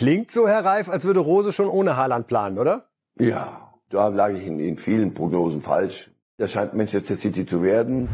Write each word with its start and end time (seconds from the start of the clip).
Klingt 0.00 0.30
so, 0.30 0.48
Herr 0.48 0.64
Reif, 0.64 0.88
als 0.88 1.04
würde 1.04 1.20
Rose 1.20 1.52
schon 1.52 1.68
ohne 1.68 1.94
Haaland 1.94 2.26
planen, 2.26 2.58
oder? 2.58 2.86
Ja, 3.18 3.74
da 3.90 4.08
lag 4.08 4.30
ich 4.30 4.46
in, 4.46 4.58
in 4.58 4.78
vielen 4.78 5.12
Prognosen 5.12 5.60
falsch. 5.60 6.10
Das 6.38 6.52
scheint 6.52 6.72
Manchester 6.72 7.16
City 7.16 7.44
zu 7.44 7.62
werden. 7.62 8.08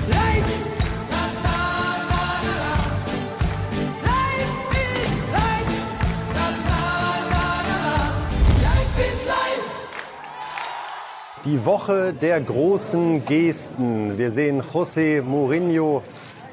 Die 11.45 11.65
Woche 11.65 12.13
der 12.13 12.41
großen 12.41 13.25
Gesten. 13.25 14.19
Wir 14.19 14.33
sehen 14.33 14.61
José 14.61 15.23
Mourinho, 15.23 16.03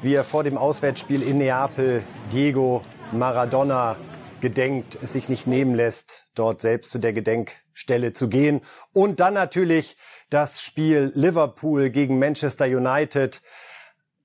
wie 0.00 0.14
er 0.14 0.22
vor 0.22 0.44
dem 0.44 0.56
Auswärtsspiel 0.56 1.22
in 1.22 1.38
Neapel 1.38 2.04
Diego 2.30 2.82
Maradona 3.10 3.96
gedenkt, 4.44 4.98
es 5.02 5.14
sich 5.14 5.30
nicht 5.30 5.46
nehmen 5.46 5.74
lässt, 5.74 6.26
dort 6.34 6.60
selbst 6.60 6.90
zu 6.90 6.98
der 6.98 7.14
Gedenkstelle 7.14 8.12
zu 8.12 8.28
gehen. 8.28 8.60
Und 8.92 9.18
dann 9.18 9.32
natürlich 9.32 9.96
das 10.28 10.60
Spiel 10.60 11.12
Liverpool 11.14 11.88
gegen 11.88 12.18
Manchester 12.18 12.66
United. 12.66 13.40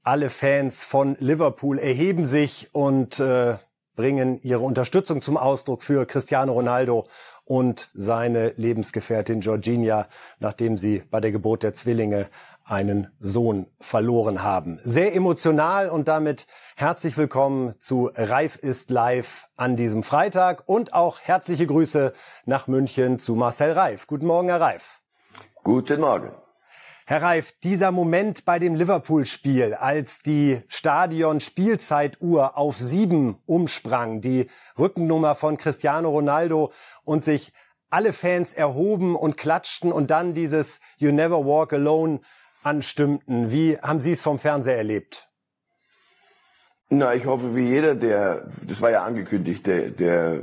Alle 0.04 0.30
Fans 0.30 0.84
von 0.84 1.16
Liverpool 1.22 1.80
erheben 1.80 2.26
sich 2.26 2.68
und 2.74 3.22
äh, 3.22 3.56
bringen 3.96 4.42
ihre 4.42 4.60
Unterstützung 4.60 5.22
zum 5.22 5.38
Ausdruck 5.38 5.84
für 5.84 6.06
Cristiano 6.06 6.52
Ronaldo 6.52 7.08
und 7.46 7.90
seine 7.94 8.52
Lebensgefährtin 8.58 9.40
Georgina, 9.40 10.10
nachdem 10.40 10.78
sie 10.78 11.02
bei 11.10 11.22
der 11.22 11.32
Geburt 11.32 11.64
der 11.64 11.74
Zwillinge 11.74 12.28
einen 12.70 13.12
Sohn 13.20 13.68
verloren 13.80 14.44
haben. 14.44 14.80
Sehr 14.84 15.16
emotional 15.16 15.90
und 15.90 16.08
damit 16.08 16.46
herzlich 16.76 17.18
willkommen 17.18 17.80
zu 17.80 18.12
Reif 18.16 18.58
ist 18.58 18.92
live 18.92 19.48
an 19.56 19.76
diesem 19.76 20.04
Freitag 20.04 20.68
und 20.68 20.94
auch 20.94 21.20
herzliche 21.20 21.66
Grüße 21.66 22.14
nach 22.46 22.68
München 22.68 23.18
zu 23.18 23.36
Marcel 23.36 23.72
Reif. 23.72 24.06
Guten 24.06 24.28
Morgen, 24.28 24.50
Herr 24.50 24.62
Reif. 24.62 25.02
Guten 25.64 26.02
Morgen. 26.02 26.32
Herr 27.08 27.24
Reif, 27.24 27.54
dieser 27.64 27.92
Moment 27.92 28.46
bei 28.46 28.60
dem 28.60 28.76
Liverpool-Spiel, 28.76 29.74
als 29.74 30.20
die 30.20 30.62
Stadion-Spielzeituhr 30.68 32.56
auf 32.56 32.78
sieben 32.78 33.40
umsprang, 33.48 34.22
die 34.22 34.48
Rückennummer 34.78 35.34
von 35.34 35.58
Cristiano 35.58 36.10
Ronaldo 36.10 36.72
und 37.04 37.24
sich 37.24 37.52
alle 37.90 38.14
Fans 38.14 38.54
erhoben 38.54 39.16
und 39.16 39.38
klatschten 39.38 39.92
und 39.92 40.12
dann 40.12 40.36
dieses 40.36 40.82
You 40.98 41.12
Never 41.12 41.46
Walk 41.46 41.74
Alone 41.74 42.22
anstimmten. 42.64 43.52
Wie 43.52 43.78
haben 43.78 44.02
Sie 44.02 44.12
es 44.12 44.22
vom 44.22 44.40
Fernseher 44.40 44.78
erlebt? 44.78 45.30
Na, 46.92 47.14
ich 47.14 47.28
hoffe, 47.28 47.56
wie 47.56 47.68
jeder, 47.68 47.94
der, 47.94 48.48
das 48.68 48.82
war 48.82 48.90
ja 48.90 49.04
angekündigt, 49.04 49.68
der, 49.68 49.92
der, 49.92 50.40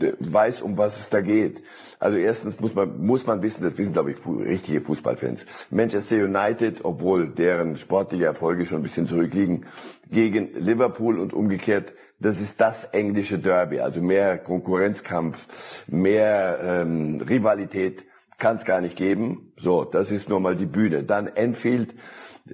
der 0.00 0.14
weiß, 0.18 0.62
um 0.62 0.76
was 0.76 0.98
es 0.98 1.08
da 1.08 1.20
geht. 1.20 1.62
Also 2.00 2.18
erstens 2.18 2.58
muss 2.58 2.74
man, 2.74 2.98
muss 2.98 3.26
man 3.26 3.42
wissen, 3.42 3.62
das 3.62 3.78
wissen, 3.78 3.92
glaube 3.92 4.10
ich, 4.10 4.18
richtige 4.26 4.80
Fußballfans. 4.80 5.46
Manchester 5.70 6.16
United, 6.16 6.84
obwohl 6.84 7.28
deren 7.28 7.76
sportliche 7.76 8.24
Erfolge 8.24 8.66
schon 8.66 8.80
ein 8.80 8.82
bisschen 8.82 9.06
zurückliegen, 9.06 9.66
gegen 10.10 10.52
Liverpool 10.54 11.20
und 11.20 11.32
umgekehrt, 11.32 11.92
das 12.18 12.40
ist 12.40 12.60
das 12.60 12.82
englische 12.82 13.38
Derby. 13.38 13.78
Also 13.78 14.02
mehr 14.02 14.36
Konkurrenzkampf, 14.36 15.84
mehr 15.86 16.58
ähm, 16.60 17.20
Rivalität 17.20 18.04
kann 18.38 18.56
es 18.56 18.64
gar 18.64 18.80
nicht 18.80 18.96
geben. 18.96 19.52
So, 19.56 19.84
das 19.84 20.10
ist 20.10 20.28
nur 20.28 20.40
mal 20.40 20.56
die 20.56 20.66
Bühne. 20.66 21.04
Dann 21.04 21.26
Enfield, 21.26 21.94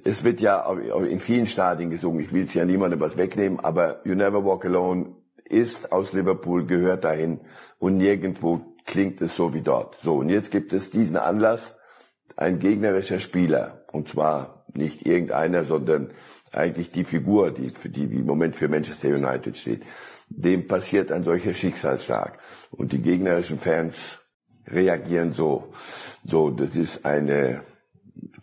es 0.03 0.23
wird 0.23 0.41
ja 0.41 0.69
in 0.73 1.19
vielen 1.19 1.47
Stadien 1.47 1.89
gesungen. 1.89 2.19
Ich 2.19 2.33
will 2.33 2.43
es 2.43 2.53
ja 2.53 2.65
niemandem 2.65 2.99
was 2.99 3.17
wegnehmen, 3.17 3.59
aber 3.59 4.01
You 4.03 4.15
Never 4.15 4.43
Walk 4.43 4.65
Alone 4.65 5.15
ist 5.45 5.91
aus 5.91 6.11
Liverpool, 6.11 6.65
gehört 6.65 7.03
dahin 7.03 7.39
und 7.79 7.97
nirgendwo 7.97 8.61
klingt 8.85 9.21
es 9.21 9.35
so 9.35 9.53
wie 9.53 9.61
dort. 9.61 9.97
So, 10.03 10.17
und 10.17 10.29
jetzt 10.29 10.51
gibt 10.51 10.73
es 10.73 10.89
diesen 10.89 11.17
Anlass, 11.17 11.75
ein 12.35 12.59
gegnerischer 12.59 13.19
Spieler, 13.19 13.85
und 13.91 14.09
zwar 14.09 14.65
nicht 14.73 15.05
irgendeiner, 15.05 15.63
sondern 15.63 16.11
eigentlich 16.51 16.91
die 16.91 17.03
Figur, 17.03 17.51
die, 17.51 17.69
für 17.69 17.89
die 17.89 18.03
im 18.03 18.25
Moment 18.25 18.55
für 18.55 18.67
Manchester 18.67 19.09
United 19.09 19.55
steht, 19.55 19.83
dem 20.29 20.67
passiert 20.67 21.11
ein 21.11 21.23
solcher 21.23 21.53
Schicksalsschlag. 21.53 22.39
Und 22.71 22.91
die 22.91 23.01
gegnerischen 23.01 23.59
Fans 23.59 24.19
reagieren 24.67 25.33
so. 25.33 25.73
So, 26.23 26.49
das 26.49 26.75
ist 26.75 27.05
eine 27.05 27.61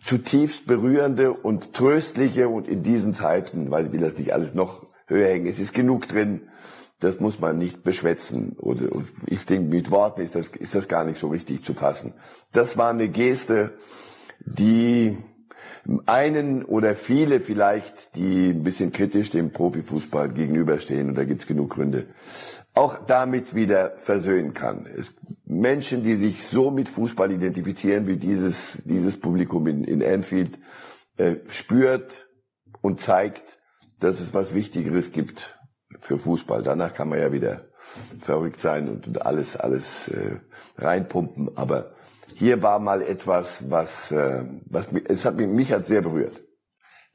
zutiefst 0.01 0.65
berührende 0.65 1.33
und 1.33 1.73
tröstliche 1.73 2.49
und 2.49 2.67
in 2.67 2.83
diesen 2.83 3.13
Zeiten, 3.13 3.71
weil 3.71 3.87
ich 3.87 3.91
will 3.93 4.01
das 4.01 4.17
nicht 4.17 4.33
alles 4.33 4.53
noch 4.53 4.85
höher 5.07 5.27
hängen, 5.27 5.47
es 5.47 5.59
ist 5.59 5.73
genug 5.73 6.07
drin, 6.07 6.41
das 6.99 7.19
muss 7.19 7.39
man 7.39 7.57
nicht 7.57 7.83
beschwätzen. 7.83 8.55
Oder, 8.59 8.87
ich 9.27 9.45
denke, 9.45 9.69
mit 9.69 9.91
Worten 9.91 10.21
ist 10.21 10.35
das, 10.35 10.47
ist 10.47 10.75
das 10.75 10.87
gar 10.87 11.03
nicht 11.03 11.19
so 11.19 11.27
richtig 11.27 11.63
zu 11.65 11.73
fassen. 11.73 12.13
Das 12.51 12.77
war 12.77 12.89
eine 12.89 13.09
Geste, 13.09 13.73
die 14.45 15.17
einen 16.05 16.63
oder 16.63 16.95
viele 16.95 17.41
vielleicht, 17.41 18.15
die 18.15 18.49
ein 18.49 18.63
bisschen 18.63 18.91
kritisch 18.91 19.31
dem 19.31 19.51
Profifußball 19.51 20.29
gegenüberstehen, 20.29 21.09
und 21.09 21.15
da 21.15 21.25
gibt's 21.25 21.45
genug 21.45 21.71
Gründe, 21.71 22.07
auch 22.73 23.05
damit 23.05 23.53
wieder 23.55 23.97
versöhnen 23.97 24.53
kann. 24.53 24.87
Es, 24.87 25.13
Menschen, 25.45 26.03
die 26.03 26.15
sich 26.15 26.47
so 26.47 26.71
mit 26.71 26.89
Fußball 26.89 27.31
identifizieren, 27.31 28.07
wie 28.07 28.17
dieses, 28.17 28.79
dieses 28.83 29.19
Publikum 29.19 29.67
in, 29.67 29.83
in 29.83 30.03
Anfield, 30.03 30.57
äh, 31.17 31.35
spürt 31.47 32.27
und 32.81 33.01
zeigt, 33.01 33.43
dass 33.99 34.19
es 34.19 34.33
was 34.33 34.53
Wichtigeres 34.53 35.11
gibt 35.11 35.57
für 35.99 36.17
Fußball. 36.17 36.63
Danach 36.63 36.93
kann 36.93 37.09
man 37.09 37.19
ja 37.19 37.31
wieder 37.31 37.65
verrückt 38.21 38.59
sein 38.59 38.89
und, 38.89 39.07
und 39.07 39.25
alles, 39.25 39.55
alles 39.55 40.07
äh, 40.07 40.39
reinpumpen. 40.77 41.55
Aber 41.55 41.93
hier 42.35 42.61
war 42.63 42.79
mal 42.79 43.01
etwas, 43.01 43.63
was, 43.69 44.11
äh, 44.11 44.45
was 44.65 44.87
es 45.07 45.25
hat 45.25 45.35
mich, 45.35 45.47
mich 45.47 45.71
hat 45.71 45.85
sehr 45.85 46.01
berührt. 46.01 46.41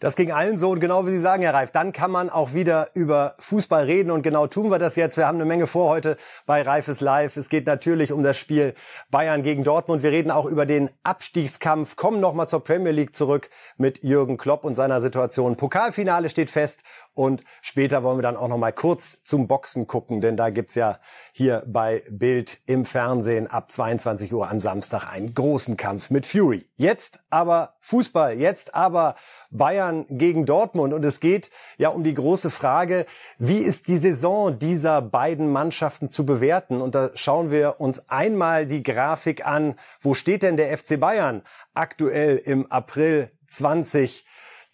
Das 0.01 0.15
ging 0.15 0.31
allen 0.31 0.59
so 0.59 0.71
und 0.71 0.79
genau 0.79 1.07
wie 1.07 1.11
Sie 1.11 1.21
sagen, 1.21 1.43
Herr 1.43 1.55
Reif, 1.55 1.73
dann 1.73 1.91
kann 1.91 2.13
man 2.13 2.31
auch 2.31 2.53
wieder 2.53 2.91
über 2.95 3.35
Fußball 3.41 3.83
reden 3.83 4.13
und 4.13 4.23
genau 4.23 4.47
tun 4.47 4.71
wir 4.71 4.79
das 4.79 4.95
jetzt. 4.95 5.17
Wir 5.17 5.27
haben 5.27 5.39
eine 5.39 5.45
Menge 5.45 5.67
vor 5.67 5.91
heute 5.91 6.17
bei 6.47 6.63
Reifes 6.63 7.01
Live. 7.01 7.37
Es 7.37 7.49
geht 7.49 7.67
natürlich 7.67 8.13
um 8.13 8.23
das 8.23 8.39
Spiel 8.39 8.75
Bayern 9.11 9.43
gegen 9.43 9.65
Dortmund. 9.65 10.05
Wir 10.05 10.13
reden 10.13 10.31
auch 10.31 10.47
über 10.47 10.67
den 10.67 10.89
Abstiegskampf, 11.03 11.97
kommen 11.97 12.21
nochmal 12.21 12.47
zur 12.47 12.63
Premier 12.63 12.93
League 12.93 13.17
zurück 13.17 13.51
mit 13.77 14.05
Jürgen 14.05 14.37
Klopp 14.37 14.63
und 14.63 14.77
seiner 14.77 15.01
Situation. 15.01 15.57
Pokalfinale 15.57 16.31
steht 16.31 16.51
fest 16.51 16.85
und 17.19 17.43
später 17.63 18.05
wollen 18.05 18.19
wir 18.19 18.23
dann 18.23 18.37
auch 18.37 18.47
noch 18.47 18.59
mal 18.59 18.73
kurz 18.73 19.25
zum 19.25 19.49
Boxen 19.49 19.89
gucken, 19.89 20.21
denn 20.21 20.37
da 20.37 20.51
gibt's 20.51 20.77
ja 20.77 21.01
hier 21.33 21.65
bei 21.67 22.05
Bild 22.09 22.61
im 22.67 22.85
Fernsehen 22.85 23.49
ab 23.49 23.73
22 23.73 24.33
Uhr 24.33 24.49
am 24.49 24.61
Samstag 24.61 25.13
einen 25.13 25.35
großen 25.35 25.77
Kampf 25.77 26.11
mit 26.11 26.27
Fury. 26.27 26.69
Jetzt 26.77 27.19
aber 27.29 27.75
Fußball, 27.81 28.39
jetzt 28.39 28.77
aber 28.77 29.17
Bayern 29.51 30.07
gegen 30.09 30.47
Dortmund 30.47 30.95
und 30.95 31.05
es 31.05 31.19
geht 31.19 31.51
ja 31.77 31.89
um 31.89 32.05
die 32.05 32.15
große 32.15 32.51
Frage, 32.51 33.05
wie 33.37 33.59
ist 33.59 33.89
die 33.89 33.99
Saison 33.99 34.57
dieser 34.57 35.03
beiden 35.03 35.51
Mannschaften 35.51 36.09
zu 36.09 36.25
bewerten? 36.25 36.81
Und 36.81 36.95
da 36.95 37.11
schauen 37.15 37.51
wir 37.51 37.81
uns 37.81 38.09
einmal 38.09 38.65
die 38.65 38.85
Grafik 38.85 39.45
an. 39.45 39.75
Wo 40.01 40.15
steht 40.15 40.45
denn 40.45 40.57
der 40.57 40.79
FC 40.79 41.01
Bayern 41.01 41.43
aktuell 41.75 42.37
im 42.37 42.71
April 42.71 43.33
20 43.49 44.25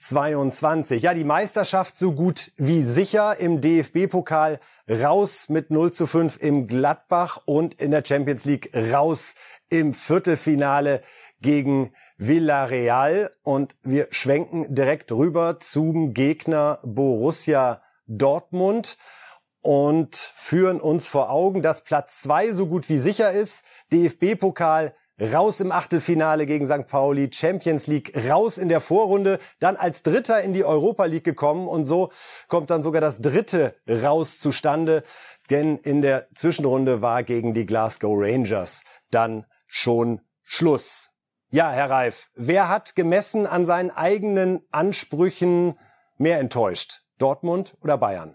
22. 0.09 1.03
Ja, 1.03 1.15
die 1.15 1.25
Meisterschaft 1.25 1.97
so 1.97 2.12
gut 2.12 2.53
wie 2.56 2.82
sicher 2.82 3.38
im 3.38 3.60
DFB-Pokal 3.60 4.60
raus 4.88 5.48
mit 5.48 5.70
0 5.70 5.92
zu 5.92 6.06
5 6.06 6.37
im 6.41 6.66
Gladbach 6.66 7.41
und 7.47 7.75
in 7.75 7.91
der 7.91 8.04
Champions 8.04 8.44
League 8.44 8.70
raus 8.75 9.34
im 9.70 9.94
Viertelfinale 9.94 11.00
gegen 11.41 11.92
Villarreal. 12.19 13.31
Und 13.42 13.76
wir 13.82 14.09
schwenken 14.10 14.75
direkt 14.75 15.10
rüber 15.12 15.59
zum 15.60 16.12
Gegner 16.12 16.81
Borussia 16.82 17.82
Dortmund 18.06 18.98
und 19.62 20.15
führen 20.15 20.81
uns 20.81 21.09
vor 21.09 21.31
Augen, 21.31 21.62
dass 21.62 21.84
Platz 21.84 22.21
zwei 22.21 22.53
so 22.53 22.66
gut 22.66 22.91
wie 22.91 22.98
sicher 22.98 23.33
ist. 23.33 23.65
DFB-Pokal 23.92 24.95
raus 25.21 25.61
im 25.61 25.72
Achtelfinale 25.72 26.47
gegen 26.47 26.66
St. 26.66 26.87
Pauli, 26.87 27.31
Champions 27.33 27.87
League 27.87 28.13
raus 28.28 28.59
in 28.59 28.69
der 28.69 28.81
Vorrunde, 28.81 29.39
dann 29.61 29.77
als 29.77 30.03
Dritter 30.03 30.43
in 30.43 30.55
die 30.55 30.65
Europa 30.65 31.05
League 31.05 31.25
gekommen 31.25 31.69
und 31.69 31.84
so 31.84 32.11
kommt 32.49 32.71
dann 32.71 32.83
sogar 32.83 33.01
das 33.01 33.21
dritte 33.21 33.77
raus 33.89 34.39
zustande, 34.39 35.03
denn 35.51 35.78
in 35.78 36.03
der 36.03 36.28
Zwischenrunde 36.34 37.03
war 37.03 37.22
gegen 37.22 37.55
die 37.55 37.66
Glasgow 37.66 38.15
Rangers 38.16 38.83
dann 39.11 39.47
schon 39.66 40.21
Schluss. 40.43 41.11
Ja, 41.51 41.71
Herr 41.71 41.91
Reif, 41.91 42.31
wer 42.34 42.69
hat 42.69 42.97
gemessen 42.97 43.47
an 43.47 43.65
seinen 43.65 43.91
eigenen 43.91 44.66
Ansprüchen 44.72 45.78
mehr 46.16 46.41
enttäuscht? 46.41 47.03
Dortmund 47.19 47.77
oder 47.83 47.97
Bayern? 47.97 48.34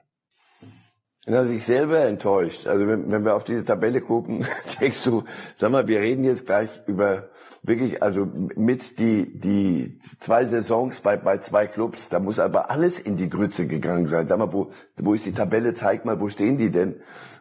Na, 1.31 1.46
sich 1.46 1.64
selber 1.64 2.00
enttäuscht. 2.00 2.66
Also 2.66 2.88
wenn, 2.88 3.12
wenn 3.12 3.24
wir 3.24 3.36
auf 3.36 3.44
diese 3.44 3.64
Tabelle 3.64 4.02
gucken, 4.02 4.48
denkst 4.81 5.04
du, 5.04 5.26
sag 5.58 5.72
mal, 5.72 5.88
wir 5.88 6.00
reden 6.00 6.24
jetzt 6.24 6.48
gleich 6.48 6.70
über 6.88 7.30
wirklich, 7.62 8.02
also 8.02 8.28
mit 8.56 8.98
die, 8.98 9.40
die 9.40 10.00
zwei 10.20 10.46
Saisons 10.46 11.02
bei, 11.02 11.18
bei 11.18 11.38
zwei 11.38 11.68
Clubs, 11.68 12.10
da 12.10 12.20
muss 12.20 12.40
aber 12.40 12.72
alles 12.72 12.98
in 12.98 13.16
die 13.16 13.30
Grütze 13.30 13.68
gegangen 13.68 14.08
sein. 14.08 14.28
Sag 14.28 14.40
mal, 14.40 14.52
wo, 14.52 14.72
wo 14.98 15.14
ist 15.14 15.28
die 15.28 15.31
Tabelle? 15.31 15.76
Zeig 15.76 16.04
mal, 16.04 16.20
wo 16.20 16.30
stehen 16.30 16.58
die 16.58 16.72
denn? 16.72 16.96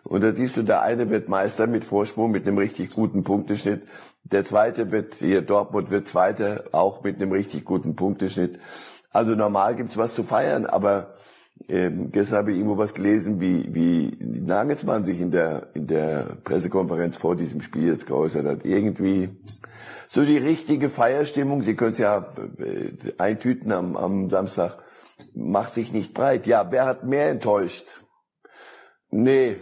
Und 0.04 0.22
da 0.22 0.34
siehst 0.34 0.58
du, 0.58 0.64
der 0.64 0.82
eine 0.82 1.08
wird 1.08 1.30
Meister 1.30 1.66
mit 1.66 1.82
Vorsprung, 1.82 2.30
mit 2.30 2.46
einem 2.46 2.58
richtig 2.58 2.90
guten 2.90 3.24
Punkteschnitt. 3.24 3.84
Der 4.22 4.44
zweite 4.44 4.92
wird, 4.92 5.14
hier 5.14 5.40
Dortmund 5.40 5.90
wird 5.90 6.08
Zweiter, 6.08 6.64
auch 6.72 7.02
mit 7.04 7.16
einem 7.16 7.32
richtig 7.32 7.64
guten 7.64 7.96
Punkteschnitt. 7.96 8.58
Also 9.10 9.34
normal 9.34 9.76
gibt's 9.76 9.96
was 9.96 10.14
zu 10.14 10.24
feiern, 10.24 10.66
aber 10.66 11.14
ähm, 11.68 12.10
gestern 12.12 12.38
habe 12.38 12.52
ich 12.52 12.58
irgendwo 12.58 12.78
was 12.78 12.94
gelesen, 12.94 13.40
wie, 13.40 13.74
wie 13.74 14.16
Nagelsmann 14.20 15.04
sich 15.04 15.20
in 15.20 15.30
der, 15.30 15.68
in 15.74 15.86
der 15.86 16.36
Pressekonferenz 16.44 17.16
vor 17.16 17.36
diesem 17.36 17.60
Spiel 17.60 17.88
jetzt 17.88 18.06
geäußert 18.06 18.46
hat. 18.46 18.64
Irgendwie 18.64 19.30
so 20.08 20.24
die 20.24 20.38
richtige 20.38 20.88
Feierstimmung, 20.88 21.62
Sie 21.62 21.74
können 21.74 21.92
es 21.92 21.98
ja 21.98 22.32
äh, 22.58 22.92
eintüten 23.18 23.72
am, 23.72 23.96
am 23.96 24.30
Samstag, 24.30 24.78
macht 25.34 25.74
sich 25.74 25.92
nicht 25.92 26.14
breit. 26.14 26.46
Ja, 26.46 26.70
wer 26.70 26.86
hat 26.86 27.04
mehr 27.04 27.28
enttäuscht? 27.28 27.86
Nee, 29.10 29.56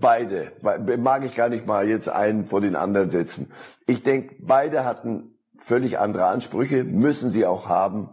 beide. 0.00 0.52
Mag 0.62 1.24
ich 1.24 1.34
gar 1.34 1.48
nicht 1.48 1.66
mal 1.66 1.88
jetzt 1.88 2.08
einen 2.08 2.46
vor 2.46 2.60
den 2.60 2.76
anderen 2.76 3.10
setzen. 3.10 3.50
Ich 3.86 4.02
denke, 4.02 4.36
beide 4.40 4.84
hatten 4.84 5.34
völlig 5.58 5.98
andere 5.98 6.26
Ansprüche, 6.26 6.84
müssen 6.84 7.30
sie 7.30 7.44
auch 7.44 7.68
haben. 7.68 8.10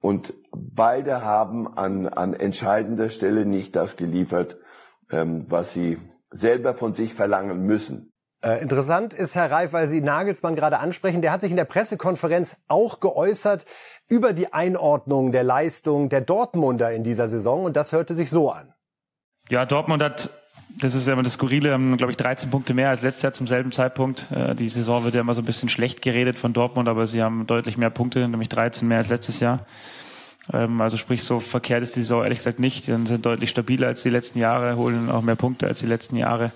Und 0.00 0.34
beide 0.52 1.24
haben 1.24 1.66
an, 1.76 2.08
an 2.08 2.34
entscheidender 2.34 3.10
Stelle 3.10 3.46
nicht 3.46 3.76
das 3.76 3.96
geliefert, 3.96 4.56
ähm, 5.10 5.46
was 5.48 5.72
sie 5.72 5.98
selber 6.30 6.74
von 6.74 6.94
sich 6.94 7.14
verlangen 7.14 7.62
müssen. 7.66 8.12
Äh, 8.42 8.62
interessant 8.62 9.12
ist, 9.12 9.34
Herr 9.34 9.50
Reif, 9.50 9.72
weil 9.74 9.86
Sie 9.86 10.00
Nagelsmann 10.00 10.54
gerade 10.54 10.78
ansprechen, 10.78 11.20
der 11.20 11.32
hat 11.32 11.42
sich 11.42 11.50
in 11.50 11.58
der 11.58 11.66
Pressekonferenz 11.66 12.56
auch 12.68 13.00
geäußert 13.00 13.66
über 14.08 14.32
die 14.32 14.52
Einordnung 14.52 15.30
der 15.30 15.44
Leistung 15.44 16.08
der 16.08 16.22
Dortmunder 16.22 16.90
in 16.92 17.02
dieser 17.02 17.28
Saison 17.28 17.64
und 17.64 17.76
das 17.76 17.92
hörte 17.92 18.14
sich 18.14 18.30
so 18.30 18.50
an. 18.50 18.72
Ja, 19.50 19.66
Dortmund 19.66 20.02
hat 20.02 20.30
das 20.78 20.94
ist 20.94 21.06
ja 21.06 21.14
immer 21.14 21.22
das 21.22 21.34
Skurrile, 21.34 21.72
haben, 21.72 21.96
glaube 21.96 22.12
ich, 22.12 22.16
13 22.16 22.50
Punkte 22.50 22.74
mehr 22.74 22.90
als 22.90 23.02
letztes 23.02 23.22
Jahr 23.22 23.32
zum 23.32 23.46
selben 23.46 23.72
Zeitpunkt. 23.72 24.30
Äh, 24.30 24.54
die 24.54 24.68
Saison 24.68 25.04
wird 25.04 25.14
ja 25.14 25.20
immer 25.20 25.34
so 25.34 25.42
ein 25.42 25.44
bisschen 25.44 25.68
schlecht 25.68 26.02
geredet 26.02 26.38
von 26.38 26.52
Dortmund, 26.52 26.88
aber 26.88 27.06
sie 27.06 27.22
haben 27.22 27.46
deutlich 27.46 27.76
mehr 27.76 27.90
Punkte, 27.90 28.26
nämlich 28.28 28.48
13 28.48 28.86
mehr 28.86 28.98
als 28.98 29.08
letztes 29.08 29.40
Jahr. 29.40 29.66
Ähm, 30.52 30.80
also 30.80 30.96
sprich, 30.96 31.24
so 31.24 31.40
verkehrt 31.40 31.82
ist 31.82 31.96
die 31.96 32.02
Saison 32.02 32.22
ehrlich 32.22 32.38
gesagt 32.38 32.58
nicht. 32.58 32.86
Die 32.86 33.06
sind 33.06 33.26
deutlich 33.26 33.50
stabiler 33.50 33.88
als 33.88 34.02
die 34.02 34.10
letzten 34.10 34.38
Jahre, 34.38 34.76
holen 34.76 35.10
auch 35.10 35.22
mehr 35.22 35.36
Punkte 35.36 35.66
als 35.66 35.80
die 35.80 35.86
letzten 35.86 36.16
Jahre 36.16 36.52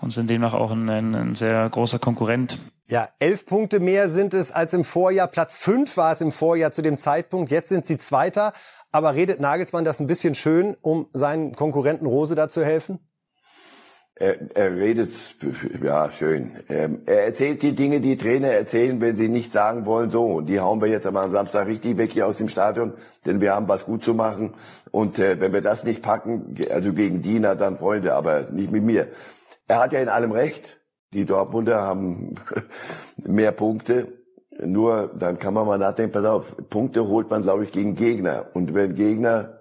und 0.00 0.12
sind 0.12 0.28
demnach 0.28 0.54
auch 0.54 0.70
ein, 0.70 0.88
ein, 0.88 1.14
ein 1.14 1.34
sehr 1.34 1.68
großer 1.68 1.98
Konkurrent. 1.98 2.58
Ja, 2.86 3.08
elf 3.18 3.46
Punkte 3.46 3.80
mehr 3.80 4.10
sind 4.10 4.34
es 4.34 4.52
als 4.52 4.74
im 4.74 4.84
Vorjahr. 4.84 5.28
Platz 5.28 5.56
fünf 5.56 5.96
war 5.96 6.12
es 6.12 6.20
im 6.20 6.32
Vorjahr 6.32 6.72
zu 6.72 6.82
dem 6.82 6.98
Zeitpunkt. 6.98 7.50
Jetzt 7.50 7.70
sind 7.70 7.86
sie 7.86 7.96
Zweiter. 7.96 8.52
Aber 8.92 9.14
redet 9.14 9.40
Nagelsmann 9.40 9.84
das 9.84 9.98
ein 9.98 10.06
bisschen 10.06 10.36
schön, 10.36 10.76
um 10.80 11.08
seinen 11.12 11.52
Konkurrenten 11.56 12.06
Rose 12.06 12.36
da 12.36 12.48
zu 12.48 12.64
helfen? 12.64 13.00
Er, 14.16 14.36
er 14.54 14.76
redet, 14.76 15.10
ja, 15.82 16.08
schön. 16.08 16.52
Ähm, 16.68 17.00
er 17.04 17.24
erzählt 17.24 17.62
die 17.62 17.74
Dinge, 17.74 18.00
die 18.00 18.16
Trainer 18.16 18.48
erzählen, 18.48 19.00
wenn 19.00 19.16
sie 19.16 19.28
nicht 19.28 19.50
sagen 19.50 19.86
wollen, 19.86 20.10
so. 20.10 20.24
Und 20.24 20.46
die 20.46 20.60
hauen 20.60 20.80
wir 20.80 20.86
jetzt 20.86 21.06
am 21.06 21.32
Samstag 21.32 21.66
richtig 21.66 21.96
weg 21.96 22.12
hier 22.12 22.28
aus 22.28 22.38
dem 22.38 22.48
Stadion, 22.48 22.92
denn 23.26 23.40
wir 23.40 23.54
haben 23.54 23.66
was 23.66 23.86
gut 23.86 24.04
zu 24.04 24.14
machen. 24.14 24.54
Und 24.92 25.18
äh, 25.18 25.40
wenn 25.40 25.52
wir 25.52 25.62
das 25.62 25.82
nicht 25.82 26.00
packen, 26.00 26.54
also 26.70 26.92
gegen 26.92 27.22
Diener, 27.22 27.56
dann 27.56 27.76
Freunde, 27.76 28.14
aber 28.14 28.52
nicht 28.52 28.70
mit 28.70 28.84
mir. 28.84 29.08
Er 29.66 29.80
hat 29.80 29.92
ja 29.92 30.00
in 30.00 30.08
allem 30.08 30.30
recht. 30.30 30.78
Die 31.12 31.24
Dortmunder 31.24 31.82
haben 31.82 32.36
mehr 33.16 33.50
Punkte. 33.50 34.12
Nur 34.64 35.10
dann 35.18 35.40
kann 35.40 35.54
man 35.54 35.66
mal 35.66 35.78
nachdenken, 35.78 36.12
pass 36.12 36.24
auf, 36.24 36.56
Punkte 36.70 37.08
holt 37.08 37.28
man, 37.30 37.42
glaube 37.42 37.64
ich, 37.64 37.72
gegen 37.72 37.96
Gegner. 37.96 38.46
Und 38.54 38.74
wenn 38.74 38.94
Gegner 38.94 39.53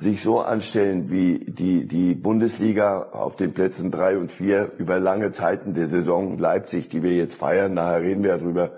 sich 0.00 0.22
so 0.22 0.40
anstellen 0.40 1.10
wie 1.10 1.38
die, 1.46 1.86
die 1.86 2.14
Bundesliga 2.14 3.10
auf 3.12 3.36
den 3.36 3.52
Plätzen 3.52 3.90
drei 3.90 4.16
und 4.16 4.32
vier 4.32 4.72
über 4.78 4.98
lange 4.98 5.32
Zeiten 5.32 5.74
der 5.74 5.88
Saison, 5.88 6.38
Leipzig, 6.38 6.88
die 6.88 7.02
wir 7.02 7.14
jetzt 7.14 7.34
feiern, 7.34 7.74
nachher 7.74 8.00
reden 8.00 8.24
wir 8.24 8.38
darüber, 8.38 8.70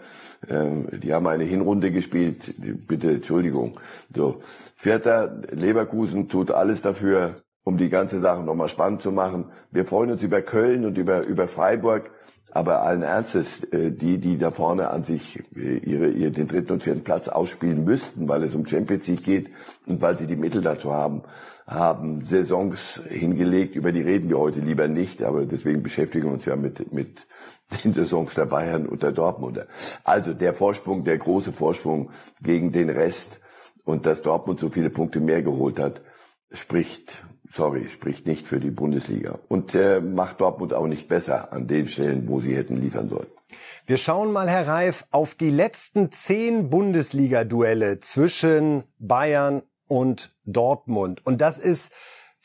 ähm, 0.50 0.88
die 0.90 1.14
haben 1.14 1.28
eine 1.28 1.44
Hinrunde 1.44 1.92
gespielt, 1.92 2.54
bitte 2.88 3.12
Entschuldigung. 3.12 3.78
So, 4.14 4.40
Vierter, 4.74 5.40
Leverkusen 5.52 6.28
tut 6.28 6.50
alles 6.50 6.82
dafür, 6.82 7.36
um 7.62 7.76
die 7.76 7.88
ganze 7.88 8.19
Sache 8.19 8.42
nochmal 8.42 8.69
spannend 8.69 9.02
zu 9.02 9.12
machen. 9.12 9.44
Wir 9.70 9.84
freuen 9.84 10.10
uns 10.10 10.24
über 10.24 10.42
Köln 10.42 10.84
und 10.84 10.98
über, 10.98 11.22
über 11.22 11.46
Freiburg. 11.46 12.10
Aber 12.54 12.82
allen 12.82 13.02
Ernstes, 13.02 13.64
äh, 13.72 13.90
die, 13.90 14.19
die 14.19 14.37
da 14.37 14.50
vorne 14.50 14.90
an 14.90 15.04
sich 15.04 15.43
äh, 15.56 15.78
ihre, 15.78 16.08
ihr, 16.08 16.31
den 16.31 16.49
dritten 16.49 16.72
und 16.72 16.82
vierten 16.82 17.02
Platz 17.02 17.28
ausspielen 17.28 17.82
müssten, 17.82 18.28
weil 18.28 18.43
es 18.43 18.54
um 18.54 18.66
Champions 18.66 19.06
League 19.06 19.25
geht 19.25 19.50
und 19.87 20.02
weil 20.02 20.19
sie 20.19 20.26
die 20.26 20.37
Mittel 20.37 20.60
dazu 20.60 20.93
haben, 20.93 21.22
haben 21.66 22.22
Saisons 22.22 23.00
hingelegt, 23.08 23.75
über 23.75 23.90
die 23.90 24.02
reden 24.02 24.28
wir 24.28 24.38
heute 24.38 24.60
lieber 24.60 24.87
nicht, 24.87 25.22
aber 25.22 25.46
deswegen 25.46 25.82
beschäftigen 25.82 26.26
wir 26.26 26.32
uns 26.32 26.44
ja 26.44 26.54
mit, 26.56 26.93
mit 26.93 27.26
den 27.84 27.94
Saisons 27.94 28.34
der 28.34 28.44
Bayern 28.44 28.84
und 28.87 29.02
der 29.02 29.12
Dortmunder. 29.12 29.66
Also 30.05 30.34
der 30.34 30.52
Vorsprung, 30.52 31.05
der 31.05 31.16
große 31.16 31.55
Vorsprung 31.55 32.10
gegen 32.43 32.70
den 32.70 32.90
Rest 32.90 33.40
und 33.82 34.05
dass 34.05 34.20
Dortmund 34.20 34.60
so 34.60 34.69
viele 34.69 34.90
Punkte 34.90 35.20
mehr 35.20 35.40
geholt 35.40 35.81
hat, 35.81 36.02
spricht 36.50 37.25
sorry, 37.52 37.88
spricht 37.90 38.26
nicht 38.26 38.46
für 38.46 38.60
die 38.60 38.70
Bundesliga 38.70 39.38
und 39.49 39.75
äh, 39.75 40.00
macht 40.00 40.40
Dortmund 40.40 40.75
auch 40.75 40.87
nicht 40.87 41.08
besser 41.08 41.52
an 41.52 41.66
den 41.66 41.87
Stellen, 41.88 42.28
wo 42.28 42.40
sie 42.40 42.56
hätten 42.56 42.76
liefern 42.76 43.08
sollen. 43.08 43.28
Wir 43.87 43.99
schauen 43.99 44.32
mal, 44.32 44.49
Herr 44.49 44.66
Reif, 44.66 45.04
auf 45.10 45.34
die 45.34 45.50
letzten 45.50 46.10
zehn 46.10 46.70
Bundesliga-Duelle 46.70 48.00
zwischen 48.00 48.84
Bayern 48.99 49.62
und 49.87 50.34
Dortmund. 50.46 51.25
Und 51.26 51.40
das 51.40 51.58
ist 51.58 51.93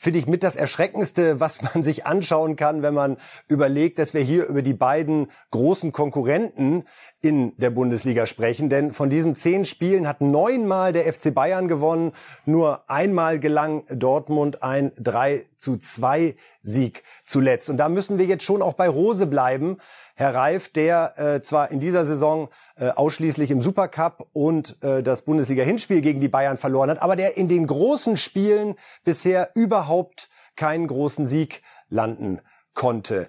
finde 0.00 0.20
ich 0.20 0.28
mit 0.28 0.44
das 0.44 0.54
Erschreckendste, 0.54 1.40
was 1.40 1.60
man 1.60 1.82
sich 1.82 2.06
anschauen 2.06 2.56
kann, 2.56 2.82
wenn 2.82 2.94
man 2.94 3.18
überlegt, 3.48 3.98
dass 3.98 4.14
wir 4.14 4.22
hier 4.22 4.46
über 4.46 4.62
die 4.62 4.74
beiden 4.74 5.30
großen 5.50 5.92
Konkurrenten 5.92 6.84
in 7.20 7.52
der 7.56 7.70
Bundesliga 7.70 8.26
sprechen. 8.26 8.68
Denn 8.68 8.92
von 8.92 9.10
diesen 9.10 9.34
zehn 9.34 9.64
Spielen 9.64 10.06
hat 10.06 10.20
neunmal 10.20 10.92
der 10.92 11.12
FC 11.12 11.34
Bayern 11.34 11.66
gewonnen. 11.66 12.12
Nur 12.44 12.88
einmal 12.88 13.40
gelang 13.40 13.84
Dortmund 13.88 14.62
ein 14.62 14.92
3 14.98 15.44
zu 15.56 15.76
2 15.76 16.36
Sieg 16.62 17.02
zuletzt. 17.24 17.70
Und 17.70 17.78
da 17.78 17.88
müssen 17.88 18.18
wir 18.18 18.26
jetzt 18.26 18.44
schon 18.44 18.62
auch 18.62 18.74
bei 18.74 18.88
Rose 18.88 19.26
bleiben. 19.26 19.78
Herr 20.14 20.34
Reif, 20.34 20.68
der 20.68 21.14
äh, 21.16 21.42
zwar 21.42 21.70
in 21.70 21.80
dieser 21.80 22.04
Saison 22.04 22.48
äh, 22.76 22.88
ausschließlich 22.88 23.50
im 23.50 23.62
Supercup 23.62 24.26
und 24.32 24.76
äh, 24.82 25.02
das 25.02 25.22
Bundesliga-Hinspiel 25.22 26.00
gegen 26.00 26.20
die 26.20 26.28
Bayern 26.28 26.56
verloren 26.56 26.90
hat, 26.90 27.02
aber 27.02 27.14
der 27.14 27.36
in 27.36 27.48
den 27.48 27.66
großen 27.66 28.16
Spielen 28.16 28.74
bisher 29.04 29.50
überhaupt 29.54 30.28
keinen 30.56 30.88
großen 30.88 31.24
Sieg 31.24 31.62
landen 31.88 32.40
konnte. 32.74 33.28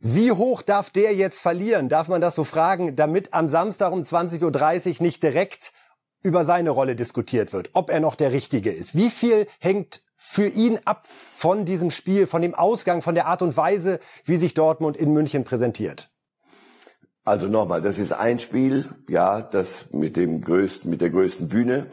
Wie 0.00 0.30
hoch 0.30 0.62
darf 0.62 0.90
der 0.90 1.12
jetzt 1.14 1.40
verlieren? 1.40 1.88
Darf 1.88 2.06
man 2.06 2.20
das 2.20 2.36
so 2.36 2.44
fragen, 2.44 2.94
damit 2.94 3.34
am 3.34 3.48
Samstag 3.48 3.92
um 3.92 4.02
20.30 4.02 4.88
Uhr 4.88 5.02
nicht 5.02 5.22
direkt 5.24 5.72
über 6.22 6.44
seine 6.44 6.70
Rolle 6.70 6.94
diskutiert 6.94 7.52
wird, 7.52 7.70
ob 7.72 7.90
er 7.90 7.98
noch 7.98 8.14
der 8.14 8.30
Richtige 8.30 8.70
ist? 8.70 8.96
Wie 8.96 9.10
viel 9.10 9.48
hängt 9.58 10.02
für 10.16 10.46
ihn 10.46 10.78
ab 10.84 11.08
von 11.34 11.64
diesem 11.64 11.90
Spiel, 11.90 12.28
von 12.28 12.42
dem 12.42 12.54
Ausgang, 12.54 13.02
von 13.02 13.16
der 13.16 13.26
Art 13.26 13.42
und 13.42 13.56
Weise, 13.56 13.98
wie 14.24 14.36
sich 14.36 14.54
Dortmund 14.54 14.96
in 14.96 15.12
München 15.12 15.42
präsentiert? 15.42 16.10
Also 17.24 17.46
nochmal, 17.46 17.82
das 17.82 17.98
ist 17.98 18.12
ein 18.12 18.38
Spiel, 18.38 18.88
ja, 19.08 19.42
das 19.42 19.86
mit 19.92 20.16
dem 20.16 20.42
größten, 20.42 20.88
mit 20.88 21.00
der 21.00 21.10
größten 21.10 21.48
Bühne. 21.48 21.88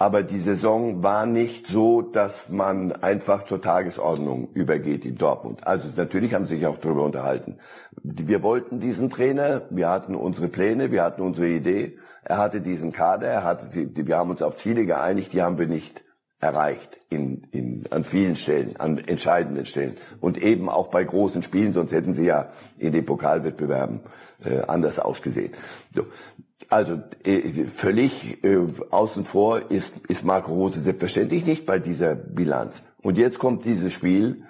Aber 0.00 0.22
die 0.22 0.38
Saison 0.38 1.02
war 1.02 1.26
nicht 1.26 1.66
so, 1.66 2.02
dass 2.02 2.48
man 2.48 2.92
einfach 2.92 3.46
zur 3.46 3.60
Tagesordnung 3.60 4.48
übergeht 4.54 5.04
in 5.04 5.18
Dortmund. 5.18 5.66
Also 5.66 5.88
natürlich 5.96 6.34
haben 6.34 6.46
sie 6.46 6.56
sich 6.56 6.66
auch 6.68 6.78
darüber 6.78 7.02
unterhalten. 7.02 7.58
Wir 8.04 8.44
wollten 8.44 8.78
diesen 8.78 9.10
Trainer, 9.10 9.62
wir 9.70 9.90
hatten 9.90 10.14
unsere 10.14 10.46
Pläne, 10.46 10.92
wir 10.92 11.02
hatten 11.02 11.20
unsere 11.22 11.48
Idee. 11.48 11.98
Er 12.22 12.38
hatte 12.38 12.60
diesen 12.60 12.92
Kader, 12.92 13.26
er 13.26 13.42
hatte, 13.42 13.66
wir 13.72 14.16
haben 14.16 14.30
uns 14.30 14.40
auf 14.40 14.56
Ziele 14.56 14.86
geeinigt, 14.86 15.32
die 15.32 15.42
haben 15.42 15.58
wir 15.58 15.66
nicht 15.66 16.04
erreicht 16.40 16.98
in, 17.10 17.42
in, 17.50 17.84
an 17.90 18.04
vielen 18.04 18.36
Stellen, 18.36 18.76
an 18.78 18.98
entscheidenden 18.98 19.66
Stellen 19.66 19.96
und 20.20 20.40
eben 20.40 20.68
auch 20.68 20.88
bei 20.88 21.02
großen 21.02 21.42
Spielen, 21.42 21.72
sonst 21.72 21.90
hätten 21.90 22.14
sie 22.14 22.26
ja 22.26 22.52
in 22.78 22.92
den 22.92 23.04
Pokalwettbewerben 23.04 24.00
äh, 24.44 24.60
anders 24.60 25.00
ausgesehen. 25.00 25.52
So. 25.92 26.04
Also 26.68 27.00
äh, 27.24 27.66
völlig 27.66 28.44
äh, 28.44 28.58
außen 28.90 29.24
vor 29.24 29.70
ist, 29.70 29.92
ist 30.08 30.24
Marco 30.24 30.52
Rose 30.52 30.80
selbstverständlich 30.80 31.46
nicht 31.46 31.64
bei 31.64 31.78
dieser 31.78 32.14
Bilanz. 32.14 32.74
Und 33.02 33.16
jetzt 33.16 33.38
kommt 33.38 33.64
dieses 33.64 33.92
Spiel. 33.92 34.42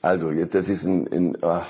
Also 0.00 0.30
jetzt, 0.30 0.54
das 0.54 0.68
ist 0.68 0.84
ein, 0.84 1.06
ein 1.12 1.38
ach, 1.42 1.66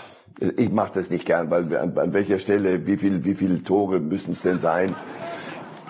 ich 0.56 0.70
mache 0.70 0.92
das 0.94 1.10
nicht 1.10 1.26
gern, 1.26 1.50
weil 1.50 1.76
an, 1.76 1.96
an 1.98 2.12
welcher 2.12 2.38
Stelle, 2.38 2.86
wie 2.86 2.96
viel, 2.96 3.24
wie 3.24 3.34
viele 3.34 3.62
Tore 3.62 4.00
müssen 4.00 4.32
es 4.32 4.42
denn 4.42 4.60
sein? 4.60 4.94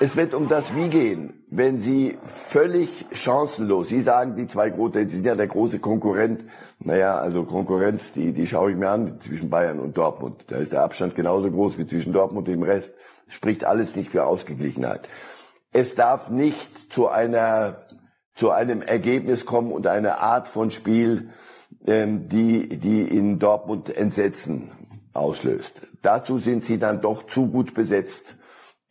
es 0.03 0.17
wird 0.17 0.35
um 0.35 0.49
das 0.49 0.75
Wie 0.75 0.89
gehen. 0.89 1.33
Wenn 1.49 1.79
Sie 1.79 2.19
völlig 2.25 3.07
chancenlos, 3.13 3.89
Sie 3.89 4.01
sagen, 4.01 4.35
die 4.35 4.49
zwei 4.49 4.71
große, 4.71 5.09
Sie 5.09 5.17
sind 5.17 5.27
ja 5.27 5.37
der 5.37 5.47
große 5.47 5.79
Konkurrent. 5.79 6.43
Naja, 6.81 7.19
also 7.19 7.45
Konkurrenz, 7.45 8.13
die, 8.13 8.33
die 8.33 8.49
schaue 8.49 8.73
ich 8.73 8.77
mir 8.77 8.89
an 8.89 9.21
zwischen 9.21 9.49
Bayern 9.49 9.79
und 9.79 9.97
Dortmund. 9.97 10.45
Da 10.49 10.57
ist 10.57 10.73
der 10.73 10.83
Abstand 10.83 11.15
genauso 11.15 11.49
groß 11.53 11.79
wie 11.79 11.87
zwischen 11.87 12.13
Dortmund 12.13 12.49
und 12.49 12.55
dem 12.55 12.65
Rest. 12.65 12.93
Spricht 13.33 13.65
alles 13.65 13.97
nicht 13.97 14.11
für 14.11 14.25
Ausgeglichenheit. 14.25 15.09
Es 15.73 15.95
darf 15.95 16.29
nicht 16.29 16.93
zu 16.93 17.09
einer, 17.09 17.87
zu 18.35 18.51
einem 18.51 18.83
Ergebnis 18.83 19.47
kommen 19.47 19.73
und 19.73 19.87
einer 19.87 20.21
Art 20.21 20.49
von 20.49 20.71
Spiel, 20.71 21.31
ähm, 21.87 22.29
die, 22.29 22.69
die 22.69 23.03
in 23.03 23.39
Dortmund 23.39 23.95
Entsetzen 23.97 24.71
auslöst. 25.15 25.73
Dazu 26.03 26.39
sind 26.39 26.63
Sie 26.63 26.79
dann 26.79 27.01
doch 27.01 27.25
zu 27.27 27.49
gut 27.49 27.75
besetzt 27.75 28.37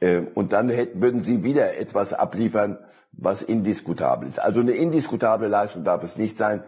ähm, 0.02 0.28
und 0.34 0.54
dann 0.54 0.70
hätten, 0.70 1.02
würden 1.02 1.20
sie 1.20 1.44
wieder 1.44 1.78
etwas 1.78 2.14
abliefern, 2.14 2.80
was 3.12 3.42
indiskutabel 3.44 4.28
ist. 4.28 4.40
Also 4.40 4.60
eine 4.60 4.72
indiskutable 4.72 5.48
Leistung 5.48 5.84
darf 5.84 6.04
es 6.04 6.18
nicht 6.18 6.38
sein. 6.38 6.64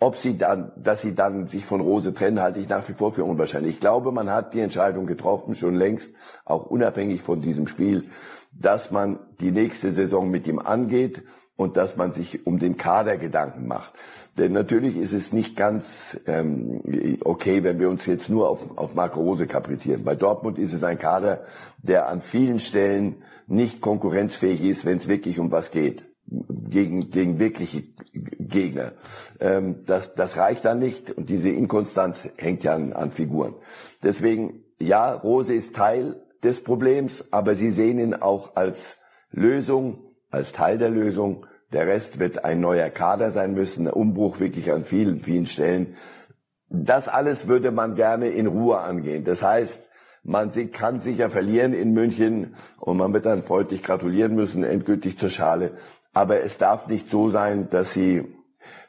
Ob 0.00 0.14
sie 0.14 0.38
dann, 0.38 0.70
dass 0.76 1.00
sie 1.00 1.14
dann 1.14 1.48
sich 1.48 1.66
von 1.66 1.80
Rose 1.80 2.14
trennen, 2.14 2.40
halte 2.40 2.60
ich 2.60 2.68
nach 2.68 2.88
wie 2.88 2.92
vor 2.92 3.12
für 3.12 3.24
unwahrscheinlich. 3.24 3.74
Ich 3.74 3.80
glaube, 3.80 4.12
man 4.12 4.30
hat 4.30 4.54
die 4.54 4.60
Entscheidung 4.60 5.06
getroffen, 5.06 5.56
schon 5.56 5.74
längst, 5.74 6.10
auch 6.44 6.66
unabhängig 6.66 7.22
von 7.22 7.40
diesem 7.40 7.66
Spiel, 7.66 8.04
dass 8.52 8.92
man 8.92 9.18
die 9.40 9.50
nächste 9.50 9.90
Saison 9.90 10.30
mit 10.30 10.46
ihm 10.46 10.60
angeht 10.60 11.22
und 11.56 11.76
dass 11.76 11.96
man 11.96 12.12
sich 12.12 12.46
um 12.46 12.60
den 12.60 12.76
Kader 12.76 13.16
Gedanken 13.16 13.66
macht. 13.66 13.92
Denn 14.38 14.52
natürlich 14.52 14.96
ist 14.96 15.12
es 15.12 15.32
nicht 15.32 15.56
ganz 15.56 16.18
ähm, 16.26 16.80
okay, 17.24 17.64
wenn 17.64 17.80
wir 17.80 17.90
uns 17.90 18.06
jetzt 18.06 18.28
nur 18.28 18.48
auf, 18.48 18.78
auf 18.78 18.94
Marco 18.94 19.20
Rose 19.20 19.48
kaprizieren. 19.48 20.04
Bei 20.04 20.14
Dortmund 20.14 20.58
ist 20.58 20.72
es 20.72 20.84
ein 20.84 21.00
Kader, 21.00 21.42
der 21.78 22.08
an 22.08 22.20
vielen 22.20 22.60
Stellen 22.60 23.16
nicht 23.48 23.80
konkurrenzfähig 23.80 24.62
ist, 24.62 24.84
wenn 24.84 24.98
es 24.98 25.08
wirklich 25.08 25.40
um 25.40 25.50
was 25.50 25.72
geht. 25.72 26.04
Gegen, 26.30 27.10
gegen 27.10 27.38
wirkliche 27.38 27.84
Gegner. 28.12 28.92
Ähm, 29.40 29.84
das, 29.86 30.14
das 30.14 30.36
reicht 30.36 30.66
dann 30.66 30.78
nicht 30.78 31.10
und 31.10 31.30
diese 31.30 31.48
Inkonstanz 31.48 32.28
hängt 32.36 32.64
ja 32.64 32.74
an, 32.74 32.92
an 32.92 33.12
Figuren. 33.12 33.54
Deswegen, 34.02 34.64
ja, 34.78 35.14
Rose 35.14 35.54
ist 35.54 35.74
Teil 35.74 36.20
des 36.42 36.62
Problems, 36.62 37.32
aber 37.32 37.54
Sie 37.54 37.70
sehen 37.70 37.98
ihn 37.98 38.14
auch 38.14 38.56
als 38.56 38.98
Lösung, 39.30 39.98
als 40.30 40.52
Teil 40.52 40.76
der 40.76 40.90
Lösung 40.90 41.46
der 41.72 41.86
Rest 41.86 42.18
wird 42.18 42.44
ein 42.44 42.60
neuer 42.60 42.88
Kader 42.88 43.30
sein 43.30 43.54
müssen, 43.54 43.86
ein 43.86 43.92
Umbruch 43.92 44.40
wirklich 44.40 44.72
an 44.72 44.84
vielen, 44.84 45.20
vielen 45.20 45.46
Stellen. 45.46 45.96
Das 46.70 47.08
alles 47.08 47.48
würde 47.48 47.70
man 47.70 47.94
gerne 47.94 48.28
in 48.28 48.46
Ruhe 48.46 48.78
angehen. 48.78 49.24
Das 49.24 49.42
heißt, 49.42 49.88
man 50.22 50.50
kann 50.72 51.00
sicher 51.00 51.30
verlieren 51.30 51.72
in 51.72 51.92
München 51.92 52.54
und 52.78 52.96
man 52.98 53.12
wird 53.12 53.26
dann 53.26 53.42
freundlich 53.42 53.82
gratulieren 53.82 54.34
müssen, 54.34 54.64
endgültig 54.64 55.18
zur 55.18 55.30
Schale. 55.30 55.72
Aber 56.18 56.42
es 56.42 56.58
darf 56.58 56.88
nicht 56.88 57.12
so 57.12 57.30
sein, 57.30 57.70
dass 57.70 57.92
sie 57.92 58.24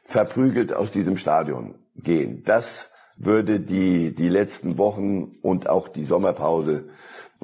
verprügelt 0.02 0.72
aus 0.72 0.90
diesem 0.90 1.16
Stadion 1.16 1.76
gehen. 1.94 2.42
Das 2.44 2.90
würde 3.16 3.60
die, 3.60 4.12
die 4.12 4.28
letzten 4.28 4.78
Wochen 4.78 5.36
und 5.40 5.68
auch 5.68 5.86
die 5.86 6.06
Sommerpause 6.06 6.88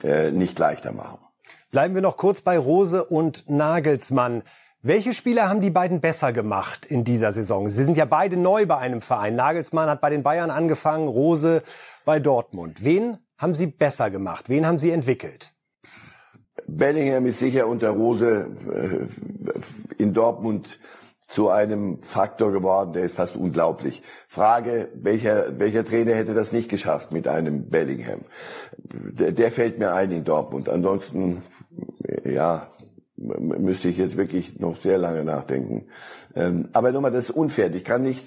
äh, 0.02 0.32
nicht 0.32 0.58
leichter 0.58 0.90
machen. 0.90 1.18
Bleiben 1.70 1.94
wir 1.94 2.02
noch 2.02 2.16
kurz 2.16 2.40
bei 2.40 2.58
Rose 2.58 3.04
und 3.04 3.48
Nagelsmann. 3.48 4.42
Welche 4.82 5.14
Spieler 5.14 5.48
haben 5.48 5.60
die 5.60 5.70
beiden 5.70 6.00
besser 6.00 6.32
gemacht 6.32 6.84
in 6.84 7.04
dieser 7.04 7.30
Saison? 7.30 7.68
Sie 7.68 7.84
sind 7.84 7.96
ja 7.96 8.06
beide 8.06 8.36
neu 8.36 8.66
bei 8.66 8.78
einem 8.78 9.02
Verein. 9.02 9.36
Nagelsmann 9.36 9.88
hat 9.88 10.00
bei 10.00 10.10
den 10.10 10.24
Bayern 10.24 10.50
angefangen, 10.50 11.06
Rose 11.06 11.62
bei 12.04 12.18
Dortmund. 12.18 12.82
Wen 12.82 13.18
haben 13.38 13.54
Sie 13.54 13.68
besser 13.68 14.10
gemacht? 14.10 14.48
Wen 14.48 14.66
haben 14.66 14.80
Sie 14.80 14.90
entwickelt? 14.90 15.55
Bellingham 16.66 17.26
ist 17.26 17.38
sicher 17.38 17.66
unter 17.66 17.90
Rose 17.90 18.48
äh, 18.72 20.02
in 20.02 20.12
Dortmund 20.12 20.78
zu 21.28 21.48
einem 21.48 22.02
Faktor 22.02 22.52
geworden, 22.52 22.92
der 22.92 23.04
ist 23.04 23.16
fast 23.16 23.36
unglaublich. 23.36 24.02
Frage, 24.28 24.88
welcher, 24.94 25.58
welcher 25.58 25.84
Trainer 25.84 26.14
hätte 26.14 26.34
das 26.34 26.52
nicht 26.52 26.68
geschafft 26.68 27.10
mit 27.10 27.26
einem 27.26 27.68
Bellingham? 27.68 28.20
Der, 28.76 29.32
der 29.32 29.50
fällt 29.50 29.78
mir 29.78 29.92
ein 29.92 30.12
in 30.12 30.24
Dortmund. 30.24 30.68
Ansonsten, 30.68 31.42
ja, 32.24 32.68
müsste 33.16 33.88
ich 33.88 33.96
jetzt 33.96 34.16
wirklich 34.16 34.60
noch 34.60 34.80
sehr 34.80 34.98
lange 34.98 35.24
nachdenken. 35.24 35.86
Ähm, 36.34 36.68
aber 36.72 36.92
nochmal, 36.92 37.10
das 37.10 37.24
ist 37.24 37.30
unfair. 37.30 37.74
Ich 37.74 37.84
kann 37.84 38.02
nicht, 38.02 38.24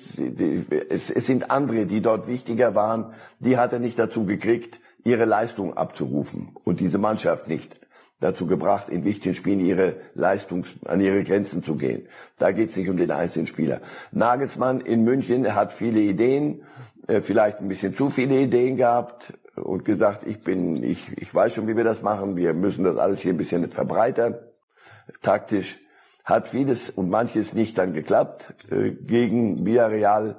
es, 0.89 1.09
es 1.09 1.25
sind 1.25 1.51
andere, 1.51 1.85
die 1.85 2.01
dort 2.01 2.27
wichtiger 2.27 2.75
waren, 2.75 3.13
die 3.39 3.57
hat 3.57 3.71
er 3.71 3.79
nicht 3.79 3.97
dazu 3.97 4.25
gekriegt, 4.25 4.81
ihre 5.05 5.25
Leistung 5.25 5.77
abzurufen 5.77 6.49
und 6.65 6.81
diese 6.81 6.97
Mannschaft 6.97 7.47
nicht 7.47 7.79
dazu 8.19 8.47
gebracht, 8.47 8.89
in 8.89 9.05
wichtigen 9.05 9.35
Spielen 9.35 9.59
ihre 9.59 9.95
Leistungs 10.13 10.73
an 10.85 10.99
ihre 11.01 11.23
Grenzen 11.23 11.63
zu 11.63 11.75
gehen. 11.75 12.07
Da 12.37 12.51
geht 12.51 12.69
es 12.69 12.77
nicht 12.77 12.89
um 12.89 12.97
den 12.97 13.11
einzelnen 13.11 13.47
Spieler. 13.47 13.81
Nagelsmann 14.11 14.81
in 14.81 15.03
München 15.03 15.55
hat 15.55 15.71
viele 15.71 16.01
Ideen, 16.01 16.63
äh, 17.07 17.21
vielleicht 17.21 17.59
ein 17.59 17.67
bisschen 17.67 17.95
zu 17.95 18.09
viele 18.09 18.39
Ideen 18.39 18.77
gehabt 18.77 19.33
und 19.55 19.85
gesagt, 19.85 20.25
ich 20.27 20.41
bin, 20.41 20.83
ich, 20.83 21.17
ich 21.17 21.33
weiß 21.33 21.53
schon, 21.53 21.67
wie 21.67 21.77
wir 21.77 21.83
das 21.83 22.01
machen. 22.01 22.35
Wir 22.35 22.53
müssen 22.53 22.83
das 22.83 22.97
alles 22.97 23.21
hier 23.21 23.33
ein 23.33 23.37
bisschen 23.37 23.71
verbreitern 23.71 24.35
taktisch 25.21 25.79
hat 26.23 26.47
vieles 26.47 26.89
und 26.89 27.09
manches 27.09 27.53
nicht 27.53 27.77
dann 27.77 27.93
geklappt 27.93 28.53
äh, 28.71 28.91
gegen 28.91 29.65
Villarreal 29.65 30.35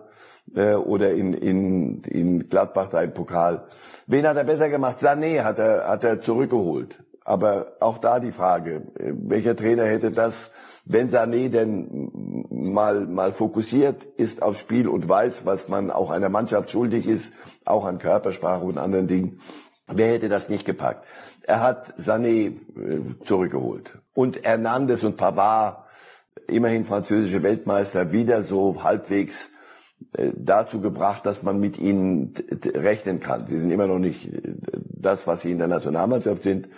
äh, 0.55 0.75
oder 0.75 1.13
in, 1.13 1.35
in, 1.35 2.03
in 2.05 2.49
Gladbach 2.49 2.89
da 2.91 3.03
im 3.03 3.13
Pokal. 3.13 3.67
Wen 4.07 4.27
hat 4.27 4.37
er 4.37 4.45
besser 4.45 4.69
gemacht? 4.69 4.99
Sané 4.99 5.43
hat 5.43 5.59
er, 5.59 5.89
hat 5.89 6.05
er 6.05 6.21
zurückgeholt. 6.21 6.97
Aber 7.25 7.77
auch 7.81 7.99
da 7.99 8.19
die 8.19 8.33
Frage, 8.33 8.83
äh, 8.99 9.13
welcher 9.15 9.57
Trainer 9.57 9.85
hätte 9.85 10.11
das, 10.11 10.35
wenn 10.85 11.09
Sané 11.09 11.49
denn 11.51 12.11
mal, 12.51 13.07
mal 13.07 13.33
fokussiert 13.33 14.05
ist 14.17 14.43
aufs 14.43 14.61
Spiel 14.61 14.89
und 14.89 15.09
weiß, 15.09 15.45
was 15.45 15.69
man 15.69 15.91
auch 15.91 16.11
einer 16.11 16.29
Mannschaft 16.29 16.71
schuldig 16.71 17.07
ist, 17.07 17.33
auch 17.65 17.85
an 17.85 17.99
Körpersprache 17.99 18.65
und 18.65 18.79
anderen 18.79 19.07
Dingen, 19.07 19.41
wer 19.87 20.13
hätte 20.13 20.29
das 20.29 20.49
nicht 20.49 20.65
gepackt? 20.65 21.05
Er 21.43 21.61
hat 21.61 21.95
Sané 21.99 22.49
äh, 22.49 23.25
zurückgeholt 23.25 23.99
und 24.15 24.43
Hernandez 24.43 25.05
und 25.05 25.17
Pavard, 25.17 25.85
immerhin 26.47 26.85
französische 26.85 27.43
Weltmeister, 27.43 28.13
wieder 28.13 28.43
so 28.43 28.83
halbwegs 28.83 29.51
äh, 30.13 30.31
dazu 30.35 30.81
gebracht, 30.81 31.27
dass 31.27 31.43
man 31.43 31.61
mit 31.61 31.79
ihnen 31.79 32.35
rechnen 32.75 33.21
kann. 33.21 33.47
Sie 33.47 33.59
sind 33.59 33.71
immer 33.71 33.87
noch 33.87 33.99
nicht 33.99 34.29
das, 34.83 35.27
was 35.27 35.43
sie 35.43 35.51
in 35.51 35.59
der 35.59 35.69
Nationalmannschaft 35.69 36.43
sind, 36.43 36.69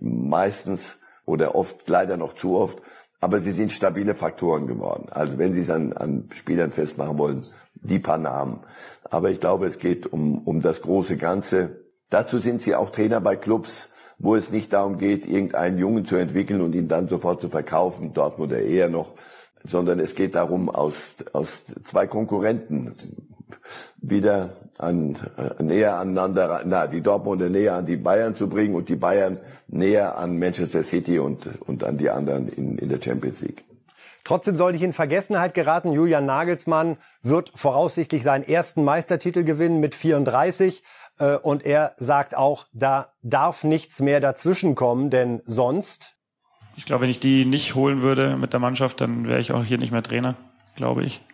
meistens 0.00 0.98
oder 1.24 1.54
oft, 1.54 1.88
leider 1.88 2.16
noch 2.16 2.34
zu 2.34 2.56
oft, 2.56 2.78
aber 3.20 3.40
sie 3.40 3.52
sind 3.52 3.72
stabile 3.72 4.14
Faktoren 4.14 4.66
geworden. 4.66 5.08
Also 5.10 5.38
wenn 5.38 5.54
Sie 5.54 5.60
es 5.60 5.70
an, 5.70 5.92
an 5.92 6.28
Spielern 6.32 6.70
festmachen 6.70 7.18
wollen, 7.18 7.46
die 7.74 7.98
paar 7.98 8.18
Namen. 8.18 8.60
Aber 9.04 9.30
ich 9.30 9.40
glaube, 9.40 9.66
es 9.66 9.78
geht 9.78 10.06
um, 10.06 10.38
um 10.38 10.62
das 10.62 10.82
große 10.82 11.16
Ganze. 11.16 11.80
Dazu 12.10 12.38
sind 12.38 12.62
Sie 12.62 12.74
auch 12.74 12.90
Trainer 12.90 13.20
bei 13.20 13.36
Clubs, 13.36 13.90
wo 14.18 14.34
es 14.34 14.50
nicht 14.50 14.72
darum 14.72 14.98
geht, 14.98 15.26
irgendeinen 15.26 15.78
Jungen 15.78 16.04
zu 16.04 16.16
entwickeln 16.16 16.60
und 16.60 16.74
ihn 16.74 16.88
dann 16.88 17.08
sofort 17.08 17.40
zu 17.40 17.48
verkaufen, 17.48 18.14
Dortmund 18.14 18.52
eher 18.52 18.88
noch, 18.88 19.12
sondern 19.64 20.00
es 20.00 20.14
geht 20.14 20.34
darum, 20.34 20.68
aus, 20.68 20.94
aus 21.32 21.62
zwei 21.84 22.06
Konkurrenten 22.06 22.94
wieder 23.98 24.50
an, 24.78 25.16
äh, 25.36 25.62
näher 25.62 25.98
aneinander, 25.98 26.62
na, 26.64 26.86
die 26.86 27.00
Dortmunder 27.00 27.48
näher 27.48 27.74
an 27.74 27.86
die 27.86 27.96
Bayern 27.96 28.36
zu 28.36 28.48
bringen 28.48 28.74
und 28.74 28.88
die 28.88 28.96
Bayern 28.96 29.38
näher 29.66 30.16
an 30.16 30.38
Manchester 30.38 30.82
City 30.82 31.18
und, 31.18 31.46
und 31.66 31.84
an 31.84 31.98
die 31.98 32.10
anderen 32.10 32.48
in, 32.48 32.78
in 32.78 32.88
der 32.88 33.02
Champions 33.02 33.40
League. 33.40 33.64
Trotzdem 34.24 34.56
sollte 34.56 34.76
ich 34.76 34.82
in 34.82 34.92
Vergessenheit 34.92 35.54
geraten. 35.54 35.92
Julian 35.92 36.26
Nagelsmann 36.26 36.98
wird 37.22 37.50
voraussichtlich 37.54 38.22
seinen 38.22 38.44
ersten 38.44 38.84
Meistertitel 38.84 39.42
gewinnen 39.42 39.80
mit 39.80 39.94
34. 39.94 40.82
Äh, 41.18 41.36
und 41.36 41.64
er 41.64 41.94
sagt 41.96 42.36
auch, 42.36 42.66
da 42.72 43.12
darf 43.22 43.64
nichts 43.64 44.00
mehr 44.00 44.20
dazwischenkommen, 44.20 45.10
denn 45.10 45.40
sonst. 45.44 46.16
Ich 46.76 46.84
glaube, 46.84 47.02
wenn 47.02 47.10
ich 47.10 47.20
die 47.20 47.44
nicht 47.44 47.74
holen 47.74 48.02
würde 48.02 48.36
mit 48.36 48.52
der 48.52 48.60
Mannschaft, 48.60 49.00
dann 49.00 49.26
wäre 49.26 49.40
ich 49.40 49.52
auch 49.52 49.64
hier 49.64 49.78
nicht 49.78 49.90
mehr 49.90 50.02
Trainer, 50.02 50.36
glaube 50.76 51.04
ich. 51.04 51.24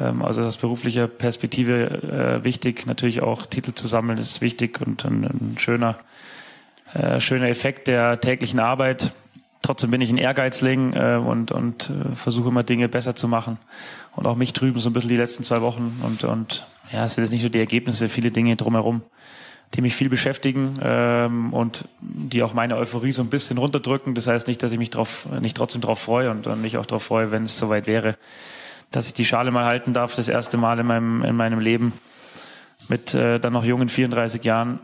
Ähm, 0.00 0.22
also 0.22 0.44
aus 0.44 0.56
beruflicher 0.56 1.06
Perspektive 1.06 2.40
äh, 2.40 2.44
wichtig. 2.44 2.86
Natürlich 2.86 3.22
auch 3.22 3.46
Titel 3.46 3.72
zu 3.72 3.86
sammeln 3.88 4.18
ist 4.18 4.40
wichtig 4.40 4.80
und 4.80 5.04
ein, 5.04 5.24
ein 5.24 5.54
schöner, 5.58 5.98
äh, 6.94 7.20
schöner 7.20 7.48
Effekt 7.48 7.88
der 7.88 8.20
täglichen 8.20 8.60
Arbeit. 8.60 9.12
Trotzdem 9.62 9.90
bin 9.90 10.02
ich 10.02 10.10
ein 10.10 10.18
Ehrgeizling 10.18 10.92
äh, 10.92 11.16
und, 11.16 11.50
und 11.50 11.90
äh, 11.90 12.14
versuche 12.14 12.48
immer 12.48 12.64
Dinge 12.64 12.88
besser 12.88 13.14
zu 13.14 13.28
machen. 13.28 13.58
Und 14.14 14.26
auch 14.26 14.36
mich 14.36 14.52
drüben 14.52 14.78
so 14.78 14.90
ein 14.90 14.92
bisschen 14.92 15.08
die 15.08 15.16
letzten 15.16 15.42
zwei 15.42 15.62
Wochen. 15.62 16.02
Und, 16.02 16.24
und 16.24 16.66
ja, 16.92 17.06
es 17.06 17.14
sind 17.14 17.24
jetzt 17.24 17.32
nicht 17.32 17.42
nur 17.42 17.50
die 17.50 17.60
Ergebnisse, 17.60 18.10
viele 18.10 18.30
Dinge 18.30 18.56
drumherum, 18.56 19.00
die 19.72 19.80
mich 19.80 19.94
viel 19.94 20.10
beschäftigen 20.10 20.74
ähm, 20.82 21.54
und 21.54 21.88
die 22.00 22.42
auch 22.42 22.52
meine 22.52 22.76
Euphorie 22.76 23.12
so 23.12 23.22
ein 23.22 23.30
bisschen 23.30 23.56
runterdrücken. 23.56 24.14
Das 24.14 24.26
heißt 24.26 24.48
nicht, 24.48 24.62
dass 24.62 24.70
ich 24.70 24.78
mich 24.78 24.90
drauf, 24.90 25.26
nicht 25.40 25.56
trotzdem 25.56 25.80
drauf 25.80 25.98
freue 25.98 26.30
und, 26.30 26.46
und 26.46 26.60
mich 26.60 26.76
auch 26.76 26.84
darauf 26.84 27.04
freue, 27.04 27.30
wenn 27.30 27.44
es 27.44 27.56
soweit 27.56 27.86
wäre, 27.86 28.16
dass 28.94 29.08
ich 29.08 29.14
die 29.14 29.24
Schale 29.24 29.50
mal 29.50 29.64
halten 29.64 29.92
darf, 29.92 30.14
das 30.14 30.28
erste 30.28 30.56
Mal 30.56 30.78
in 30.78 30.86
meinem, 30.86 31.24
in 31.24 31.34
meinem 31.34 31.58
Leben 31.58 31.92
mit 32.88 33.14
äh, 33.14 33.40
dann 33.40 33.52
noch 33.52 33.64
jungen 33.64 33.88
34 33.88 34.44
Jahren 34.44 34.78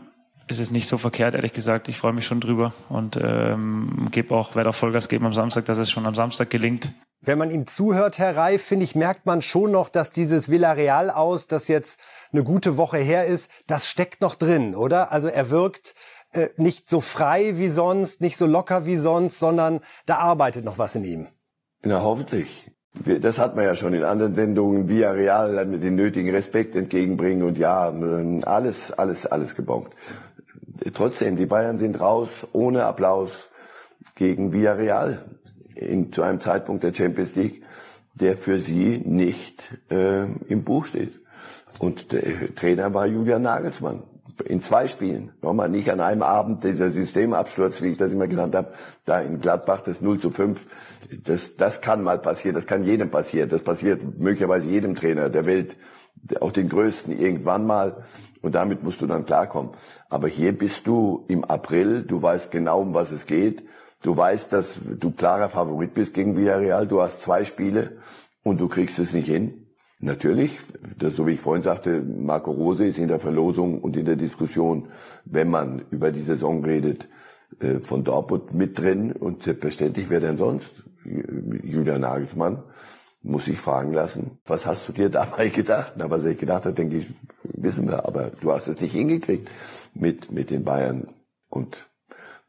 ist 0.47 0.59
es 0.59 0.69
nicht 0.69 0.87
so 0.87 0.97
verkehrt, 0.97 1.33
ehrlich 1.33 1.53
gesagt. 1.53 1.87
Ich 1.87 1.97
freue 1.97 2.11
mich 2.11 2.25
schon 2.25 2.41
drüber 2.41 2.73
und 2.89 3.15
ähm, 3.15 4.09
gebe 4.11 4.35
auch, 4.35 4.55
werde 4.55 4.71
auch 4.71 4.75
Vollgas 4.75 5.07
geben 5.07 5.25
am 5.25 5.33
Samstag, 5.33 5.65
dass 5.65 5.77
es 5.77 5.89
schon 5.89 6.05
am 6.05 6.13
Samstag 6.13 6.49
gelingt. 6.49 6.91
Wenn 7.21 7.37
man 7.37 7.51
ihm 7.51 7.67
zuhört, 7.67 8.17
Herr 8.17 8.35
Reif, 8.35 8.63
finde 8.63 8.83
ich, 8.83 8.95
merkt 8.95 9.25
man 9.25 9.41
schon 9.41 9.71
noch, 9.71 9.87
dass 9.87 10.09
dieses 10.09 10.49
Villarreal 10.49 11.09
aus, 11.09 11.47
das 11.47 11.67
jetzt 11.67 12.01
eine 12.33 12.43
gute 12.43 12.75
Woche 12.75 12.97
her 12.97 13.27
ist, 13.27 13.49
das 13.67 13.87
steckt 13.87 14.21
noch 14.21 14.35
drin, 14.35 14.75
oder? 14.75 15.11
Also 15.11 15.29
er 15.29 15.51
wirkt 15.51 15.93
äh, 16.33 16.49
nicht 16.57 16.89
so 16.89 16.99
frei 16.99 17.57
wie 17.57 17.69
sonst, 17.69 18.19
nicht 18.19 18.35
so 18.35 18.47
locker 18.47 18.85
wie 18.85 18.97
sonst, 18.97 19.39
sondern 19.39 19.79
da 20.05 20.17
arbeitet 20.17 20.65
noch 20.65 20.79
was 20.79 20.95
in 20.95 21.03
ihm. 21.03 21.27
Na, 21.83 22.01
hoffentlich. 22.01 22.70
Das 22.93 23.39
hat 23.39 23.55
man 23.55 23.65
ja 23.65 23.75
schon 23.75 23.93
in 23.93 24.03
anderen 24.03 24.35
Sendungen, 24.35 24.89
via 24.89 25.11
Real 25.11 25.65
den 25.65 25.95
nötigen 25.95 26.29
Respekt 26.29 26.75
entgegenbringen 26.75 27.43
und 27.43 27.57
ja, 27.57 27.89
alles, 28.43 28.91
alles, 28.91 29.25
alles 29.25 29.55
gebongt. 29.55 29.91
Trotzdem, 30.93 31.37
die 31.37 31.45
Bayern 31.45 31.79
sind 31.79 31.99
raus 31.99 32.29
ohne 32.51 32.83
Applaus 32.83 33.31
gegen 34.15 34.51
Villarreal 34.51 35.23
in, 35.75 36.11
zu 36.11 36.21
einem 36.21 36.39
Zeitpunkt 36.41 36.83
der 36.83 36.93
Champions 36.93 37.35
League, 37.35 37.63
der 38.15 38.35
für 38.35 38.59
sie 38.59 39.01
nicht 39.05 39.63
äh, 39.89 40.25
im 40.47 40.63
Buch 40.63 40.85
steht. 40.85 41.13
Und 41.79 42.11
der 42.11 42.53
Trainer 42.55 42.93
war 42.93 43.05
Julian 43.05 43.43
Nagelsmann 43.43 44.03
in 44.45 44.61
zwei 44.61 44.87
Spielen. 44.87 45.31
Nochmal 45.41 45.69
nicht 45.69 45.91
an 45.91 45.99
einem 45.99 46.23
Abend 46.23 46.63
dieser 46.63 46.89
Systemabsturz, 46.89 47.81
wie 47.81 47.89
ich 47.89 47.97
das 47.97 48.11
immer 48.11 48.27
genannt 48.27 48.55
habe, 48.55 48.73
da 49.05 49.19
in 49.19 49.39
Gladbach 49.39 49.81
das 49.81 50.01
0 50.01 50.19
zu 50.19 50.29
5. 50.29 50.65
Das, 51.23 51.55
das 51.55 51.81
kann 51.81 52.03
mal 52.03 52.19
passieren, 52.19 52.55
das 52.55 52.67
kann 52.67 52.83
jedem 52.83 53.09
passieren. 53.09 53.49
Das 53.49 53.61
passiert 53.61 54.01
möglicherweise 54.19 54.67
jedem 54.67 54.95
Trainer 54.95 55.29
der 55.29 55.45
Welt, 55.45 55.77
auch 56.39 56.51
den 56.51 56.69
Größten 56.69 57.17
irgendwann 57.17 57.65
mal. 57.65 58.03
Und 58.41 58.55
damit 58.55 58.83
musst 58.83 59.01
du 59.01 59.07
dann 59.07 59.25
klarkommen. 59.25 59.71
Aber 60.09 60.27
hier 60.27 60.57
bist 60.57 60.87
du 60.87 61.25
im 61.27 61.43
April, 61.43 62.01
du 62.03 62.21
weißt 62.21 62.51
genau, 62.51 62.81
um 62.81 62.93
was 62.93 63.11
es 63.11 63.25
geht. 63.25 63.63
Du 64.01 64.17
weißt, 64.17 64.51
dass 64.51 64.75
du 64.83 65.11
klarer 65.11 65.49
Favorit 65.49 65.93
bist 65.93 66.13
gegen 66.13 66.35
Villarreal. 66.35 66.87
Du 66.87 67.01
hast 67.01 67.21
zwei 67.21 67.45
Spiele 67.45 67.97
und 68.43 68.59
du 68.59 68.67
kriegst 68.67 68.97
es 68.97 69.13
nicht 69.13 69.27
hin. 69.27 69.60
Natürlich, 70.03 70.59
das, 70.97 71.15
so 71.15 71.27
wie 71.27 71.33
ich 71.33 71.41
vorhin 71.41 71.61
sagte, 71.61 72.01
Marco 72.01 72.51
Rose 72.51 72.85
ist 72.85 72.97
in 72.97 73.07
der 73.07 73.19
Verlosung 73.19 73.79
und 73.79 73.95
in 73.95 74.05
der 74.05 74.15
Diskussion, 74.15 74.87
wenn 75.25 75.49
man 75.49 75.83
über 75.91 76.11
die 76.11 76.23
Saison 76.23 76.65
redet, 76.65 77.07
äh, 77.59 77.79
von 77.79 78.03
Dortmund 78.03 78.53
mit 78.53 78.79
drin 78.79 79.11
und 79.11 79.43
selbstverständlich, 79.43 80.09
wer 80.09 80.19
denn 80.19 80.37
sonst? 80.37 80.71
Julian 81.03 82.01
Nagelsmann 82.01 82.63
muss 83.21 83.47
ich 83.47 83.59
fragen 83.59 83.93
lassen, 83.93 84.39
was 84.45 84.65
hast 84.65 84.87
du 84.87 84.93
dir 84.93 85.09
dabei 85.09 85.49
gedacht? 85.49 85.93
Na, 85.97 86.09
was 86.09 86.25
ich 86.25 86.37
gedacht 86.37 86.65
habe, 86.65 86.73
denke 86.73 86.97
ich, 86.97 87.07
wissen 87.43 87.87
wir, 87.87 88.05
aber 88.05 88.31
du 88.41 88.51
hast 88.51 88.67
es 88.69 88.81
nicht 88.81 88.93
hingekriegt 88.93 89.49
mit, 89.93 90.31
mit 90.31 90.49
den 90.49 90.63
Bayern 90.63 91.07
und 91.49 91.91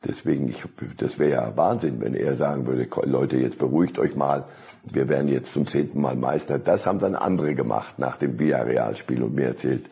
Deswegen, 0.05 0.49
ich, 0.49 0.65
das 0.97 1.21
wäre 1.21 1.31
ja 1.31 1.57
Wahnsinn, 1.57 2.01
wenn 2.01 2.15
er 2.15 2.35
sagen 2.37 2.67
würde, 2.67 2.89
Leute, 3.05 3.37
jetzt 3.37 3.59
beruhigt 3.59 4.01
euch 4.01 4.17
mal, 4.17 4.47
wir 4.85 5.09
werden 5.09 5.29
jetzt 5.29 5.53
zum 5.53 5.67
zehnten 5.67 6.01
Mal 6.01 6.17
Meister. 6.17 6.59
Das 6.59 6.87
haben 6.87 6.99
dann 6.99 7.15
andere 7.15 7.55
gemacht 7.55 7.99
nach 7.99 8.17
dem 8.17 8.39
Villarreal-Spiel 8.39 9.23
und 9.23 9.35
mir 9.35 9.47
erzählt, 9.47 9.87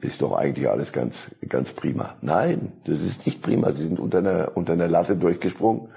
ist 0.00 0.22
doch 0.22 0.32
eigentlich 0.32 0.68
alles 0.68 0.92
ganz, 0.92 1.28
ganz 1.48 1.72
prima. 1.72 2.14
Nein, 2.20 2.72
das 2.84 3.00
ist 3.00 3.26
nicht 3.26 3.42
prima. 3.42 3.72
Sie 3.72 3.84
sind 3.84 4.00
unter 4.00 4.18
einer, 4.18 4.52
unter 4.54 4.72
einer 4.72 4.88
Latte 4.88 5.16
durchgesprungen, 5.16 5.88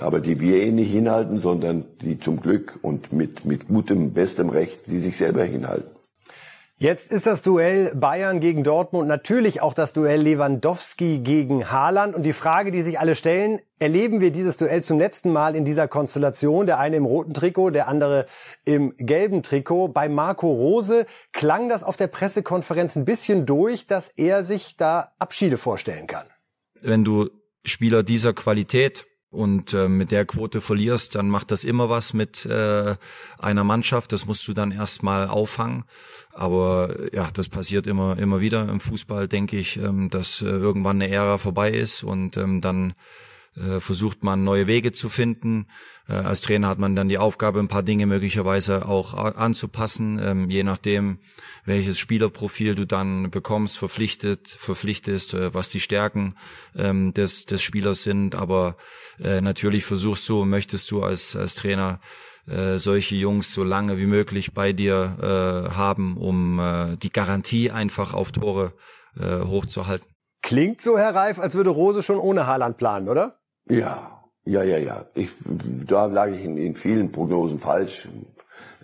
aber 0.00 0.20
die 0.20 0.40
wir 0.40 0.62
eh 0.62 0.72
nicht 0.72 0.90
hinhalten, 0.90 1.40
sondern 1.40 1.84
die 2.00 2.18
zum 2.18 2.40
Glück 2.40 2.78
und 2.82 3.12
mit, 3.12 3.44
mit 3.44 3.68
gutem, 3.68 4.12
bestem 4.12 4.48
Recht, 4.48 4.86
die 4.86 5.00
sich 5.00 5.18
selber 5.18 5.44
hinhalten. 5.44 5.95
Jetzt 6.78 7.10
ist 7.10 7.24
das 7.24 7.40
Duell 7.40 7.94
Bayern 7.94 8.38
gegen 8.38 8.62
Dortmund 8.62 9.08
natürlich 9.08 9.62
auch 9.62 9.72
das 9.72 9.94
Duell 9.94 10.20
Lewandowski 10.20 11.20
gegen 11.20 11.70
Haaland. 11.70 12.14
Und 12.14 12.24
die 12.24 12.34
Frage, 12.34 12.70
die 12.70 12.82
sich 12.82 13.00
alle 13.00 13.16
stellen, 13.16 13.60
erleben 13.78 14.20
wir 14.20 14.30
dieses 14.30 14.58
Duell 14.58 14.82
zum 14.82 14.98
letzten 14.98 15.32
Mal 15.32 15.56
in 15.56 15.64
dieser 15.64 15.88
Konstellation? 15.88 16.66
Der 16.66 16.78
eine 16.78 16.96
im 16.96 17.06
roten 17.06 17.32
Trikot, 17.32 17.70
der 17.70 17.88
andere 17.88 18.26
im 18.66 18.94
gelben 18.98 19.42
Trikot. 19.42 19.88
Bei 19.88 20.10
Marco 20.10 20.52
Rose 20.52 21.06
klang 21.32 21.70
das 21.70 21.82
auf 21.82 21.96
der 21.96 22.08
Pressekonferenz 22.08 22.94
ein 22.94 23.06
bisschen 23.06 23.46
durch, 23.46 23.86
dass 23.86 24.10
er 24.10 24.42
sich 24.42 24.76
da 24.76 25.12
Abschiede 25.18 25.56
vorstellen 25.56 26.06
kann. 26.06 26.26
Wenn 26.82 27.04
du 27.04 27.30
Spieler 27.64 28.02
dieser 28.02 28.34
Qualität 28.34 29.06
und 29.30 29.74
äh, 29.74 29.88
mit 29.88 30.12
der 30.12 30.24
Quote 30.24 30.60
verlierst, 30.60 31.14
dann 31.14 31.28
macht 31.28 31.50
das 31.50 31.64
immer 31.64 31.88
was 31.88 32.14
mit 32.14 32.46
äh, 32.46 32.96
einer 33.38 33.64
Mannschaft. 33.64 34.12
Das 34.12 34.26
musst 34.26 34.46
du 34.48 34.52
dann 34.52 34.72
erstmal 34.72 35.28
auffangen. 35.28 35.84
Aber 36.32 36.94
ja, 37.12 37.28
das 37.32 37.48
passiert 37.48 37.86
immer 37.86 38.18
immer 38.18 38.40
wieder 38.40 38.68
im 38.68 38.80
Fußball, 38.80 39.28
denke 39.28 39.56
ich, 39.56 39.76
ähm, 39.78 40.10
dass 40.10 40.42
äh, 40.42 40.46
irgendwann 40.46 41.02
eine 41.02 41.10
Ära 41.10 41.38
vorbei 41.38 41.70
ist 41.70 42.02
und 42.02 42.36
ähm, 42.36 42.60
dann 42.60 42.94
äh, 43.56 43.80
versucht 43.80 44.22
man 44.22 44.44
neue 44.44 44.66
Wege 44.66 44.92
zu 44.92 45.08
finden. 45.08 45.66
Äh, 46.08 46.12
als 46.12 46.42
Trainer 46.42 46.68
hat 46.68 46.78
man 46.78 46.94
dann 46.94 47.08
die 47.08 47.16
Aufgabe, 47.16 47.58
ein 47.58 47.68
paar 47.68 47.82
Dinge 47.82 48.06
möglicherweise 48.06 48.86
auch 48.86 49.14
anzupassen, 49.14 50.20
ähm, 50.22 50.50
je 50.50 50.62
nachdem, 50.62 51.20
welches 51.64 51.98
Spielerprofil 51.98 52.74
du 52.74 52.86
dann 52.86 53.30
bekommst, 53.30 53.78
verpflichtet, 53.78 54.48
verpflichtest, 54.48 55.34
äh, 55.34 55.54
was 55.54 55.70
die 55.70 55.80
Stärken 55.80 56.34
ähm, 56.76 57.14
des, 57.14 57.46
des 57.46 57.62
Spielers 57.62 58.02
sind. 58.02 58.34
Aber 58.34 58.76
natürlich 59.18 59.86
versuchst 59.86 60.28
du, 60.28 60.44
möchtest 60.44 60.90
du 60.90 61.02
als, 61.02 61.34
als 61.34 61.54
Trainer 61.54 62.00
solche 62.76 63.14
Jungs 63.14 63.50
so 63.50 63.64
lange 63.64 63.96
wie 63.96 64.04
möglich 64.04 64.52
bei 64.52 64.74
dir 64.74 65.70
haben, 65.74 66.18
um 66.18 66.96
die 67.02 67.10
Garantie 67.10 67.70
einfach 67.70 68.12
auf 68.12 68.30
Tore 68.32 68.74
hochzuhalten. 69.18 70.06
Klingt 70.42 70.82
so, 70.82 70.98
Herr 70.98 71.14
Reif, 71.14 71.38
als 71.38 71.54
würde 71.54 71.70
Rose 71.70 72.02
schon 72.02 72.18
ohne 72.18 72.46
Haaland 72.46 72.76
planen, 72.76 73.08
oder? 73.08 73.38
Ja, 73.68 74.22
ja, 74.44 74.62
ja, 74.62 74.78
ja. 74.78 75.06
Ich, 75.14 75.30
da 75.86 76.06
lag 76.06 76.28
ich 76.28 76.44
in, 76.44 76.56
in 76.56 76.74
vielen 76.76 77.10
Prognosen 77.10 77.58
falsch. 77.58 78.08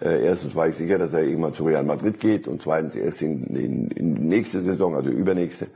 Äh, 0.00 0.24
erstens 0.24 0.56
war 0.56 0.68
ich 0.68 0.76
sicher, 0.76 0.98
dass 0.98 1.12
er 1.12 1.22
irgendwann 1.22 1.54
zu 1.54 1.64
Real 1.64 1.84
Madrid 1.84 2.18
geht 2.18 2.48
und 2.48 2.62
zweitens 2.62 2.96
erst 2.96 3.22
in, 3.22 3.44
in, 3.54 3.90
in 3.92 4.14
nächste 4.26 4.60
Saison, 4.60 4.96
also 4.96 5.10
übernächste. 5.10 5.68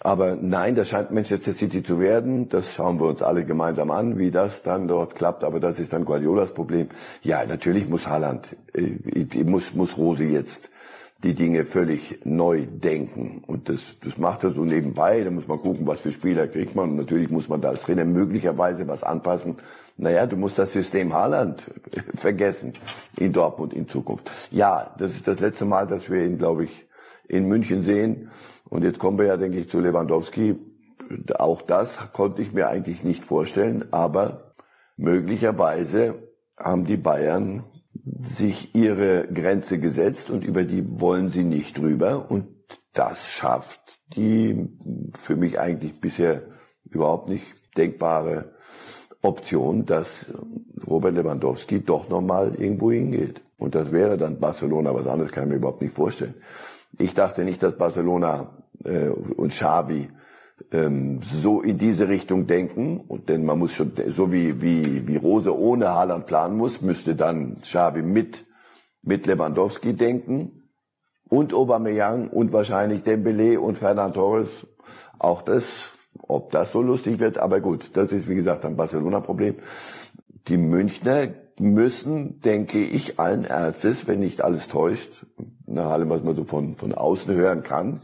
Aber 0.00 0.36
nein, 0.36 0.74
das 0.74 0.90
scheint 0.90 1.10
Manchester 1.10 1.52
City 1.52 1.82
zu 1.82 1.98
werden. 1.98 2.48
Das 2.48 2.72
schauen 2.74 3.00
wir 3.00 3.06
uns 3.06 3.22
alle 3.22 3.44
gemeinsam 3.44 3.90
an, 3.90 4.18
wie 4.18 4.30
das 4.30 4.62
dann 4.62 4.86
dort 4.86 5.14
klappt. 5.16 5.42
Aber 5.42 5.58
das 5.58 5.80
ist 5.80 5.92
dann 5.92 6.04
Guardiolas 6.04 6.52
Problem. 6.52 6.88
Ja, 7.22 7.44
natürlich 7.44 7.88
muss 7.88 8.06
Haaland, 8.06 8.56
äh, 8.74 9.42
muss, 9.42 9.74
muss 9.74 9.96
Rose 9.96 10.24
jetzt 10.24 10.70
die 11.24 11.34
Dinge 11.34 11.64
völlig 11.64 12.20
neu 12.24 12.64
denken. 12.66 13.42
Und 13.46 13.68
das, 13.68 13.96
das 14.04 14.18
macht 14.18 14.44
er 14.44 14.52
so 14.52 14.64
nebenbei. 14.64 15.24
Da 15.24 15.30
muss 15.30 15.48
man 15.48 15.58
gucken, 15.58 15.86
was 15.86 16.00
für 16.00 16.12
Spieler 16.12 16.46
kriegt 16.46 16.76
man. 16.76 16.90
Und 16.90 16.96
natürlich 16.96 17.28
muss 17.28 17.48
man 17.48 17.60
da 17.60 17.70
als 17.70 17.82
Trainer 17.82 18.04
möglicherweise 18.04 18.86
was 18.86 19.02
anpassen. 19.02 19.56
Naja, 19.96 20.26
du 20.26 20.36
musst 20.36 20.58
das 20.58 20.72
System 20.72 21.12
Haaland 21.12 21.62
vergessen 22.14 22.74
in 23.16 23.32
Dortmund 23.32 23.74
in 23.74 23.88
Zukunft. 23.88 24.30
Ja, 24.52 24.94
das 24.98 25.10
ist 25.10 25.26
das 25.26 25.40
letzte 25.40 25.64
Mal, 25.64 25.88
dass 25.88 26.08
wir 26.08 26.24
ihn, 26.24 26.38
glaube 26.38 26.64
ich, 26.64 26.86
in 27.26 27.48
München 27.48 27.82
sehen. 27.82 28.30
Und 28.68 28.84
jetzt 28.84 29.00
kommen 29.00 29.18
wir 29.18 29.26
ja, 29.26 29.36
denke 29.36 29.58
ich, 29.58 29.68
zu 29.68 29.80
Lewandowski. 29.80 30.56
Auch 31.36 31.62
das 31.62 32.12
konnte 32.12 32.42
ich 32.42 32.52
mir 32.52 32.68
eigentlich 32.68 33.02
nicht 33.02 33.24
vorstellen. 33.24 33.86
Aber 33.90 34.54
möglicherweise 34.96 36.14
haben 36.56 36.84
die 36.84 36.96
Bayern 36.96 37.64
sich 38.20 38.74
ihre 38.74 39.26
Grenze 39.28 39.78
gesetzt 39.78 40.30
und 40.30 40.44
über 40.44 40.64
die 40.64 41.00
wollen 41.00 41.28
sie 41.28 41.44
nicht 41.44 41.78
drüber. 41.78 42.30
Und 42.30 42.48
das 42.92 43.30
schafft 43.30 44.00
die 44.16 44.68
für 45.14 45.36
mich 45.36 45.58
eigentlich 45.58 46.00
bisher 46.00 46.42
überhaupt 46.84 47.28
nicht 47.28 47.44
denkbare 47.76 48.52
Option, 49.22 49.84
dass 49.84 50.08
Robert 50.86 51.14
Lewandowski 51.14 51.80
doch 51.80 52.08
nochmal 52.08 52.54
irgendwo 52.56 52.90
hingeht. 52.90 53.40
Und 53.58 53.74
das 53.74 53.92
wäre 53.92 54.16
dann 54.16 54.38
Barcelona, 54.38 54.94
was 54.94 55.06
anderes 55.06 55.32
kann 55.32 55.44
ich 55.44 55.50
mir 55.50 55.56
überhaupt 55.56 55.82
nicht 55.82 55.94
vorstellen. 55.94 56.34
Ich 56.98 57.14
dachte 57.14 57.44
nicht, 57.44 57.62
dass 57.62 57.76
Barcelona 57.76 58.50
äh, 58.84 59.08
und 59.08 59.50
Xavi 59.50 60.08
ähm, 60.72 61.20
so 61.22 61.60
in 61.60 61.78
diese 61.78 62.08
Richtung 62.08 62.46
denken. 62.46 63.00
Und 63.00 63.28
denn 63.28 63.44
man 63.44 63.58
muss 63.58 63.72
schon, 63.74 63.92
so 64.08 64.32
wie, 64.32 64.60
wie, 64.60 65.06
wie 65.06 65.16
Rose 65.16 65.56
ohne 65.56 65.90
Haaland 65.90 66.26
planen 66.26 66.56
muss, 66.56 66.80
müsste 66.82 67.14
dann 67.14 67.60
Xavi 67.60 68.02
mit, 68.02 68.44
mit 69.02 69.26
Lewandowski 69.26 69.94
denken 69.94 70.70
und 71.28 71.54
Aubameyang 71.54 72.28
und 72.28 72.52
wahrscheinlich 72.52 73.02
Dembele 73.02 73.60
und 73.60 73.78
Fernand 73.78 74.14
Torres. 74.14 74.66
Auch 75.18 75.42
das, 75.42 75.64
ob 76.26 76.50
das 76.50 76.72
so 76.72 76.82
lustig 76.82 77.18
wird, 77.18 77.38
aber 77.38 77.60
gut, 77.60 77.90
das 77.94 78.12
ist 78.12 78.28
wie 78.28 78.34
gesagt 78.34 78.64
ein 78.64 78.76
Barcelona-Problem. 78.76 79.56
Die 80.48 80.56
Münchner 80.56 81.28
müssen, 81.58 82.40
denke 82.40 82.78
ich, 82.78 83.18
allen 83.18 83.44
Ernstes, 83.44 84.06
wenn 84.06 84.20
nicht 84.20 84.42
alles 84.42 84.68
täuscht, 84.68 85.10
nach 85.66 85.90
allem, 85.90 86.08
was 86.08 86.22
man 86.22 86.36
so 86.36 86.44
von, 86.44 86.76
von 86.76 86.94
außen 86.94 87.34
hören 87.34 87.62
kann, 87.62 88.00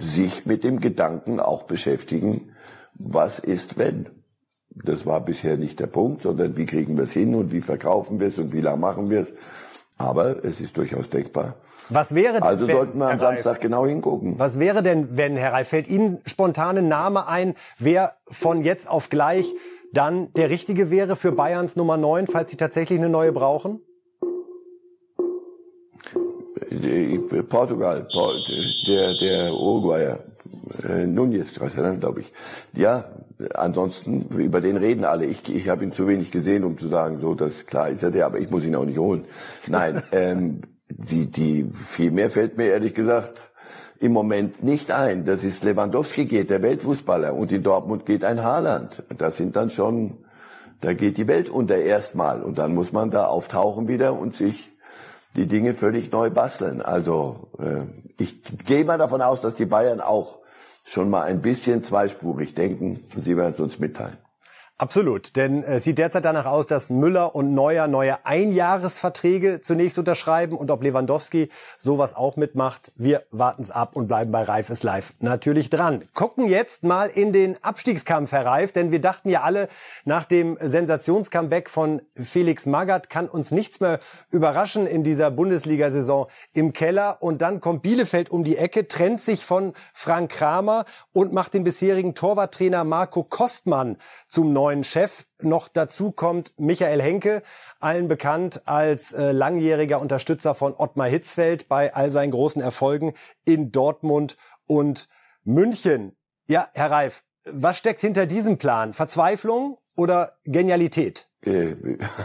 sich 0.00 0.46
mit 0.46 0.64
dem 0.64 0.80
Gedanken 0.80 1.40
auch 1.40 1.64
beschäftigen, 1.64 2.52
was 2.94 3.38
ist 3.38 3.78
wenn? 3.78 4.08
Das 4.70 5.04
war 5.04 5.24
bisher 5.24 5.56
nicht 5.56 5.80
der 5.80 5.86
Punkt, 5.86 6.22
sondern 6.22 6.56
wie 6.56 6.66
kriegen 6.66 6.96
wir 6.96 7.04
es 7.04 7.12
hin 7.12 7.34
und 7.34 7.52
wie 7.52 7.60
verkaufen 7.60 8.20
wir 8.20 8.28
es 8.28 8.38
und 8.38 8.52
wie 8.52 8.60
lange 8.60 8.78
machen 8.78 9.10
wir 9.10 9.20
es. 9.20 9.32
Aber 9.96 10.44
es 10.44 10.60
ist 10.60 10.76
durchaus 10.76 11.10
denkbar. 11.10 11.56
Was 11.88 12.14
wäre 12.14 12.34
denn, 12.34 12.42
Also 12.42 12.68
wenn, 12.68 12.76
sollten 12.76 12.98
wir 12.98 13.10
am 13.10 13.18
Herr 13.18 13.28
Reif, 13.28 13.42
Samstag 13.42 13.60
genau 13.60 13.84
hingucken. 13.84 14.38
Was 14.38 14.58
wäre 14.58 14.82
denn, 14.82 15.16
wenn, 15.16 15.36
Herr 15.36 15.52
Reif, 15.52 15.68
fällt 15.68 15.88
Ihnen 15.88 16.20
spontan 16.24 16.78
ein 16.78 16.88
Name 16.88 17.26
ein, 17.26 17.54
wer 17.78 18.14
von 18.28 18.62
jetzt 18.62 18.88
auf 18.88 19.08
gleich 19.08 19.52
dann 19.92 20.32
der 20.34 20.50
Richtige 20.50 20.90
wäre 20.90 21.16
für 21.16 21.32
Bayerns 21.32 21.74
Nummer 21.74 21.96
9, 21.96 22.28
falls 22.28 22.50
Sie 22.50 22.56
tatsächlich 22.56 22.98
eine 22.98 23.08
neue 23.08 23.32
brauchen? 23.32 23.80
Äh, 26.70 27.42
Portugal, 27.42 28.06
Por- 28.12 28.34
der, 28.86 29.14
der 29.20 29.52
Uruguayer, 29.52 30.20
äh, 30.88 31.06
Nunez, 31.06 31.48
glaube 31.54 32.20
ich. 32.20 32.32
Ja, 32.72 33.04
ansonsten, 33.54 34.28
über 34.28 34.60
den 34.60 34.76
reden 34.76 35.04
alle. 35.04 35.26
Ich, 35.26 35.52
ich 35.54 35.68
habe 35.68 35.84
ihn 35.84 35.92
zu 35.92 36.06
wenig 36.06 36.30
gesehen, 36.30 36.64
um 36.64 36.78
zu 36.78 36.88
sagen, 36.88 37.18
so, 37.20 37.34
das 37.34 37.66
klar 37.66 37.90
ist 37.90 38.02
er 38.02 38.10
der, 38.10 38.26
aber 38.26 38.38
ich 38.38 38.50
muss 38.50 38.64
ihn 38.64 38.76
auch 38.76 38.84
nicht 38.84 38.98
holen. 38.98 39.24
Nein, 39.68 40.02
ähm, 40.12 40.60
die, 40.88 41.26
die, 41.26 41.66
viel 41.72 42.10
mehr 42.10 42.30
fällt 42.30 42.56
mir 42.56 42.66
ehrlich 42.66 42.94
gesagt 42.94 43.50
im 43.98 44.12
Moment 44.12 44.62
nicht 44.62 44.92
ein. 44.92 45.24
Das 45.24 45.44
ist 45.44 45.62
Lewandowski 45.64 46.24
geht, 46.24 46.50
der 46.50 46.62
Weltfußballer, 46.62 47.34
und 47.34 47.52
in 47.52 47.62
Dortmund 47.62 48.06
geht 48.06 48.24
ein 48.24 48.42
Haaland. 48.42 49.02
Das 49.18 49.36
sind 49.36 49.56
dann 49.56 49.70
schon, 49.70 50.18
da 50.80 50.94
geht 50.94 51.16
die 51.18 51.28
Welt 51.28 51.50
unter 51.50 51.76
erstmal, 51.76 52.42
und 52.42 52.58
dann 52.58 52.74
muss 52.74 52.92
man 52.92 53.10
da 53.10 53.26
auftauchen 53.26 53.88
wieder 53.88 54.18
und 54.18 54.36
sich 54.36 54.69
die 55.36 55.46
Dinge 55.46 55.74
völlig 55.74 56.10
neu 56.12 56.30
basteln. 56.30 56.82
Also 56.82 57.50
äh, 57.58 57.82
ich 58.18 58.42
gehe 58.64 58.84
mal 58.84 58.98
davon 58.98 59.22
aus, 59.22 59.40
dass 59.40 59.54
die 59.54 59.66
Bayern 59.66 60.00
auch 60.00 60.38
schon 60.84 61.10
mal 61.10 61.22
ein 61.22 61.40
bisschen 61.40 61.84
zweispurig 61.84 62.54
denken 62.54 63.04
und 63.14 63.24
sie 63.24 63.36
werden 63.36 63.54
es 63.54 63.60
uns 63.60 63.78
mitteilen. 63.78 64.16
Absolut, 64.80 65.36
denn 65.36 65.62
es 65.62 65.84
sieht 65.84 65.98
derzeit 65.98 66.24
danach 66.24 66.46
aus, 66.46 66.66
dass 66.66 66.88
Müller 66.88 67.34
und 67.34 67.52
Neuer 67.52 67.86
neue 67.86 68.24
Einjahresverträge 68.24 69.60
zunächst 69.60 69.98
unterschreiben 69.98 70.56
und 70.56 70.70
ob 70.70 70.82
Lewandowski 70.82 71.50
sowas 71.76 72.16
auch 72.16 72.36
mitmacht, 72.36 72.90
wir 72.94 73.24
warten 73.30 73.60
es 73.60 73.70
ab 73.70 73.94
und 73.94 74.08
bleiben 74.08 74.32
bei 74.32 74.42
Reif 74.42 74.70
ist 74.70 74.82
live 74.82 75.12
natürlich 75.18 75.68
dran. 75.68 76.04
Gucken 76.14 76.48
jetzt 76.48 76.82
mal 76.82 77.08
in 77.08 77.34
den 77.34 77.62
Abstiegskampf, 77.62 78.32
Herr 78.32 78.46
Reif, 78.46 78.72
denn 78.72 78.90
wir 78.90 79.02
dachten 79.02 79.28
ja 79.28 79.42
alle, 79.42 79.68
nach 80.06 80.24
dem 80.24 80.56
Sensationscomeback 80.58 81.68
von 81.68 82.00
Felix 82.14 82.64
Magath 82.64 83.10
kann 83.10 83.28
uns 83.28 83.50
nichts 83.50 83.80
mehr 83.80 84.00
überraschen 84.30 84.86
in 84.86 85.04
dieser 85.04 85.30
Bundesliga-Saison 85.30 86.26
im 86.54 86.72
Keller 86.72 87.18
und 87.20 87.42
dann 87.42 87.60
kommt 87.60 87.82
Bielefeld 87.82 88.30
um 88.30 88.44
die 88.44 88.56
Ecke, 88.56 88.88
trennt 88.88 89.20
sich 89.20 89.44
von 89.44 89.74
Frank 89.92 90.30
Kramer 90.30 90.86
und 91.12 91.34
macht 91.34 91.52
den 91.52 91.64
bisherigen 91.64 92.14
Torwarttrainer 92.14 92.84
Marco 92.84 93.22
Kostmann 93.24 93.98
zum 94.26 94.54
neuen 94.54 94.69
Chef. 94.84 95.26
Noch 95.42 95.68
dazu 95.68 96.12
kommt 96.12 96.52
Michael 96.56 97.02
Henke, 97.02 97.42
allen 97.80 98.08
bekannt 98.08 98.62
als 98.66 99.12
äh, 99.12 99.32
langjähriger 99.32 100.00
Unterstützer 100.00 100.54
von 100.54 100.74
Ottmar 100.76 101.08
Hitzfeld 101.08 101.68
bei 101.68 101.94
all 101.94 102.10
seinen 102.10 102.30
großen 102.30 102.62
Erfolgen 102.62 103.14
in 103.44 103.72
Dortmund 103.72 104.36
und 104.66 105.08
München. 105.44 106.16
Ja, 106.48 106.68
Herr 106.74 106.90
Reif, 106.90 107.22
was 107.44 107.78
steckt 107.78 108.00
hinter 108.00 108.26
diesem 108.26 108.58
Plan? 108.58 108.92
Verzweiflung 108.92 109.78
oder 109.96 110.38
Genialität? 110.44 111.28
Äh, 111.44 111.74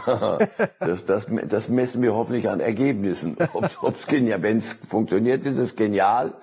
das, 0.80 1.06
das, 1.06 1.28
das 1.48 1.70
messen 1.70 2.02
wir 2.02 2.14
hoffentlich 2.14 2.50
an 2.50 2.60
Ergebnissen. 2.60 3.38
Ob's, 3.54 3.78
ob's 3.82 4.08
genial, 4.08 4.42
wenn 4.44 4.58
es 4.58 4.78
funktioniert, 4.90 5.46
ist 5.46 5.58
es 5.58 5.76
genial, 5.76 6.34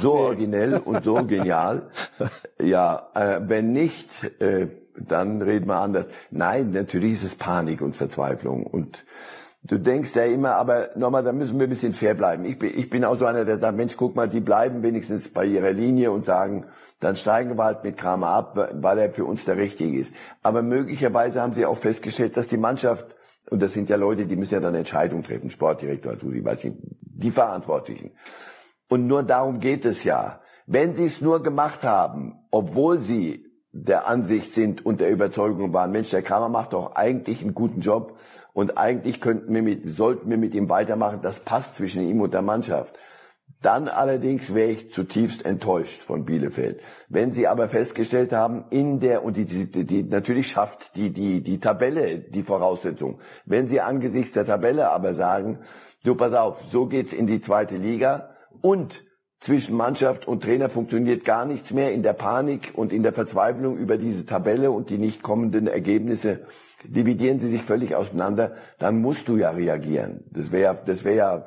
so 0.00 0.14
nee. 0.14 0.20
originell 0.20 0.76
und 0.78 1.04
so 1.04 1.14
genial. 1.24 1.90
Ja, 2.60 3.08
äh, 3.14 3.40
wenn 3.42 3.72
nicht, 3.72 4.08
äh, 4.40 4.68
dann 4.96 5.42
reden 5.42 5.66
wir 5.66 5.76
anders. 5.76 6.06
Nein, 6.30 6.70
natürlich 6.70 7.14
ist 7.14 7.24
es 7.24 7.34
Panik 7.34 7.82
und 7.82 7.96
Verzweiflung 7.96 8.66
und 8.66 9.04
Du 9.64 9.78
denkst 9.78 10.16
ja 10.16 10.24
immer, 10.24 10.56
aber 10.56 10.90
nochmal, 10.96 11.22
da 11.22 11.30
müssen 11.30 11.56
wir 11.60 11.68
ein 11.68 11.70
bisschen 11.70 11.92
fair 11.92 12.14
bleiben. 12.14 12.44
Ich 12.44 12.58
bin, 12.58 12.76
ich 12.76 12.90
bin 12.90 13.04
auch 13.04 13.16
so 13.16 13.26
einer, 13.26 13.44
der 13.44 13.58
sagt, 13.58 13.76
Mensch, 13.76 13.96
guck 13.96 14.16
mal, 14.16 14.28
die 14.28 14.40
bleiben 14.40 14.82
wenigstens 14.82 15.28
bei 15.28 15.44
ihrer 15.44 15.70
Linie 15.70 16.10
und 16.10 16.26
sagen, 16.26 16.66
dann 16.98 17.14
steigen 17.14 17.56
wir 17.56 17.64
halt 17.64 17.84
mit 17.84 17.96
Kramer 17.96 18.28
ab, 18.28 18.70
weil 18.72 18.98
er 18.98 19.12
für 19.12 19.24
uns 19.24 19.44
der 19.44 19.56
Richtige 19.56 20.00
ist. 20.00 20.12
Aber 20.42 20.62
möglicherweise 20.62 21.40
haben 21.40 21.54
sie 21.54 21.64
auch 21.64 21.78
festgestellt, 21.78 22.36
dass 22.36 22.48
die 22.48 22.56
Mannschaft, 22.56 23.14
und 23.50 23.62
das 23.62 23.72
sind 23.72 23.88
ja 23.88 23.94
Leute, 23.94 24.26
die 24.26 24.34
müssen 24.34 24.54
ja 24.54 24.60
dann 24.60 24.74
Entscheidungen 24.74 25.22
treffen, 25.22 25.48
Sportdirektor, 25.48 26.12
also 26.12 26.28
die, 26.28 26.44
weiß 26.44 26.64
ich, 26.64 26.72
die 27.00 27.30
Verantwortlichen. 27.30 28.10
Und 28.88 29.06
nur 29.06 29.22
darum 29.22 29.60
geht 29.60 29.84
es 29.84 30.02
ja. 30.02 30.40
Wenn 30.66 30.94
sie 30.94 31.06
es 31.06 31.20
nur 31.20 31.40
gemacht 31.40 31.84
haben, 31.84 32.34
obwohl 32.50 32.98
sie 32.98 33.51
der 33.72 34.06
Ansicht 34.06 34.52
sind 34.54 34.84
und 34.84 35.00
der 35.00 35.10
Überzeugung 35.10 35.72
waren, 35.72 35.92
Mensch, 35.92 36.10
der 36.10 36.22
Kramer 36.22 36.50
macht 36.50 36.74
doch 36.74 36.94
eigentlich 36.94 37.40
einen 37.42 37.54
guten 37.54 37.80
Job 37.80 38.18
und 38.52 38.76
eigentlich 38.76 39.20
könnten 39.20 39.52
wir 39.54 39.62
mit, 39.62 39.96
sollten 39.96 40.28
wir 40.28 40.36
mit 40.36 40.54
ihm 40.54 40.68
weitermachen, 40.68 41.20
das 41.22 41.40
passt 41.40 41.76
zwischen 41.76 42.06
ihm 42.06 42.20
und 42.20 42.34
der 42.34 42.42
Mannschaft. 42.42 42.94
Dann 43.62 43.88
allerdings 43.88 44.52
wäre 44.54 44.72
ich 44.72 44.92
zutiefst 44.92 45.46
enttäuscht 45.46 46.02
von 46.02 46.24
Bielefeld. 46.24 46.80
Wenn 47.08 47.32
sie 47.32 47.46
aber 47.46 47.68
festgestellt 47.68 48.32
haben, 48.32 48.64
in 48.70 48.98
der, 48.98 49.24
und 49.24 49.36
die, 49.36 49.44
die, 49.46 49.84
die 49.86 50.02
natürlich 50.02 50.48
schafft 50.48 50.96
die, 50.96 51.10
die, 51.10 51.42
die 51.42 51.60
Tabelle 51.60 52.18
die 52.18 52.42
Voraussetzung. 52.42 53.20
Wenn 53.46 53.68
sie 53.68 53.80
angesichts 53.80 54.34
der 54.34 54.46
Tabelle 54.46 54.90
aber 54.90 55.14
sagen, 55.14 55.60
du 56.04 56.16
pass 56.16 56.34
auf, 56.34 56.64
so 56.68 56.86
geht's 56.86 57.12
in 57.12 57.28
die 57.28 57.40
zweite 57.40 57.76
Liga 57.76 58.30
und 58.60 59.04
zwischen 59.42 59.76
Mannschaft 59.76 60.28
und 60.28 60.44
Trainer 60.44 60.68
funktioniert 60.68 61.24
gar 61.24 61.44
nichts 61.44 61.72
mehr 61.72 61.92
in 61.92 62.04
der 62.04 62.12
Panik 62.12 62.72
und 62.74 62.92
in 62.92 63.02
der 63.02 63.12
Verzweiflung 63.12 63.76
über 63.76 63.98
diese 63.98 64.24
Tabelle 64.24 64.70
und 64.70 64.88
die 64.88 64.98
nicht 64.98 65.20
kommenden 65.20 65.66
Ergebnisse 65.66 66.46
dividieren 66.84 67.40
sie 67.40 67.48
sich 67.48 67.62
völlig 67.62 67.96
auseinander, 67.96 68.52
dann 68.78 69.00
musst 69.00 69.28
du 69.28 69.36
ja 69.36 69.50
reagieren. 69.50 70.24
Das 70.30 70.52
wäre 70.52 70.78
das 70.86 71.04
wäre 71.04 71.16
ja 71.16 71.46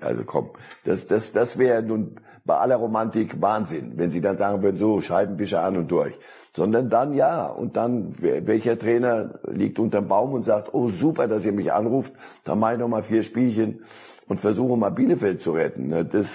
also 0.00 0.24
komm, 0.24 0.50
das 0.84 1.06
das 1.06 1.30
das 1.30 1.56
wäre 1.56 1.82
nun 1.84 2.16
bei 2.50 2.56
aller 2.56 2.74
Romantik 2.74 3.40
Wahnsinn, 3.40 3.92
wenn 3.94 4.10
sie 4.10 4.20
dann 4.20 4.36
sagen 4.36 4.60
würden, 4.60 4.76
so 4.76 5.00
Scheibenwischer 5.00 5.62
an 5.62 5.76
und 5.76 5.88
durch, 5.88 6.18
sondern 6.56 6.90
dann 6.90 7.14
ja 7.14 7.46
und 7.46 7.76
dann 7.76 8.12
welcher 8.18 8.76
Trainer 8.76 9.38
liegt 9.46 9.78
unterm 9.78 10.08
Baum 10.08 10.32
und 10.32 10.44
sagt, 10.44 10.74
oh 10.74 10.88
super, 10.88 11.28
dass 11.28 11.44
ihr 11.44 11.52
mich 11.52 11.72
anruft, 11.72 12.12
dann 12.42 12.58
mache 12.58 12.72
ich 12.72 12.80
noch 12.80 13.04
vier 13.04 13.22
Spielchen 13.22 13.84
und 14.26 14.40
versuche 14.40 14.76
mal 14.76 14.90
Bielefeld 14.90 15.42
zu 15.42 15.52
retten. 15.52 15.90
Ne, 15.90 16.04
Das, 16.04 16.26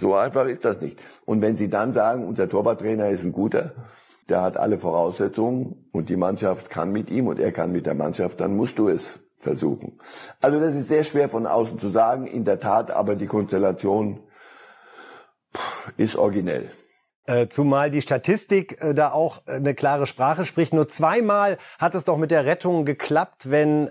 so 0.00 0.16
einfach 0.16 0.46
ist 0.46 0.64
das 0.64 0.80
nicht. 0.80 0.98
Und 1.24 1.40
wenn 1.40 1.54
Sie 1.54 1.68
dann 1.68 1.92
sagen, 1.92 2.26
unser 2.26 2.48
Torwarttrainer 2.48 3.08
ist 3.10 3.22
ein 3.22 3.30
guter, 3.30 3.74
der 4.28 4.42
hat 4.42 4.56
alle 4.56 4.76
Voraussetzungen 4.76 5.86
und 5.92 6.08
die 6.08 6.16
Mannschaft 6.16 6.68
kann 6.68 6.90
mit 6.90 7.10
ihm 7.10 7.28
und 7.28 7.38
er 7.38 7.52
kann 7.52 7.70
mit 7.70 7.86
der 7.86 7.94
Mannschaft, 7.94 8.40
dann 8.40 8.56
musst 8.56 8.76
du 8.76 8.88
es 8.88 9.20
versuchen. 9.36 10.00
Also 10.40 10.58
das 10.58 10.74
ist 10.74 10.88
sehr 10.88 11.04
schwer 11.04 11.28
von 11.28 11.46
außen 11.46 11.78
zu 11.78 11.90
sagen, 11.90 12.26
in 12.26 12.44
der 12.44 12.58
Tat, 12.58 12.90
aber 12.90 13.14
die 13.14 13.26
Konstellation 13.26 14.18
ist 15.96 16.16
originell. 16.16 16.70
Äh, 17.28 17.48
Zumal 17.48 17.90
die 17.90 18.00
Statistik 18.00 18.80
äh, 18.80 18.94
da 18.94 19.12
auch 19.12 19.42
äh, 19.46 19.52
eine 19.52 19.74
klare 19.74 20.06
Sprache 20.06 20.46
spricht. 20.46 20.72
Nur 20.72 20.88
zweimal 20.88 21.58
hat 21.78 21.94
es 21.94 22.04
doch 22.04 22.16
mit 22.16 22.30
der 22.30 22.46
Rettung 22.46 22.86
geklappt, 22.86 23.50
wenn 23.50 23.86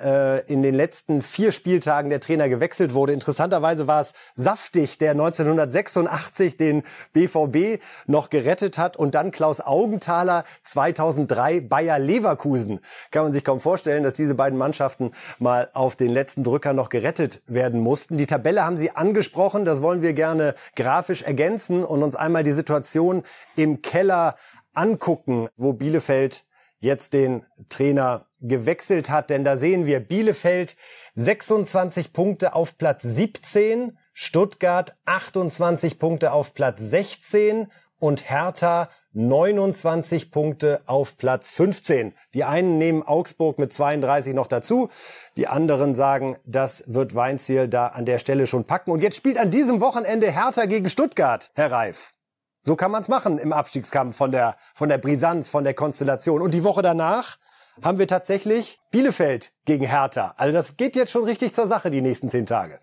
in 0.48 0.64
den 0.64 0.74
letzten 0.74 1.22
vier 1.22 1.52
Spieltagen 1.52 2.10
der 2.10 2.20
Trainer 2.20 2.50
gewechselt 2.50 2.94
wurde. 2.94 3.14
Interessanterweise 3.14 3.88
war 3.88 4.02
es 4.02 4.14
Saftig, 4.36 4.98
der 4.98 5.12
1986 5.12 6.58
den 6.58 6.84
BVB 7.14 7.82
noch 8.06 8.30
gerettet 8.30 8.78
hat 8.78 8.98
und 8.98 9.16
dann 9.16 9.32
Klaus 9.32 9.62
Augenthaler 9.62 10.44
2003 10.64 11.62
Bayer 11.62 12.00
Leverkusen. 12.00 12.80
Kann 13.12 13.24
man 13.24 13.34
sich 13.34 13.44
kaum 13.44 13.60
vorstellen, 13.60 14.04
dass 14.04 14.14
diese 14.14 14.36
beiden 14.36 14.58
Mannschaften 14.58 15.12
mal 15.40 15.70
auf 15.74 15.96
den 15.96 16.10
letzten 16.10 16.44
Drücker 16.44 16.74
noch 16.74 16.90
gerettet 16.90 17.42
werden 17.48 17.80
mussten. 17.80 18.18
Die 18.18 18.28
Tabelle 18.28 18.66
haben 18.66 18.78
Sie 18.78 18.92
angesprochen. 18.92 19.66
Das 19.66 19.82
wollen 19.82 20.02
wir 20.02 20.14
gerne 20.14 20.56
grafisch 20.76 21.22
ergänzen 21.22 21.84
und 21.84 22.04
uns 22.04 22.16
einmal 22.16 22.44
die 22.44 22.54
Situation 22.54 23.24
im 23.56 23.82
Keller 23.82 24.36
angucken, 24.74 25.50
wo 25.58 25.74
Bielefeld 25.74 26.46
jetzt 26.80 27.14
den 27.14 27.46
Trainer 27.70 28.28
gewechselt 28.40 29.10
hat. 29.10 29.30
Denn 29.30 29.44
da 29.44 29.58
sehen 29.58 29.86
wir 29.86 30.00
Bielefeld 30.00 30.78
26 31.16 32.14
Punkte 32.14 32.54
auf 32.54 32.78
Platz 32.78 33.04
17, 33.04 33.98
Stuttgart 34.14 34.96
28 35.06 36.00
Punkte 36.00 36.32
auf 36.32 36.54
Platz 36.54 36.82
16 36.82 37.68
und 38.00 38.30
Hertha 38.30 38.90
29 39.14 40.30
Punkte 40.30 40.82
auf 40.86 41.18
Platz 41.18 41.50
15. 41.52 42.14
Die 42.36 42.44
einen 42.44 42.78
nehmen 42.78 43.02
Augsburg 43.02 43.58
mit 43.58 43.74
32 43.74 44.36
noch 44.36 44.46
dazu. 44.46 44.90
Die 45.38 45.48
anderen 45.48 45.96
sagen, 45.96 46.38
das 46.46 46.84
wird 46.86 47.16
Weinziel 47.16 47.68
da 47.68 47.88
an 47.88 48.06
der 48.06 48.20
Stelle 48.20 48.46
schon 48.46 48.66
packen. 48.66 48.92
Und 48.92 49.02
jetzt 49.02 49.18
spielt 49.18 49.40
an 49.40 49.50
diesem 49.50 49.82
Wochenende 49.82 50.32
Hertha 50.32 50.66
gegen 50.66 50.90
Stuttgart, 50.90 51.50
Herr 51.56 51.72
Reif. 51.72 52.14
So 52.62 52.76
kann 52.76 52.92
man 52.92 53.02
es 53.02 53.08
machen 53.08 53.38
im 53.38 53.54
Abstiegskampf 53.54 54.16
von 54.16 54.32
der, 54.32 54.56
von 54.76 54.90
der 54.90 54.98
Brisanz, 54.98 55.50
von 55.50 55.64
der 55.64 55.74
Konstellation. 55.74 56.42
Und 56.42 56.54
die 56.54 56.64
Woche 56.64 56.82
danach 56.82 57.38
haben 57.82 58.00
wir 58.00 58.08
tatsächlich 58.08 58.80
Bielefeld 58.92 59.54
gegen 59.66 59.86
Hertha. 59.86 60.34
Also 60.38 60.54
das 60.54 60.78
geht 60.78 60.96
jetzt 60.96 61.12
schon 61.12 61.24
richtig 61.24 61.54
zur 61.54 61.68
Sache 61.68 61.90
die 61.90 62.02
nächsten 62.02 62.30
zehn 62.30 62.46
Tage. 62.46 62.80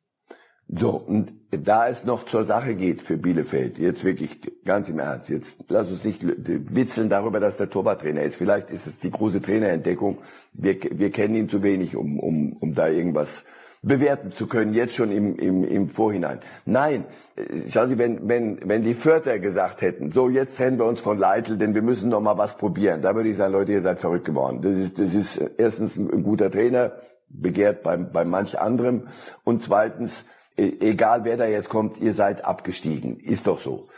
So, 0.67 0.91
und 0.93 1.33
da 1.51 1.89
es 1.89 2.05
noch 2.05 2.25
zur 2.25 2.45
Sache 2.45 2.75
geht 2.75 3.03
für 3.03 3.19
Bielefeld, 3.19 3.79
jetzt 3.79 4.03
wirklich 4.03 4.41
ganz 4.65 4.89
im 4.89 4.99
Ernst, 4.99 5.29
jetzt 5.29 5.59
lass 5.69 5.91
uns 5.91 6.05
nicht 6.05 6.21
witzeln 6.23 7.11
darüber, 7.11 7.39
dass 7.39 7.59
der 7.59 7.69
Torwarttrainer 7.69 8.23
ist. 8.23 8.37
Vielleicht 8.37 8.71
ist 8.71 8.87
es 8.87 8.99
die 8.99 9.11
große 9.11 9.43
Trainerentdeckung. 9.43 10.19
Wir, 10.55 10.77
wir 10.91 11.11
kennen 11.11 11.35
ihn 11.35 11.49
zu 11.51 11.63
wenig, 11.63 11.97
um, 11.97 12.19
um, 12.19 12.55
um 12.55 12.75
da 12.75 12.89
irgendwas 12.89 13.45
bewerten 13.85 14.33
zu 14.33 14.47
können, 14.47 14.75
jetzt 14.75 14.95
schon 14.95 15.11
im, 15.11 15.37
im, 15.37 15.65
im 15.65 15.89
Vorhinein. 15.89 16.41
Nein, 16.65 17.05
äh, 17.37 17.69
schau 17.69 17.87
Sie, 17.87 17.99
wenn, 17.99 18.29
wenn, 18.29 18.59
wenn 18.69 18.83
die 18.83 18.95
Vierter 18.95 19.39
gesagt 19.39 19.83
hätten, 19.83 20.13
so 20.13 20.29
jetzt 20.29 20.57
trennen 20.57 20.79
wir 20.79 20.87
uns 20.87 21.01
von 21.01 21.19
Leitl, 21.19 21.57
denn 21.57 21.75
wir 21.75 21.83
müssen 21.83 22.09
noch 22.09 22.21
mal 22.21 22.39
was 22.39 22.57
probieren, 22.57 23.03
da 23.03 23.15
würde 23.15 23.29
ich 23.29 23.37
sagen, 23.37 23.53
Leute, 23.53 23.73
ihr 23.73 23.83
seid 23.83 23.99
verrückt 23.99 24.25
geworden. 24.25 24.63
Das 24.63 24.77
ist, 24.77 24.99
das 24.99 25.15
ist 25.15 25.41
erstens 25.59 25.97
ein, 25.97 26.23
guter 26.23 26.51
Trainer, 26.51 26.93
begehrt 27.29 27.83
bei, 27.83 27.97
bei 27.97 28.25
manch 28.25 28.59
anderem 28.59 29.09
und 29.45 29.63
zweitens, 29.63 30.25
e, 30.57 30.73
egal 30.81 31.25
wer 31.25 31.37
da 31.37 31.47
jetzt 31.47 31.69
kommt, 31.69 31.99
ihr 31.99 32.15
seid 32.15 32.45
abgestiegen. 32.45 33.19
Ist 33.21 33.47
doch 33.47 33.59
so. 33.59 33.89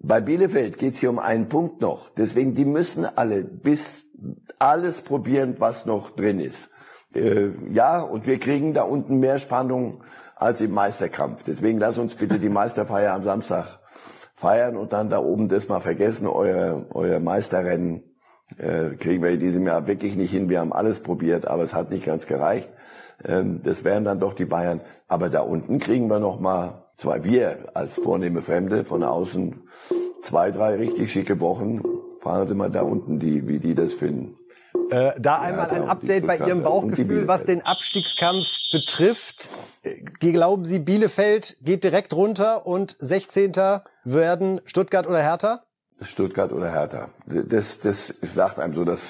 Bei 0.00 0.20
Bielefeld 0.20 0.78
geht's 0.78 0.98
hier 0.98 1.10
um 1.10 1.18
einen 1.18 1.48
Punkt 1.48 1.80
noch. 1.80 2.10
Deswegen, 2.10 2.54
die 2.54 2.66
müssen 2.66 3.04
alle 3.04 3.42
bis 3.44 4.04
alles 4.58 5.00
probieren, 5.00 5.56
was 5.58 5.86
noch 5.86 6.10
drin 6.10 6.40
ist. 6.40 6.68
Äh, 7.14 7.50
ja, 7.70 8.00
und 8.00 8.26
wir 8.26 8.38
kriegen 8.38 8.74
da 8.74 8.82
unten 8.82 9.18
mehr 9.18 9.38
Spannung 9.38 10.02
als 10.36 10.60
im 10.60 10.72
Meisterkampf. 10.72 11.44
Deswegen 11.44 11.78
lass 11.78 11.98
uns 11.98 12.14
bitte 12.14 12.38
die 12.38 12.48
Meisterfeier 12.48 13.12
am 13.12 13.24
Samstag 13.24 13.78
feiern 14.34 14.76
und 14.76 14.92
dann 14.92 15.10
da 15.10 15.18
oben 15.18 15.48
das 15.48 15.68
mal 15.68 15.80
vergessen. 15.80 16.26
Euer, 16.26 16.86
euer 16.90 17.20
Meisterrennen 17.20 18.02
äh, 18.58 18.90
kriegen 18.96 19.22
wir 19.22 19.30
in 19.30 19.40
diesem 19.40 19.66
Jahr 19.66 19.86
wirklich 19.86 20.16
nicht 20.16 20.32
hin. 20.32 20.48
Wir 20.48 20.60
haben 20.60 20.72
alles 20.72 21.00
probiert, 21.00 21.46
aber 21.46 21.62
es 21.62 21.74
hat 21.74 21.90
nicht 21.90 22.04
ganz 22.04 22.26
gereicht. 22.26 22.68
Ähm, 23.24 23.60
das 23.62 23.84
wären 23.84 24.04
dann 24.04 24.20
doch 24.20 24.34
die 24.34 24.44
Bayern. 24.44 24.80
Aber 25.08 25.30
da 25.30 25.40
unten 25.40 25.78
kriegen 25.78 26.08
wir 26.08 26.18
noch 26.18 26.40
mal, 26.40 26.84
zwar 26.96 27.24
wir 27.24 27.70
als 27.74 27.94
vornehme 27.94 28.42
Fremde 28.42 28.84
von 28.84 29.02
außen, 29.02 29.62
zwei, 30.22 30.50
drei 30.50 30.76
richtig 30.76 31.12
schicke 31.12 31.40
Wochen. 31.40 31.80
Fragen 32.20 32.48
Sie 32.48 32.54
mal 32.54 32.70
da 32.70 32.82
unten, 32.82 33.18
die, 33.18 33.46
wie 33.46 33.60
die 33.60 33.74
das 33.74 33.92
finden. 33.92 34.36
Äh, 34.94 35.20
da 35.20 35.40
einmal 35.40 35.70
ein 35.70 35.88
Update 35.88 36.24
bei 36.24 36.38
Ihrem 36.38 36.62
Bauchgefühl, 36.62 37.26
was 37.26 37.44
den 37.44 37.66
Abstiegskampf 37.66 38.46
betrifft. 38.70 39.50
Äh, 39.82 40.04
glauben 40.30 40.64
Sie, 40.64 40.78
Bielefeld 40.78 41.56
geht 41.60 41.82
direkt 41.82 42.14
runter 42.14 42.64
und 42.64 42.94
16. 43.00 43.52
werden 44.04 44.60
Stuttgart 44.66 45.08
oder 45.08 45.18
Hertha? 45.20 45.64
Stuttgart 46.00 46.52
oder 46.52 46.70
Hertha. 46.70 47.08
Das, 47.26 47.80
das 47.80 48.14
sagt 48.22 48.60
einem 48.60 48.74
so 48.74 48.84
das, 48.84 49.00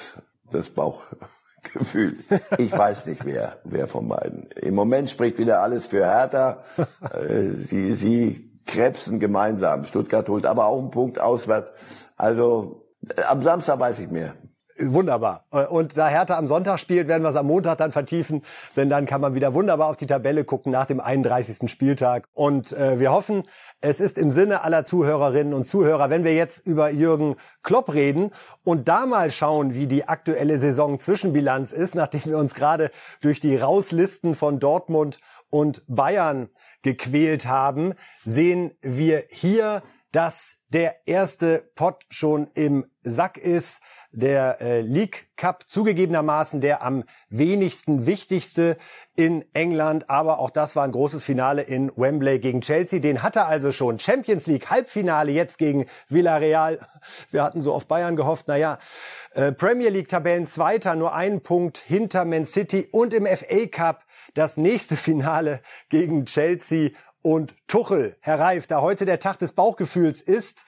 das 0.51 0.69
Bauchgefühl. 0.69 2.17
Ich 2.57 2.71
weiß 2.71 3.05
nicht, 3.05 3.23
wer, 3.23 3.59
wer 3.63 3.87
von 3.87 4.07
beiden. 4.07 4.49
Im 4.59 4.73
Moment 4.73 5.11
spricht 5.11 5.37
wieder 5.37 5.61
alles 5.61 5.85
für 5.85 6.03
Hertha. 6.03 6.63
Äh, 7.11 7.63
sie, 7.69 7.93
sie 7.93 8.59
krebsen 8.65 9.19
gemeinsam. 9.19 9.85
Stuttgart 9.85 10.27
holt 10.29 10.47
aber 10.47 10.65
auch 10.65 10.79
einen 10.79 10.89
Punkt 10.89 11.19
auswärts. 11.19 11.69
Also 12.17 12.87
am 13.29 13.43
Samstag 13.43 13.79
weiß 13.79 13.99
ich 13.99 14.09
mehr. 14.09 14.33
Wunderbar. 14.77 15.45
Und 15.69 15.97
da 15.97 16.09
Hertha 16.09 16.37
am 16.37 16.47
Sonntag 16.47 16.79
spielt, 16.79 17.07
werden 17.07 17.23
wir 17.23 17.29
es 17.29 17.37
am 17.37 17.47
Montag 17.47 17.77
dann 17.77 17.93
vertiefen, 17.93 18.41
denn 18.75 18.89
dann 18.89 19.05
kann 19.05 19.21
man 19.21 19.33
wieder 19.33 19.53
wunderbar 19.53 19.89
auf 19.89 19.95
die 19.95 20.05
Tabelle 20.05 20.43
gucken 20.43 20.69
nach 20.73 20.85
dem 20.85 20.99
31. 20.99 21.71
Spieltag. 21.71 22.27
Und 22.33 22.73
äh, 22.73 22.99
wir 22.99 23.13
hoffen, 23.13 23.43
es 23.79 24.01
ist 24.01 24.17
im 24.17 24.31
Sinne 24.31 24.65
aller 24.65 24.83
Zuhörerinnen 24.83 25.53
und 25.53 25.63
Zuhörer, 25.63 26.09
wenn 26.09 26.25
wir 26.25 26.35
jetzt 26.35 26.67
über 26.67 26.89
Jürgen 26.89 27.37
Klopp 27.63 27.93
reden 27.93 28.31
und 28.65 28.89
da 28.89 29.05
mal 29.05 29.31
schauen, 29.31 29.73
wie 29.73 29.87
die 29.87 30.09
aktuelle 30.09 30.59
Saison 30.59 30.99
Zwischenbilanz 30.99 31.71
ist, 31.71 31.95
nachdem 31.95 32.25
wir 32.25 32.37
uns 32.37 32.53
gerade 32.53 32.91
durch 33.21 33.39
die 33.39 33.55
Rauslisten 33.55 34.35
von 34.35 34.59
Dortmund 34.59 35.19
und 35.49 35.83
Bayern 35.87 36.49
gequält 36.81 37.47
haben, 37.47 37.93
sehen 38.25 38.71
wir 38.81 39.23
hier, 39.29 39.83
dass 40.11 40.57
der 40.69 41.07
erste 41.07 41.69
Pot 41.75 42.03
schon 42.09 42.47
im 42.53 42.85
Sack 43.03 43.37
ist 43.37 43.81
der 44.15 44.61
äh, 44.61 44.81
League 44.81 45.27
Cup 45.35 45.67
zugegebenermaßen 45.67 46.61
der 46.61 46.81
am 46.81 47.03
wenigsten 47.29 48.05
wichtigste 48.05 48.77
in 49.15 49.45
England, 49.53 50.09
aber 50.09 50.39
auch 50.39 50.49
das 50.49 50.75
war 50.75 50.83
ein 50.83 50.91
großes 50.91 51.23
Finale 51.23 51.61
in 51.61 51.91
Wembley 51.95 52.39
gegen 52.39 52.61
Chelsea. 52.61 52.99
Den 52.99 53.21
hatte 53.21 53.45
also 53.45 53.71
schon. 53.71 53.99
Champions 53.99 54.47
League 54.47 54.69
Halbfinale 54.69 55.31
jetzt 55.31 55.57
gegen 55.57 55.85
Villarreal. 56.07 56.79
Wir 57.31 57.43
hatten 57.43 57.61
so 57.61 57.73
auf 57.73 57.87
Bayern 57.87 58.15
gehofft. 58.15 58.47
Naja, 58.47 58.79
äh, 59.33 59.51
Premier 59.51 59.89
League 59.89 60.07
Tabellen 60.07 60.45
Zweiter, 60.45 60.95
nur 60.95 61.13
einen 61.13 61.41
Punkt 61.41 61.77
hinter 61.77 62.25
Man 62.25 62.45
City 62.45 62.87
und 62.91 63.13
im 63.13 63.25
FA 63.25 63.67
Cup 63.69 64.05
das 64.33 64.57
nächste 64.57 64.95
Finale 64.95 65.59
gegen 65.89 66.25
Chelsea 66.25 66.91
und 67.21 67.55
Tuchel. 67.67 68.15
Herr 68.21 68.39
Reif, 68.39 68.67
da 68.67 68.81
heute 68.81 69.05
der 69.05 69.19
Tag 69.19 69.39
des 69.39 69.51
Bauchgefühls 69.51 70.21
ist, 70.21 70.65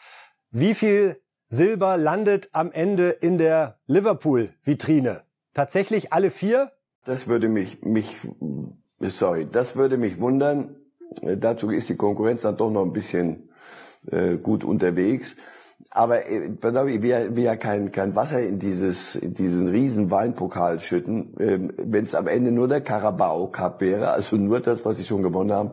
wie 0.51 0.73
viel 0.73 1.21
Silber 1.49 1.95
landet 1.95 2.49
am 2.51 2.71
Ende 2.71 3.09
in 3.09 3.37
der 3.37 3.77
Liverpool-Vitrine. 3.87 5.21
Tatsächlich 5.53 6.11
alle 6.11 6.29
vier? 6.29 6.71
Das 7.05 7.27
würde 7.27 7.47
mich, 7.47 7.81
mich, 7.83 8.19
sorry, 8.99 9.47
das 9.49 9.77
würde 9.77 9.97
mich 9.97 10.19
wundern. 10.19 10.75
Äh, 11.21 11.37
dazu 11.37 11.69
ist 11.69 11.87
die 11.87 11.95
Konkurrenz 11.95 12.41
dann 12.41 12.57
doch 12.57 12.69
noch 12.69 12.83
ein 12.83 12.91
bisschen 12.91 13.49
äh, 14.11 14.35
gut 14.35 14.65
unterwegs. 14.65 15.37
Aber 15.89 16.25
äh, 16.29 16.49
ich 16.49 17.01
will, 17.01 17.35
will 17.35 17.43
ja 17.43 17.55
kein, 17.55 17.93
kein 17.93 18.13
Wasser 18.13 18.43
in 18.43 18.59
dieses 18.59 19.15
in 19.15 19.33
diesen 19.33 19.69
riesen 19.69 20.11
Weinpokal 20.11 20.81
schütten. 20.81 21.33
Ähm, 21.39 21.71
Wenn 21.77 22.03
es 22.03 22.13
am 22.13 22.27
Ende 22.27 22.51
nur 22.51 22.67
der 22.67 22.81
Carabao 22.81 23.47
Cup 23.47 23.79
wäre, 23.79 24.09
also 24.11 24.35
nur 24.35 24.59
das, 24.59 24.83
was 24.83 24.97
sie 24.97 25.05
schon 25.05 25.23
gewonnen 25.23 25.53
haben, 25.53 25.71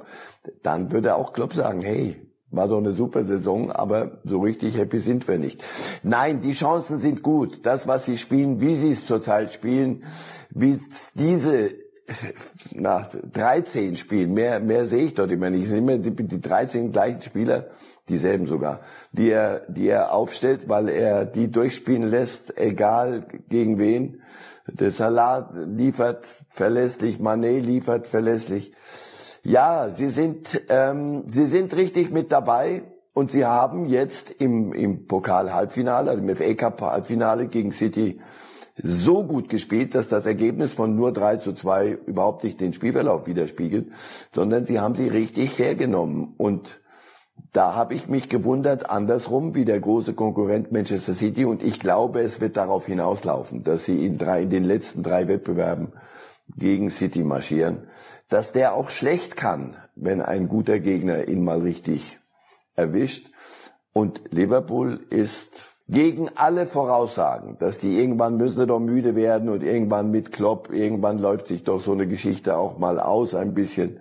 dann 0.63 0.93
würde 0.93 1.17
auch 1.17 1.33
Klopp 1.33 1.53
sagen, 1.53 1.81
hey, 1.81 2.24
war 2.57 2.69
doch 2.69 2.79
eine 2.79 2.93
super 2.93 3.25
Saison, 3.25 3.71
aber 3.71 4.19
so 4.25 4.41
richtig 4.41 4.77
happy 4.77 5.01
sind 5.01 5.27
wir 5.29 5.39
nicht. 5.39 5.63
Nein, 6.03 6.41
die 6.41 6.53
Chancen 6.53 6.99
sind 6.99 7.23
gut. 7.23 7.61
Das, 7.65 7.87
was 7.87 8.05
sie 8.05 8.19
spielen, 8.19 8.61
wie 8.61 8.75
sie 8.75 8.93
es 8.93 9.07
zurzeit 9.07 9.53
spielen, 9.53 10.05
wie 10.51 10.79
diese 11.15 11.71
nach 12.73 13.11
13 13.33 13.97
Spielen, 13.97 14.35
mehr, 14.35 14.61
mehr 14.61 14.87
sehe 14.87 15.05
ich 15.05 15.15
dort 15.15 15.31
immer 15.31 15.51
nicht. 15.51 15.65
Es 15.65 15.69
sind 15.71 15.79
immer 15.79 15.99
die, 15.99 16.11
die 16.11 16.41
13 16.41 16.93
gleichen 16.93 17.23
Spieler, 17.23 17.67
dieselben 18.09 18.47
sogar, 18.47 18.81
die 19.13 19.31
er, 19.31 19.61
die 19.69 19.89
er 19.89 20.13
aufstellt, 20.13 20.69
weil 20.69 20.89
er 20.89 21.25
die 21.25 21.51
durchspielen 21.51 22.09
lässt, 22.09 22.59
egal 22.59 23.25
gegen 23.49 23.79
wen. 23.79 24.23
Der 24.67 24.91
Salat 24.91 25.51
liefert 25.55 26.27
verlässlich, 26.49 27.19
Manet 27.19 27.65
liefert 27.65 28.07
verlässlich. 28.07 28.73
Ja, 29.45 29.91
Sie 29.95 30.09
sind, 30.09 30.63
ähm, 30.71 31.25
Sie 31.31 31.47
sind 31.47 31.77
richtig 31.77 32.11
mit 32.11 32.33
dabei 32.33 32.83
und 33.13 33.31
Sie 33.31 33.45
haben 33.45 33.85
jetzt 33.85 34.31
im, 34.31 34.73
im 34.73 35.07
Pokal-Halbfinale, 35.07 36.11
also 36.11 36.23
im 36.23 36.35
FA 36.35 36.55
Cup-Halbfinale 36.55 37.49
gegen 37.49 37.73
City 37.73 38.21
so 38.83 39.23
gut 39.23 39.51
gespielt, 39.51 39.95
dass 39.95 40.09
das 40.09 40.25
Ergebnis 40.25 40.73
von 40.73 40.97
nur 40.97 41.13
3 41.13 41.37
zu 41.37 41.53
2 41.53 41.91
überhaupt 42.07 42.43
nicht 42.43 42.59
den 42.59 42.73
Spielverlauf 42.73 43.27
widerspiegelt, 43.27 43.93
sondern 44.35 44.65
Sie 44.65 44.81
haben 44.81 44.95
sie 44.95 45.09
richtig 45.09 45.59
hergenommen 45.59 46.33
und 46.39 46.81
da 47.53 47.75
habe 47.75 47.95
ich 47.95 48.09
mich 48.09 48.31
gewundert, 48.31 48.89
andersrum 48.89 49.55
wie 49.55 49.67
der 49.67 49.79
große 49.79 50.15
Konkurrent 50.15 50.73
Manchester 50.73 51.15
City. 51.15 51.45
Und 51.45 51.63
ich 51.63 51.79
glaube, 51.79 52.21
es 52.21 52.41
wird 52.41 52.57
darauf 52.57 52.87
hinauslaufen, 52.87 53.63
dass 53.63 53.85
sie 53.85 54.05
in, 54.07 54.19
drei, 54.19 54.43
in 54.43 54.51
den 54.51 54.65
letzten 54.65 55.03
drei 55.03 55.29
Wettbewerben 55.29 55.93
gegen 56.57 56.91
City 56.91 57.23
marschieren, 57.23 57.89
dass 58.35 58.51
der 58.51 58.75
auch 58.75 58.91
schlecht 58.91 59.37
kann, 59.37 59.77
wenn 59.95 60.21
ein 60.21 60.49
guter 60.49 60.81
Gegner 60.81 61.29
ihn 61.29 61.45
mal 61.45 61.61
richtig 61.61 62.19
erwischt. 62.75 63.31
Und 63.93 64.23
Liverpool 64.33 65.07
ist 65.09 65.53
gegen 65.87 66.29
alle 66.35 66.67
Voraussagen, 66.67 67.59
dass 67.61 67.79
die 67.79 67.97
irgendwann 67.97 68.37
müssen 68.37 68.67
doch 68.67 68.81
müde 68.81 69.15
werden 69.15 69.49
und 69.49 69.63
irgendwann 69.63 70.11
mit 70.11 70.33
Klopp, 70.33 70.73
irgendwann 70.73 71.21
läuft 71.21 71.47
sich 71.47 71.63
doch 71.63 71.81
so 71.81 71.93
eine 71.93 72.09
Geschichte 72.09 72.57
auch 72.57 72.77
mal 72.77 72.99
aus 72.99 73.37
ein 73.37 73.55
bisschen. 73.55 74.01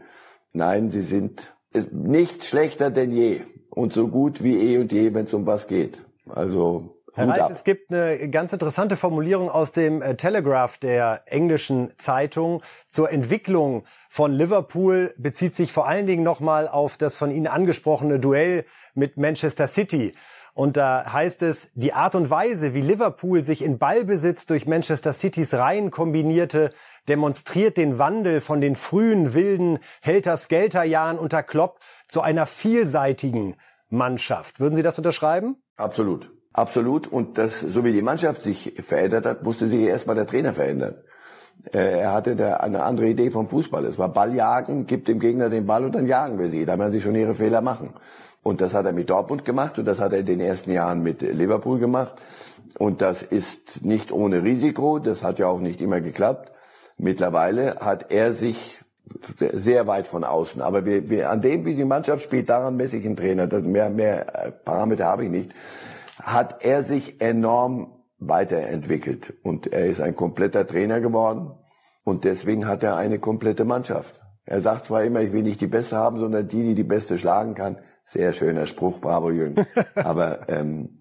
Nein, 0.52 0.90
sie 0.90 1.04
sind 1.04 1.56
nicht 1.92 2.44
schlechter 2.44 2.90
denn 2.90 3.12
je 3.12 3.42
und 3.70 3.94
so 3.94 4.08
gut 4.08 4.44
wie 4.44 4.58
eh 4.58 4.80
und 4.80 4.92
je, 4.92 5.14
wenn 5.14 5.26
es 5.26 5.34
um 5.36 5.46
was 5.46 5.68
geht. 5.68 6.02
Also 6.28 7.03
Herr 7.16 7.28
Reif, 7.28 7.50
es 7.52 7.64
gibt 7.64 7.94
eine 7.94 8.28
ganz 8.30 8.54
interessante 8.54 8.96
Formulierung 8.96 9.50
aus 9.50 9.72
dem 9.72 10.02
äh, 10.02 10.16
Telegraph 10.16 10.80
der 10.80 11.22
englischen 11.28 11.92
Zeitung 12.00 12.64
zur 12.88 13.12
Entwicklung 13.12 13.86
von 14.10 14.32
Liverpool, 14.32 15.14
bezieht 15.18 15.54
sich 15.54 15.72
vor 15.72 15.88
allen 15.88 16.08
Dingen 16.08 16.24
nochmal 16.24 16.68
auf 16.68 16.98
das 16.98 17.16
von 17.16 17.30
Ihnen 17.30 17.46
angesprochene 17.46 18.20
Duell 18.20 18.66
mit 18.96 19.18
Manchester 19.18 19.68
City. 19.68 20.14
Und 20.56 20.76
da 20.76 21.12
heißt 21.12 21.44
es, 21.44 21.72
die 21.76 21.94
Art 21.94 22.16
und 22.16 22.32
Weise, 22.32 22.74
wie 22.74 22.82
Liverpool 22.82 23.44
sich 23.44 23.64
in 23.64 23.78
Ballbesitz 23.78 24.48
durch 24.48 24.66
Manchester 24.66 25.14
Citys 25.14 25.54
Reihen 25.54 25.92
kombinierte, 25.92 26.72
demonstriert 27.08 27.78
den 27.78 28.00
Wandel 28.00 28.42
von 28.42 28.60
den 28.60 28.76
frühen 28.76 29.36
wilden 29.36 29.80
Helter-Skelter-Jahren 30.02 31.20
unter 31.20 31.44
Klopp 31.44 31.80
zu 32.08 32.22
einer 32.22 32.48
vielseitigen 32.48 33.56
Mannschaft. 33.90 34.60
Würden 34.60 34.76
Sie 34.76 34.84
das 34.84 34.98
unterschreiben? 34.98 35.58
Absolut. 35.76 36.32
Absolut. 36.54 37.08
Und 37.08 37.38
das, 37.38 37.60
so 37.60 37.84
wie 37.84 37.92
die 37.92 38.04
Mannschaft 38.04 38.44
sich 38.44 38.74
verändert 38.84 39.26
hat, 39.26 39.44
musste 39.44 39.68
sich 39.68 39.82
erstmal 39.82 40.16
der 40.16 40.28
Trainer 40.28 40.54
verändern. 40.54 40.96
Äh, 41.72 42.00
er 42.02 42.14
hatte 42.14 42.36
da 42.36 42.58
eine 42.58 42.84
andere 42.84 43.08
Idee 43.08 43.32
vom 43.32 43.48
Fußball. 43.48 43.86
Es 43.86 43.98
war 43.98 44.10
Balljagen, 44.10 44.86
gibt 44.86 45.08
dem 45.08 45.20
Gegner 45.20 45.50
den 45.50 45.66
Ball 45.66 45.84
und 45.84 45.96
dann 45.96 46.08
jagen 46.08 46.38
wir 46.38 46.50
sie. 46.50 46.66
Da 46.66 46.78
werden 46.78 46.92
sie 46.92 47.02
schon 47.02 47.16
ihre 47.16 47.36
Fehler 47.36 47.62
machen. 47.62 47.94
Und 48.44 48.62
das 48.62 48.74
hat 48.74 48.86
er 48.86 48.92
mit 48.92 49.10
Dortmund 49.10 49.46
gemacht 49.46 49.80
und 49.80 49.86
das 49.86 50.00
hat 50.00 50.14
er 50.14 50.20
in 50.20 50.26
den 50.26 50.40
ersten 50.42 50.72
Jahren 50.72 51.02
mit 51.02 51.22
Liverpool 51.22 51.80
gemacht. 51.80 52.14
Und 52.78 53.02
das 53.02 53.24
ist 53.24 53.84
nicht 53.84 54.12
ohne 54.12 54.44
Risiko. 54.44 55.00
Das 55.00 55.24
hat 55.24 55.40
ja 55.40 55.48
auch 55.48 55.60
nicht 55.60 55.82
immer 55.82 56.02
geklappt. 56.02 56.52
Mittlerweile 56.98 57.78
hat 57.80 58.12
er 58.12 58.34
sich 58.34 58.80
sehr 59.38 59.88
weit 59.88 60.08
von 60.08 60.24
außen. 60.24 60.62
Aber 60.62 60.86
wir, 60.86 61.10
wir, 61.10 61.30
an 61.30 61.42
dem, 61.42 61.66
wie 61.66 61.76
die 61.76 61.86
Mannschaft 61.86 62.24
spielt, 62.24 62.50
daran 62.50 62.76
messe 62.76 62.98
ich 62.98 63.06
einen 63.06 63.16
Trainer. 63.16 63.48
Das, 63.48 63.64
mehr, 63.64 63.90
mehr 63.90 64.48
äh, 64.48 64.52
Parameter 64.52 65.06
habe 65.06 65.26
ich 65.26 65.32
nicht. 65.32 65.52
Hat 66.22 66.64
er 66.64 66.84
sich 66.84 67.22
enorm 67.22 68.04
weiterentwickelt. 68.28 69.34
Und 69.44 69.72
er 69.72 69.86
ist 69.86 70.02
ein 70.02 70.16
kompletter 70.16 70.66
Trainer 70.66 71.02
geworden. 71.02 71.52
Und 72.04 72.24
deswegen 72.24 72.68
hat 72.68 72.84
er 72.84 72.98
eine 72.98 73.20
komplette 73.20 73.66
Mannschaft. 73.66 74.20
Er 74.46 74.62
sagt 74.62 74.86
zwar 74.86 75.04
immer, 75.04 75.22
ich 75.22 75.32
will 75.32 75.44
nicht 75.44 75.62
die 75.62 75.68
Beste 75.68 75.96
haben, 75.96 76.20
sondern 76.20 76.48
die, 76.48 76.64
die 76.64 76.76
die 76.76 76.84
Beste 76.84 77.18
schlagen 77.18 77.56
kann. 77.56 77.78
Sehr 78.06 78.34
schöner 78.34 78.66
Spruch, 78.66 79.00
bravo 79.00 79.32
Jürgen. 79.32 79.66
Aber 79.96 80.50
ähm, 80.50 81.00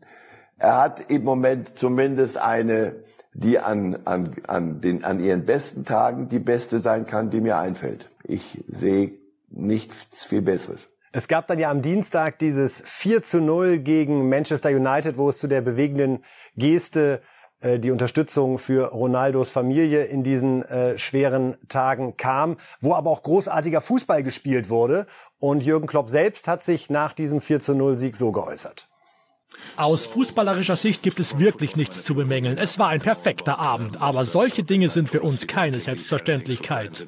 er 0.59 0.81
hat 0.81 1.11
im 1.11 1.25
Moment 1.25 1.77
zumindest 1.77 2.39
eine, 2.39 3.03
die 3.35 3.59
an, 3.59 3.99
an, 4.05 4.37
an, 4.47 4.81
den, 4.81 5.03
an 5.03 5.19
ihren 5.19 5.45
besten 5.45 5.85
Tagen 5.85 6.29
die 6.29 6.39
beste 6.39 6.79
sein 6.79 7.07
kann, 7.07 7.31
die 7.31 7.41
mir 7.41 7.59
einfällt. 7.59 8.09
Ich 8.23 8.63
sehe 8.69 9.19
nichts 9.51 10.25
viel 10.25 10.43
Besseres. 10.43 10.81
Es 11.15 11.29
gab 11.29 11.47
dann 11.47 11.59
ja 11.59 11.71
am 11.71 11.83
Dienstag 11.83 12.39
dieses 12.39 12.83
4 12.87 13.23
zu 13.23 13.43
0 13.43 13.81
gegen 13.81 14.31
Manchester 14.31 14.71
United, 14.71 15.19
wo 15.19 15.29
es 15.29 15.39
zu 15.39 15.47
der 15.47 15.61
bewegenden 15.61 16.25
Geste 16.57 17.21
äh, 17.61 17.79
die 17.79 17.91
Unterstützung 17.91 18.59
für 18.59 18.93
Ronaldos 18.93 19.51
Familie 19.51 20.05
in 20.05 20.23
diesen 20.23 20.63
äh, 20.63 20.97
schweren 20.97 21.59
Tagen 21.69 22.17
kam, 22.17 22.57
wo 22.81 22.95
aber 22.95 23.11
auch 23.11 23.23
großartiger 23.23 23.83
Fußball 23.83 24.23
gespielt 24.23 24.71
wurde. 24.71 25.07
Und 25.39 25.63
Jürgen 25.63 25.87
Klopp 25.87 26.09
selbst 26.09 26.49
hat 26.49 26.63
sich 26.63 26.89
nach 26.89 27.13
diesem 27.13 27.43
4 27.43 27.61
zu 27.61 27.75
0 27.75 27.95
Sieg 27.97 28.17
so 28.17 28.33
geäußert. 28.33 28.89
Aus 29.77 30.07
fußballerischer 30.07 30.77
Sicht 30.77 31.03
gibt 31.03 31.19
es 31.19 31.39
wirklich 31.39 31.77
nichts 31.77 32.05
zu 32.05 32.15
bemängeln. 32.15 32.59
Es 32.59 32.79
war 32.79 32.89
ein 32.89 33.01
perfekter 33.01 33.59
Abend, 33.59 34.01
aber 34.01 34.25
solche 34.25 34.63
Dinge 34.63 34.89
sind 34.89 35.09
für 35.09 35.23
uns 35.23 35.47
keine 35.47 35.81
Selbstverständlichkeit. 35.81 37.07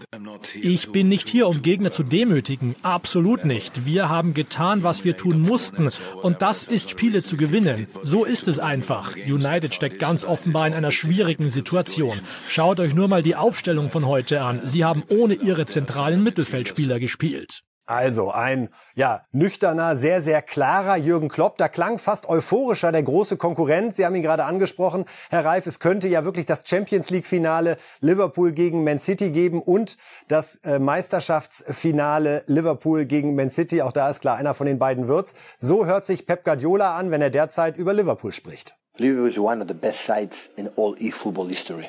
Ich 0.60 0.90
bin 0.90 1.08
nicht 1.08 1.28
hier, 1.28 1.46
um 1.46 1.62
Gegner 1.62 1.90
zu 1.90 2.02
demütigen. 2.02 2.74
Absolut 2.82 3.44
nicht. 3.44 3.84
Wir 3.84 4.08
haben 4.08 4.34
getan, 4.34 4.82
was 4.82 5.04
wir 5.04 5.16
tun 5.16 5.40
mussten. 5.40 5.90
Und 6.22 6.42
das 6.42 6.66
ist 6.66 6.90
Spiele 6.90 7.22
zu 7.22 7.36
gewinnen. 7.36 7.86
So 8.02 8.24
ist 8.24 8.48
es 8.48 8.58
einfach. 8.58 9.14
United 9.16 9.74
steckt 9.74 9.98
ganz 9.98 10.24
offenbar 10.24 10.66
in 10.66 10.74
einer 10.74 10.90
schwierigen 10.90 11.50
Situation. 11.50 12.18
Schaut 12.48 12.80
euch 12.80 12.94
nur 12.94 13.08
mal 13.08 13.22
die 13.22 13.36
Aufstellung 13.36 13.90
von 13.90 14.06
heute 14.06 14.40
an. 14.42 14.62
Sie 14.64 14.84
haben 14.84 15.04
ohne 15.08 15.34
ihre 15.34 15.66
zentralen 15.66 16.22
Mittelfeldspieler 16.22 16.98
gespielt. 16.98 17.62
Also 17.86 18.30
ein 18.30 18.70
ja 18.94 19.26
nüchterner, 19.32 19.94
sehr 19.94 20.22
sehr 20.22 20.40
klarer 20.40 20.96
Jürgen 20.96 21.28
Klopp. 21.28 21.58
Da 21.58 21.68
klang 21.68 21.98
fast 21.98 22.28
euphorischer 22.28 22.92
der 22.92 23.02
große 23.02 23.36
Konkurrent. 23.36 23.94
Sie 23.94 24.06
haben 24.06 24.14
ihn 24.14 24.22
gerade 24.22 24.44
angesprochen, 24.44 25.04
Herr 25.28 25.44
Reif. 25.44 25.66
Es 25.66 25.80
könnte 25.80 26.08
ja 26.08 26.24
wirklich 26.24 26.46
das 26.46 26.62
Champions 26.66 27.10
League 27.10 27.26
Finale 27.26 27.76
Liverpool 28.00 28.52
gegen 28.52 28.84
Man 28.84 28.98
City 28.98 29.30
geben 29.30 29.60
und 29.60 29.98
das 30.28 30.56
äh, 30.64 30.78
Meisterschaftsfinale 30.78 32.44
Liverpool 32.46 33.04
gegen 33.04 33.34
Man 33.34 33.50
City. 33.50 33.82
Auch 33.82 33.92
da 33.92 34.08
ist 34.08 34.20
klar, 34.20 34.36
einer 34.36 34.54
von 34.54 34.66
den 34.66 34.78
beiden 34.78 35.06
wird's. 35.06 35.34
So 35.58 35.84
hört 35.84 36.06
sich 36.06 36.26
Pep 36.26 36.44
Guardiola 36.44 36.96
an, 36.96 37.10
wenn 37.10 37.20
er 37.20 37.30
derzeit 37.30 37.76
über 37.76 37.92
Liverpool 37.92 38.32
spricht. 38.32 38.76
Liverpool 38.96 39.28
is 39.28 39.38
one 39.38 39.60
of 39.60 39.68
the 39.68 39.74
best 39.74 40.04
sides 40.04 40.48
in 40.56 40.70
all 40.76 40.94
e-football 40.98 41.48
history. 41.48 41.88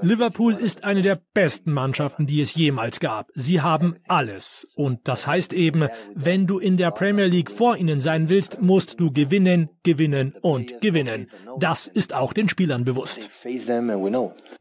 Liverpool 0.00 0.54
ist 0.54 0.84
eine 0.84 1.02
der 1.02 1.20
besten 1.34 1.72
Mannschaften, 1.72 2.26
die 2.26 2.40
es 2.40 2.54
jemals 2.54 3.00
gab. 3.00 3.30
Sie 3.34 3.60
haben 3.60 3.96
alles. 4.08 4.66
Und 4.74 5.06
das 5.06 5.26
heißt 5.26 5.52
eben, 5.52 5.88
wenn 6.14 6.46
du 6.46 6.58
in 6.58 6.76
der 6.76 6.90
Premier 6.90 7.26
League 7.26 7.50
vor 7.50 7.76
ihnen 7.76 8.00
sein 8.00 8.28
willst, 8.28 8.60
musst 8.60 8.98
du 8.98 9.12
gewinnen, 9.12 9.70
gewinnen 9.84 10.34
und 10.42 10.80
gewinnen. 10.80 11.30
Das 11.58 11.86
ist 11.86 12.12
auch 12.12 12.32
den 12.32 12.48
Spielern 12.48 12.84
bewusst. 12.84 13.28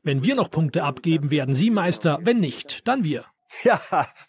Wenn 0.03 0.23
wir 0.23 0.35
noch 0.35 0.51
Punkte 0.51 0.83
abgeben, 0.83 1.31
werden 1.31 1.55
sie 1.55 1.71
Meister. 1.71 2.19
Wenn 2.21 2.39
nicht, 2.39 2.87
dann 2.87 3.03
wir. 3.03 3.25
Ja, 3.63 3.79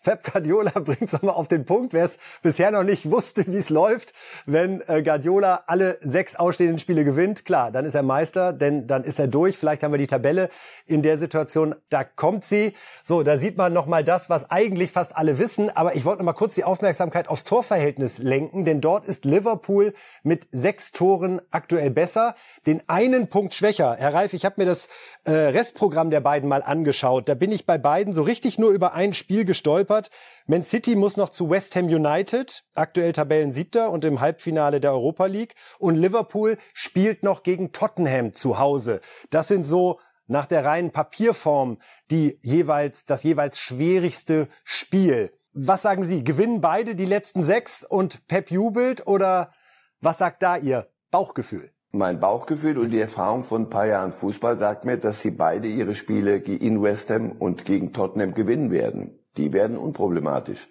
Pep 0.02 0.30
Guardiola 0.30 0.70
bringt 0.80 1.02
es 1.02 1.12
nochmal 1.12 1.34
auf 1.34 1.48
den 1.48 1.64
Punkt. 1.64 1.92
Wer 1.92 2.04
es 2.04 2.18
bisher 2.42 2.70
noch 2.70 2.82
nicht 2.82 3.10
wusste, 3.10 3.44
wie 3.46 3.56
es 3.56 3.70
läuft, 3.70 4.12
wenn 4.46 4.80
äh, 4.87 5.02
Guardiola 5.02 5.64
alle 5.66 5.98
sechs 6.00 6.37
ausstehenden 6.37 6.78
Spiele 6.78 7.04
gewinnt, 7.04 7.44
klar, 7.44 7.72
dann 7.72 7.84
ist 7.84 7.94
er 7.94 8.02
Meister, 8.02 8.52
denn 8.52 8.87
dann 8.87 9.04
ist 9.04 9.18
er 9.18 9.26
durch. 9.26 9.56
Vielleicht 9.58 9.82
haben 9.82 9.92
wir 9.92 9.98
die 9.98 10.06
Tabelle 10.06 10.50
in 10.87 11.02
der 11.02 11.18
Situation, 11.18 11.74
da 11.88 12.04
kommt 12.04 12.44
sie. 12.44 12.74
So, 13.02 13.22
da 13.22 13.37
sieht 13.37 13.56
man 13.56 13.72
nochmal 13.72 14.04
das, 14.04 14.30
was 14.30 14.50
eigentlich 14.50 14.92
fast 14.92 15.16
alle 15.16 15.38
wissen. 15.38 15.70
Aber 15.74 15.96
ich 15.96 16.04
wollte 16.04 16.18
nochmal 16.18 16.34
kurz 16.34 16.54
die 16.54 16.64
Aufmerksamkeit 16.64 17.28
aufs 17.28 17.44
Torverhältnis 17.44 18.18
lenken, 18.18 18.64
denn 18.64 18.80
dort 18.80 19.06
ist 19.06 19.24
Liverpool 19.24 19.94
mit 20.22 20.46
sechs 20.52 20.92
Toren 20.92 21.40
aktuell 21.50 21.90
besser, 21.90 22.34
den 22.66 22.82
einen 22.88 23.28
Punkt 23.28 23.54
schwächer. 23.54 23.96
Herr 23.98 24.14
Reif, 24.14 24.32
ich 24.32 24.44
habe 24.44 24.56
mir 24.58 24.66
das 24.66 24.88
äh, 25.24 25.32
Restprogramm 25.32 26.10
der 26.10 26.20
beiden 26.20 26.48
mal 26.48 26.62
angeschaut. 26.62 27.28
Da 27.28 27.34
bin 27.34 27.52
ich 27.52 27.66
bei 27.66 27.78
beiden 27.78 28.12
so 28.12 28.22
richtig 28.22 28.58
nur 28.58 28.70
über 28.70 28.94
ein 28.94 29.13
Spiel 29.14 29.44
gestolpert. 29.44 30.11
Man 30.46 30.62
City 30.62 30.96
muss 30.96 31.16
noch 31.16 31.31
zu 31.31 31.48
West 31.50 31.77
Ham 31.77 31.87
United, 31.87 32.64
aktuell 32.74 33.12
Tabellen 33.12 33.53
siebter 33.53 33.90
und 33.90 34.05
im 34.05 34.20
Halbfinale 34.20 34.81
der 34.81 34.92
Europa 34.92 35.27
League. 35.27 35.55
Und 35.79 35.96
Liverpool 35.96 36.59
spielt 36.72 37.22
noch 37.22 37.42
gegen 37.42 37.72
Tottenham 37.72 38.33
zu 38.33 38.59
Hause. 38.59 39.00
Das 39.31 39.48
sind 39.48 39.64
so 39.64 39.98
nach 40.27 40.46
der 40.46 40.64
reinen 40.64 40.90
Papierform 40.90 41.79
die 42.11 42.38
jeweils, 42.42 43.05
das 43.05 43.22
jeweils 43.22 43.59
schwierigste 43.59 44.48
Spiel. 44.64 45.33
Was 45.53 45.83
sagen 45.83 46.05
Sie? 46.05 46.24
Gewinnen 46.24 46.61
beide 46.61 46.94
die 46.94 47.07
letzten 47.07 47.44
sechs 47.44 47.85
und 47.85 48.27
Pep 48.27 48.50
jubelt 48.50 49.07
oder 49.07 49.53
was 50.00 50.18
sagt 50.18 50.42
da 50.42 50.57
Ihr 50.57 50.88
Bauchgefühl? 51.11 51.73
Mein 51.94 52.18
Bauchgefühl 52.18 52.76
und 52.78 52.90
die 52.90 52.98
Erfahrung 52.98 53.44
von 53.44 53.62
ein 53.62 53.70
paar 53.70 53.87
Jahren 53.87 54.12
Fußball 54.12 54.59
sagt 54.59 54.85
mir, 54.85 54.96
dass 54.96 55.20
sie 55.20 55.30
beide 55.30 55.68
ihre 55.68 55.94
Spiele 55.94 56.38
in 56.38 56.83
West 56.83 57.09
Ham 57.09 57.30
und 57.38 57.64
gegen 57.64 57.92
Tottenham 57.92 58.35
gewinnen 58.35 58.72
werden. 58.72 59.16
Die 59.37 59.52
werden 59.52 59.78
unproblematisch. 59.78 60.66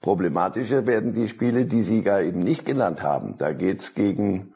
Problematischer 0.00 0.86
werden 0.86 1.14
die 1.14 1.26
Spiele, 1.26 1.64
die 1.64 1.82
Sie 1.82 2.02
gar 2.02 2.22
eben 2.22 2.44
nicht 2.44 2.64
genannt 2.64 3.02
haben. 3.02 3.36
Da 3.36 3.52
geht's 3.54 3.94
gegen, 3.94 4.54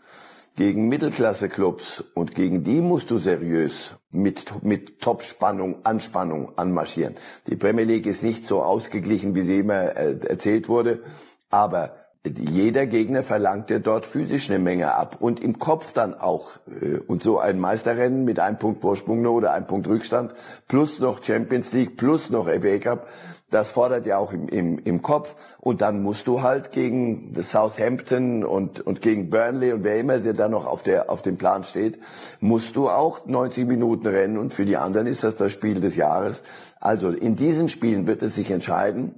gegen 0.54 0.88
Mittelklasse-Clubs 0.88 2.04
und 2.14 2.36
gegen 2.36 2.62
die 2.62 2.82
musst 2.82 3.10
du 3.10 3.18
seriös 3.18 3.90
mit, 4.12 4.62
mit 4.62 5.00
Top-Spannung, 5.00 5.84
Anspannung 5.84 6.56
anmarschieren. 6.56 7.16
Die 7.48 7.56
Premier 7.56 7.84
League 7.84 8.06
ist 8.06 8.22
nicht 8.22 8.46
so 8.46 8.62
ausgeglichen, 8.62 9.34
wie 9.34 9.42
sie 9.42 9.58
immer 9.58 9.96
äh, 9.96 10.20
erzählt 10.24 10.68
wurde, 10.68 11.02
aber 11.50 12.01
jeder 12.24 12.86
Gegner 12.86 13.24
verlangt 13.24 13.68
dir 13.68 13.80
dort 13.80 14.06
physisch 14.06 14.48
eine 14.48 14.60
Menge 14.60 14.94
ab 14.94 15.16
und 15.18 15.40
im 15.40 15.58
Kopf 15.58 15.92
dann 15.92 16.14
auch. 16.14 16.50
Äh, 16.80 16.98
und 16.98 17.22
so 17.22 17.38
ein 17.38 17.58
Meisterrennen 17.58 18.24
mit 18.24 18.38
einem 18.38 18.58
Punkt 18.58 18.80
Vorsprung 18.80 19.26
oder 19.26 19.52
einem 19.52 19.66
Punkt 19.66 19.88
Rückstand 19.88 20.32
plus 20.68 21.00
noch 21.00 21.22
Champions 21.22 21.72
League 21.72 21.96
plus 21.96 22.30
noch 22.30 22.46
FA 22.46 22.78
Cup, 22.78 23.08
das 23.50 23.70
fordert 23.70 24.06
ja 24.06 24.16
auch 24.18 24.32
im, 24.32 24.48
im, 24.48 24.78
im 24.78 25.02
Kopf. 25.02 25.34
Und 25.58 25.82
dann 25.82 26.02
musst 26.02 26.26
du 26.26 26.42
halt 26.42 26.72
gegen 26.72 27.34
Southampton 27.42 28.44
und, 28.44 28.80
und 28.80 29.02
gegen 29.02 29.28
Burnley 29.28 29.72
und 29.72 29.84
wer 29.84 29.98
immer 29.98 30.18
der 30.18 30.32
da 30.32 30.48
noch 30.48 30.64
auf, 30.64 30.82
der, 30.82 31.10
auf 31.10 31.22
dem 31.22 31.36
Plan 31.36 31.64
steht, 31.64 31.98
musst 32.40 32.76
du 32.76 32.88
auch 32.88 33.26
90 33.26 33.66
Minuten 33.66 34.06
rennen 34.06 34.38
und 34.38 34.54
für 34.54 34.64
die 34.64 34.76
anderen 34.76 35.06
ist 35.06 35.24
das 35.24 35.36
das 35.36 35.52
Spiel 35.52 35.80
des 35.80 35.96
Jahres. 35.96 36.40
Also 36.80 37.10
in 37.10 37.36
diesen 37.36 37.68
Spielen 37.68 38.06
wird 38.06 38.22
es 38.22 38.36
sich 38.36 38.50
entscheiden. 38.50 39.14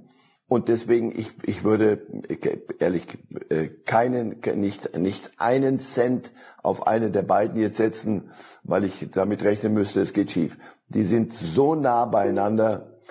Und 0.55 0.69
deswegen, 0.69 1.11
ich, 1.11 1.31
ich 1.43 1.65
würde 1.65 2.07
ehrlich 2.79 3.05
äh, 3.49 3.67
keinen, 3.67 4.39
nicht, 4.55 4.97
nicht 4.97 5.31
einen 5.35 5.81
Cent 5.81 6.31
auf 6.63 6.87
einen 6.87 7.11
der 7.11 7.23
beiden 7.23 7.59
jetzt 7.59 7.75
setzen, 7.75 8.31
weil 8.63 8.85
ich 8.85 9.09
damit 9.11 9.43
rechnen 9.43 9.73
müsste, 9.73 9.99
es 9.99 10.13
geht 10.13 10.31
schief. 10.31 10.57
Die 10.87 11.03
sind 11.03 11.33
so 11.33 11.75
nah 11.75 12.05
beieinander. 12.05 13.01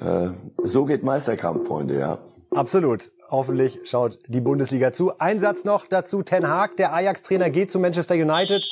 Äh, 0.00 0.28
so 0.56 0.86
geht 0.86 1.02
Meisterkampf, 1.02 1.66
Freunde, 1.66 1.98
ja. 1.98 2.18
Absolut. 2.54 3.10
Hoffentlich 3.30 3.80
schaut 3.84 4.18
die 4.28 4.40
Bundesliga 4.40 4.90
zu. 4.90 5.18
Ein 5.18 5.38
Satz 5.38 5.66
noch 5.66 5.86
dazu. 5.88 6.22
Ten 6.22 6.48
Haag, 6.48 6.78
der 6.78 6.94
Ajax-Trainer, 6.94 7.50
geht 7.50 7.70
zu 7.70 7.78
Manchester 7.78 8.14
United. 8.14 8.66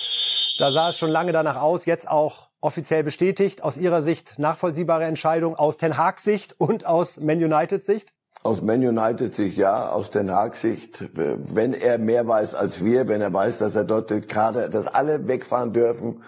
Da 0.59 0.73
sah 0.73 0.89
es 0.89 0.97
schon 0.97 1.11
lange 1.11 1.33
danach 1.33 1.61
aus. 1.61 1.85
Jetzt 1.85 2.09
auch 2.09 2.49
offiziell 2.65 3.05
bestätigt. 3.05 3.63
Aus 3.63 3.77
Ihrer 3.77 4.03
Sicht 4.03 4.39
nachvollziehbare 4.39 5.05
Entscheidung 5.05 5.55
aus 5.55 5.77
Ten 5.77 5.97
Hag 5.97 6.19
Sicht 6.19 6.59
und 6.59 6.87
aus 6.87 7.21
Man 7.21 7.43
United 7.43 7.85
Sicht? 7.85 8.13
Aus 8.43 8.63
Man 8.63 8.85
United 8.85 9.35
Sicht 9.35 9.57
ja, 9.57 9.91
aus 9.91 10.11
Ten 10.11 10.31
Hag 10.33 10.57
Sicht, 10.57 11.05
wenn 11.15 11.75
er 11.75 11.99
mehr 11.99 12.27
weiß 12.27 12.55
als 12.55 12.83
wir, 12.83 13.07
wenn 13.07 13.21
er 13.21 13.33
weiß, 13.33 13.59
dass 13.59 13.77
er 13.77 13.85
dort 13.85 14.09
gerade, 14.29 14.71
dass 14.71 14.87
alle 14.87 15.29
wegfahren 15.29 15.73
dürfen 15.73 16.23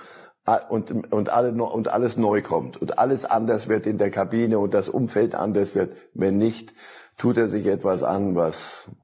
und, 0.69 1.13
und, 1.13 1.31
alle, 1.31 1.53
und 1.53 1.89
alles 1.89 2.17
neu 2.17 2.43
kommt 2.43 2.81
und 2.81 2.99
alles 2.99 3.25
anders 3.25 3.69
wird 3.69 3.87
in 3.87 3.99
der 3.99 4.11
Kabine 4.11 4.59
und 4.59 4.75
das 4.75 4.89
Umfeld 4.89 5.35
anders 5.35 5.75
wird. 5.75 5.97
Wenn 6.15 6.39
nicht, 6.39 6.73
tut 7.17 7.37
er 7.39 7.49
sich 7.49 7.67
etwas 7.67 8.03
an, 8.03 8.37
was 8.37 8.57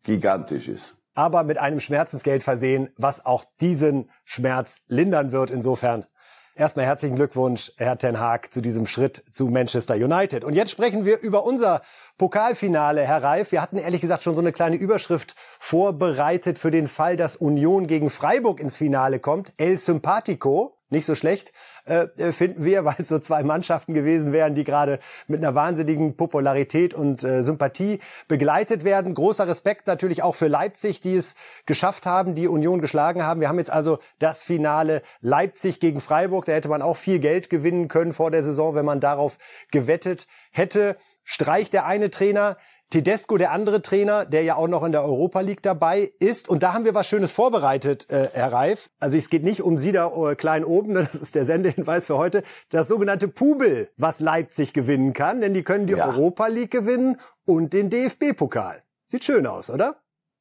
gigantisch 0.04 0.68
ist 0.68 0.94
aber 1.14 1.44
mit 1.44 1.58
einem 1.58 1.80
Schmerzensgeld 1.80 2.42
versehen, 2.42 2.88
was 2.96 3.26
auch 3.26 3.44
diesen 3.60 4.10
Schmerz 4.24 4.80
lindern 4.88 5.32
wird. 5.32 5.50
Insofern 5.50 6.06
Erstmal 6.54 6.84
herzlichen 6.84 7.16
Glückwunsch, 7.16 7.72
Herr 7.78 7.96
Ten 7.96 8.20
Haag, 8.20 8.52
zu 8.52 8.60
diesem 8.60 8.86
Schritt 8.86 9.22
zu 9.30 9.46
Manchester 9.46 9.94
United. 9.94 10.44
Und 10.44 10.52
jetzt 10.52 10.70
sprechen 10.70 11.06
wir 11.06 11.18
über 11.20 11.46
unser 11.46 11.80
Pokalfinale, 12.18 13.00
Herr 13.06 13.22
Reif. 13.22 13.52
Wir 13.52 13.62
hatten 13.62 13.78
ehrlich 13.78 14.02
gesagt 14.02 14.22
schon 14.22 14.34
so 14.34 14.42
eine 14.42 14.52
kleine 14.52 14.76
Überschrift 14.76 15.34
vorbereitet 15.58 16.58
für 16.58 16.70
den 16.70 16.88
Fall, 16.88 17.16
dass 17.16 17.36
Union 17.36 17.86
gegen 17.86 18.10
Freiburg 18.10 18.60
ins 18.60 18.76
Finale 18.76 19.18
kommt. 19.18 19.54
El 19.56 19.78
Sympatico. 19.78 20.76
Nicht 20.92 21.06
so 21.06 21.14
schlecht, 21.14 21.52
äh, 21.84 22.32
finden 22.32 22.64
wir, 22.64 22.84
weil 22.84 22.94
es 22.98 23.08
so 23.08 23.18
zwei 23.18 23.42
Mannschaften 23.42 23.94
gewesen 23.94 24.32
wären, 24.32 24.54
die 24.54 24.64
gerade 24.64 25.00
mit 25.26 25.40
einer 25.42 25.54
wahnsinnigen 25.54 26.16
Popularität 26.16 26.94
und 26.94 27.24
äh, 27.24 27.42
Sympathie 27.42 27.98
begleitet 28.28 28.84
werden. 28.84 29.14
Großer 29.14 29.48
Respekt 29.48 29.86
natürlich 29.86 30.22
auch 30.22 30.34
für 30.34 30.48
Leipzig, 30.48 31.00
die 31.00 31.16
es 31.16 31.34
geschafft 31.66 32.06
haben, 32.06 32.34
die 32.34 32.46
Union 32.46 32.80
geschlagen 32.80 33.22
haben. 33.22 33.40
Wir 33.40 33.48
haben 33.48 33.58
jetzt 33.58 33.72
also 33.72 33.98
das 34.18 34.42
Finale 34.42 35.02
Leipzig 35.20 35.80
gegen 35.80 36.00
Freiburg. 36.00 36.44
Da 36.44 36.52
hätte 36.52 36.68
man 36.68 36.82
auch 36.82 36.96
viel 36.96 37.18
Geld 37.18 37.50
gewinnen 37.50 37.88
können 37.88 38.12
vor 38.12 38.30
der 38.30 38.42
Saison, 38.42 38.74
wenn 38.74 38.84
man 38.84 39.00
darauf 39.00 39.38
gewettet 39.70 40.26
hätte. 40.52 40.96
Streich 41.24 41.70
der 41.70 41.86
eine 41.86 42.10
Trainer, 42.10 42.56
Tedesco, 42.92 43.38
der 43.38 43.52
andere 43.52 43.80
Trainer, 43.80 44.26
der 44.26 44.42
ja 44.42 44.56
auch 44.56 44.68
noch 44.68 44.84
in 44.84 44.92
der 44.92 45.02
Europa 45.02 45.40
League 45.40 45.62
dabei 45.62 46.12
ist. 46.18 46.48
Und 46.48 46.62
da 46.62 46.74
haben 46.74 46.84
wir 46.84 46.94
was 46.94 47.08
Schönes 47.08 47.32
vorbereitet, 47.32 48.08
äh, 48.10 48.28
Herr 48.32 48.52
Reif. 48.52 48.90
Also 49.00 49.16
es 49.16 49.30
geht 49.30 49.42
nicht 49.42 49.62
um 49.62 49.78
Sie 49.78 49.92
da 49.92 50.30
äh, 50.30 50.34
klein 50.34 50.64
oben, 50.64 50.92
ne? 50.92 51.08
das 51.10 51.20
ist 51.20 51.34
der 51.34 51.46
Sendehinweis 51.46 52.06
für 52.06 52.18
heute. 52.18 52.42
Das 52.68 52.88
sogenannte 52.88 53.28
Pubel, 53.28 53.90
was 53.96 54.20
Leipzig 54.20 54.74
gewinnen 54.74 55.14
kann, 55.14 55.40
denn 55.40 55.54
die 55.54 55.62
können 55.62 55.86
die 55.86 55.94
ja. 55.94 56.06
Europa 56.06 56.46
League 56.48 56.70
gewinnen 56.70 57.16
und 57.46 57.72
den 57.72 57.88
DFB-Pokal. 57.88 58.82
Sieht 59.06 59.24
schön 59.24 59.46
aus, 59.46 59.70
oder? 59.70 59.96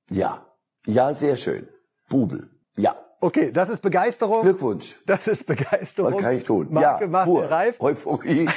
Ja, 0.09 0.45
ja, 0.85 1.13
sehr 1.13 1.37
schön. 1.37 1.67
Pubel, 2.09 2.49
ja. 2.75 2.95
Okay, 3.23 3.51
das 3.51 3.69
ist 3.69 3.81
Begeisterung. 3.81 4.41
Glückwunsch. 4.41 4.97
Das 5.05 5.27
ist 5.27 5.45
Begeisterung. 5.45 6.15
Was 6.15 6.21
kann 6.21 6.37
ich 6.37 6.43
tun? 6.43 6.67
Marke 6.71 7.03
ja, 7.03 7.09
Marcel 7.09 7.45
Reif. 7.45 7.79
Euphorie. 7.79 8.49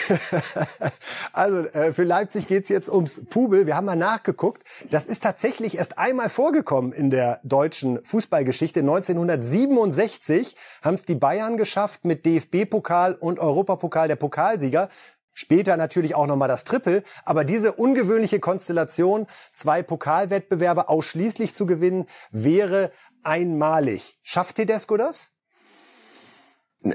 also 1.35 1.67
äh, 1.67 1.93
für 1.93 2.05
Leipzig 2.05 2.49
geht's 2.49 2.71
jetzt 2.71 2.89
ums 2.89 3.21
Pubel. 3.29 3.67
Wir 3.67 3.77
haben 3.77 3.85
mal 3.85 3.95
nachgeguckt. 3.95 4.65
Das 4.91 5.05
ist 5.05 5.23
tatsächlich 5.23 5.77
erst 5.77 5.99
einmal 5.99 6.31
vorgekommen 6.31 6.95
in 6.95 7.11
der 7.11 7.41
deutschen 7.45 8.03
Fußballgeschichte. 8.07 8.81
1967 8.81 10.57
haben 10.83 10.95
es 10.95 11.05
die 11.05 11.15
Bayern 11.15 11.59
geschafft 11.59 12.07
mit 12.07 12.25
DFB-Pokal 12.25 13.17
und 13.17 13.41
Europapokal 13.41 14.09
der 14.09 14.17
Pokalsieger. 14.17 14.89
Später 15.35 15.77
natürlich 15.77 16.15
auch 16.15 16.27
nochmal 16.27 16.49
das 16.49 16.65
Triple. 16.65 17.03
Aber 17.25 17.45
diese 17.45 17.73
ungewöhnliche 17.73 18.39
Konstellation, 18.39 19.27
zwei 19.53 19.83
Pokalwettbewerbe 19.83 20.89
ausschließlich 20.89 21.55
zu 21.55 21.67
gewinnen, 21.67 22.07
wäre 22.31 22.93
einmalig. 23.25 24.19
Schafft 24.23 24.57
Tedesco 24.57 24.97
das? 24.97 25.33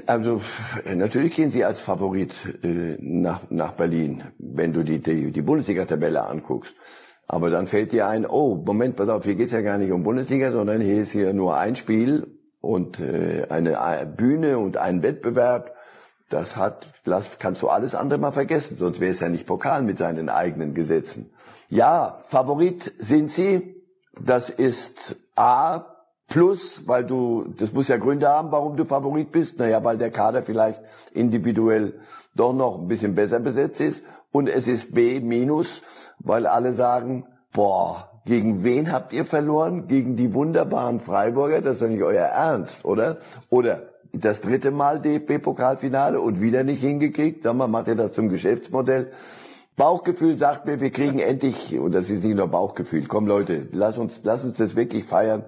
Also 0.06 0.40
natürlich 0.84 1.34
gehen 1.34 1.50
sie 1.50 1.64
als 1.64 1.80
Favorit 1.80 2.32
äh, 2.62 2.96
nach, 3.00 3.50
nach 3.50 3.72
Berlin, 3.72 4.22
wenn 4.38 4.72
du 4.72 4.84
die, 4.84 5.00
die, 5.00 5.32
die 5.32 5.42
Bundesliga-Tabelle 5.42 6.24
anguckst. 6.24 6.74
Aber 7.26 7.50
dann 7.50 7.66
fällt 7.66 7.92
dir 7.92 8.06
ein, 8.06 8.26
oh, 8.26 8.56
Moment, 8.56 8.96
pass 8.96 9.08
auf, 9.08 9.24
hier 9.24 9.34
geht's 9.34 9.52
ja 9.52 9.62
gar 9.62 9.78
nicht 9.78 9.92
um 9.92 10.02
Bundesliga, 10.02 10.52
sondern 10.52 10.80
hier 10.80 11.02
ist 11.02 11.12
hier 11.12 11.32
nur 11.32 11.56
ein 11.56 11.76
Spiel 11.76 12.26
und 12.60 13.00
äh, 13.00 13.46
eine 13.48 14.06
Bühne 14.16 14.58
und 14.58 14.76
ein 14.76 15.02
Wettbewerb. 15.02 15.74
Das 16.28 16.56
hat, 16.56 16.86
das 17.04 17.38
kannst 17.40 17.62
du 17.62 17.68
alles 17.68 17.96
andere 17.96 18.20
mal 18.20 18.30
vergessen, 18.30 18.76
sonst 18.78 19.00
wäre 19.00 19.12
es 19.12 19.20
ja 19.20 19.28
nicht 19.28 19.46
Pokal 19.46 19.82
mit 19.82 19.98
seinen 19.98 20.28
eigenen 20.28 20.74
Gesetzen. 20.74 21.32
Ja, 21.68 22.18
Favorit 22.28 22.92
sind 22.98 23.32
sie. 23.32 23.76
Das 24.20 24.50
ist 24.50 25.16
A, 25.34 25.89
Plus, 26.30 26.84
weil 26.86 27.04
du, 27.04 27.46
das 27.58 27.72
muss 27.72 27.88
ja 27.88 27.96
Gründe 27.96 28.28
haben, 28.28 28.52
warum 28.52 28.76
du 28.76 28.84
Favorit 28.84 29.32
bist. 29.32 29.58
Naja, 29.58 29.82
weil 29.82 29.98
der 29.98 30.12
Kader 30.12 30.42
vielleicht 30.42 30.80
individuell 31.12 31.94
doch 32.36 32.52
noch 32.52 32.78
ein 32.78 32.86
bisschen 32.86 33.16
besser 33.16 33.40
besetzt 33.40 33.80
ist. 33.80 34.04
Und 34.30 34.48
es 34.48 34.68
ist 34.68 34.94
B 34.94 35.18
minus, 35.18 35.82
weil 36.20 36.46
alle 36.46 36.72
sagen, 36.72 37.24
boah, 37.52 38.22
gegen 38.26 38.62
wen 38.62 38.92
habt 38.92 39.12
ihr 39.12 39.24
verloren? 39.24 39.88
Gegen 39.88 40.14
die 40.14 40.32
wunderbaren 40.32 41.00
Freiburger? 41.00 41.62
Das 41.62 41.74
ist 41.74 41.82
doch 41.82 41.88
nicht 41.88 42.04
euer 42.04 42.26
Ernst, 42.26 42.84
oder? 42.84 43.18
Oder 43.48 43.88
das 44.12 44.40
dritte 44.40 44.70
Mal 44.70 45.00
DFB-Pokalfinale 45.00 46.20
und 46.20 46.40
wieder 46.40 46.62
nicht 46.62 46.80
hingekriegt. 46.80 47.42
Sag 47.42 47.56
mal, 47.56 47.66
macht 47.66 47.88
ihr 47.88 47.96
das 47.96 48.12
zum 48.12 48.28
Geschäftsmodell? 48.28 49.10
Bauchgefühl 49.76 50.38
sagt 50.38 50.64
mir, 50.66 50.80
wir 50.80 50.90
kriegen 50.90 51.18
endlich, 51.18 51.76
und 51.76 51.92
das 51.92 52.08
ist 52.08 52.22
nicht 52.22 52.36
nur 52.36 52.46
Bauchgefühl, 52.46 53.06
komm 53.08 53.26
Leute, 53.26 53.66
lass 53.72 53.98
uns, 53.98 54.20
lass 54.22 54.44
uns 54.44 54.58
das 54.58 54.76
wirklich 54.76 55.04
feiern 55.04 55.44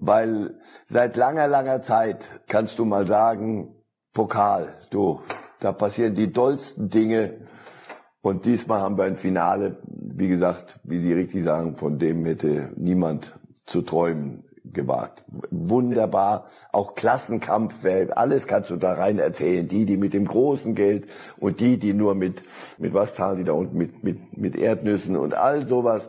weil 0.00 0.54
seit 0.86 1.16
langer, 1.16 1.48
langer 1.48 1.82
Zeit 1.82 2.24
kannst 2.46 2.78
du 2.78 2.84
mal 2.84 3.06
sagen, 3.06 3.74
Pokal, 4.14 4.74
du, 4.90 5.20
da 5.60 5.72
passieren 5.72 6.14
die 6.14 6.32
tollsten 6.32 6.88
Dinge. 6.88 7.46
Und 8.20 8.44
diesmal 8.44 8.80
haben 8.80 8.96
wir 8.96 9.04
ein 9.04 9.16
Finale, 9.16 9.78
wie 9.84 10.28
gesagt, 10.28 10.80
wie 10.84 11.00
Sie 11.00 11.12
richtig 11.12 11.44
sagen, 11.44 11.76
von 11.76 11.98
dem 11.98 12.24
hätte 12.24 12.72
niemand 12.76 13.38
zu 13.66 13.82
träumen 13.82 14.44
gewagt. 14.64 15.24
Wunderbar, 15.50 16.46
auch 16.72 16.94
Klassenkampf, 16.94 17.84
alles 18.14 18.46
kannst 18.46 18.70
du 18.70 18.76
da 18.76 18.94
rein 18.94 19.18
erzählen. 19.18 19.66
Die, 19.66 19.84
die 19.84 19.96
mit 19.96 20.14
dem 20.14 20.26
großen 20.26 20.74
Geld 20.74 21.08
und 21.38 21.60
die, 21.60 21.78
die 21.78 21.92
nur 21.92 22.14
mit, 22.14 22.42
mit 22.78 22.94
was 22.94 23.14
zahlen 23.14 23.38
die 23.38 23.44
da 23.44 23.52
unten, 23.52 23.76
mit, 23.76 24.04
mit, 24.04 24.36
mit 24.36 24.56
Erdnüssen 24.56 25.16
und 25.16 25.34
all 25.34 25.66
sowas, 25.66 26.02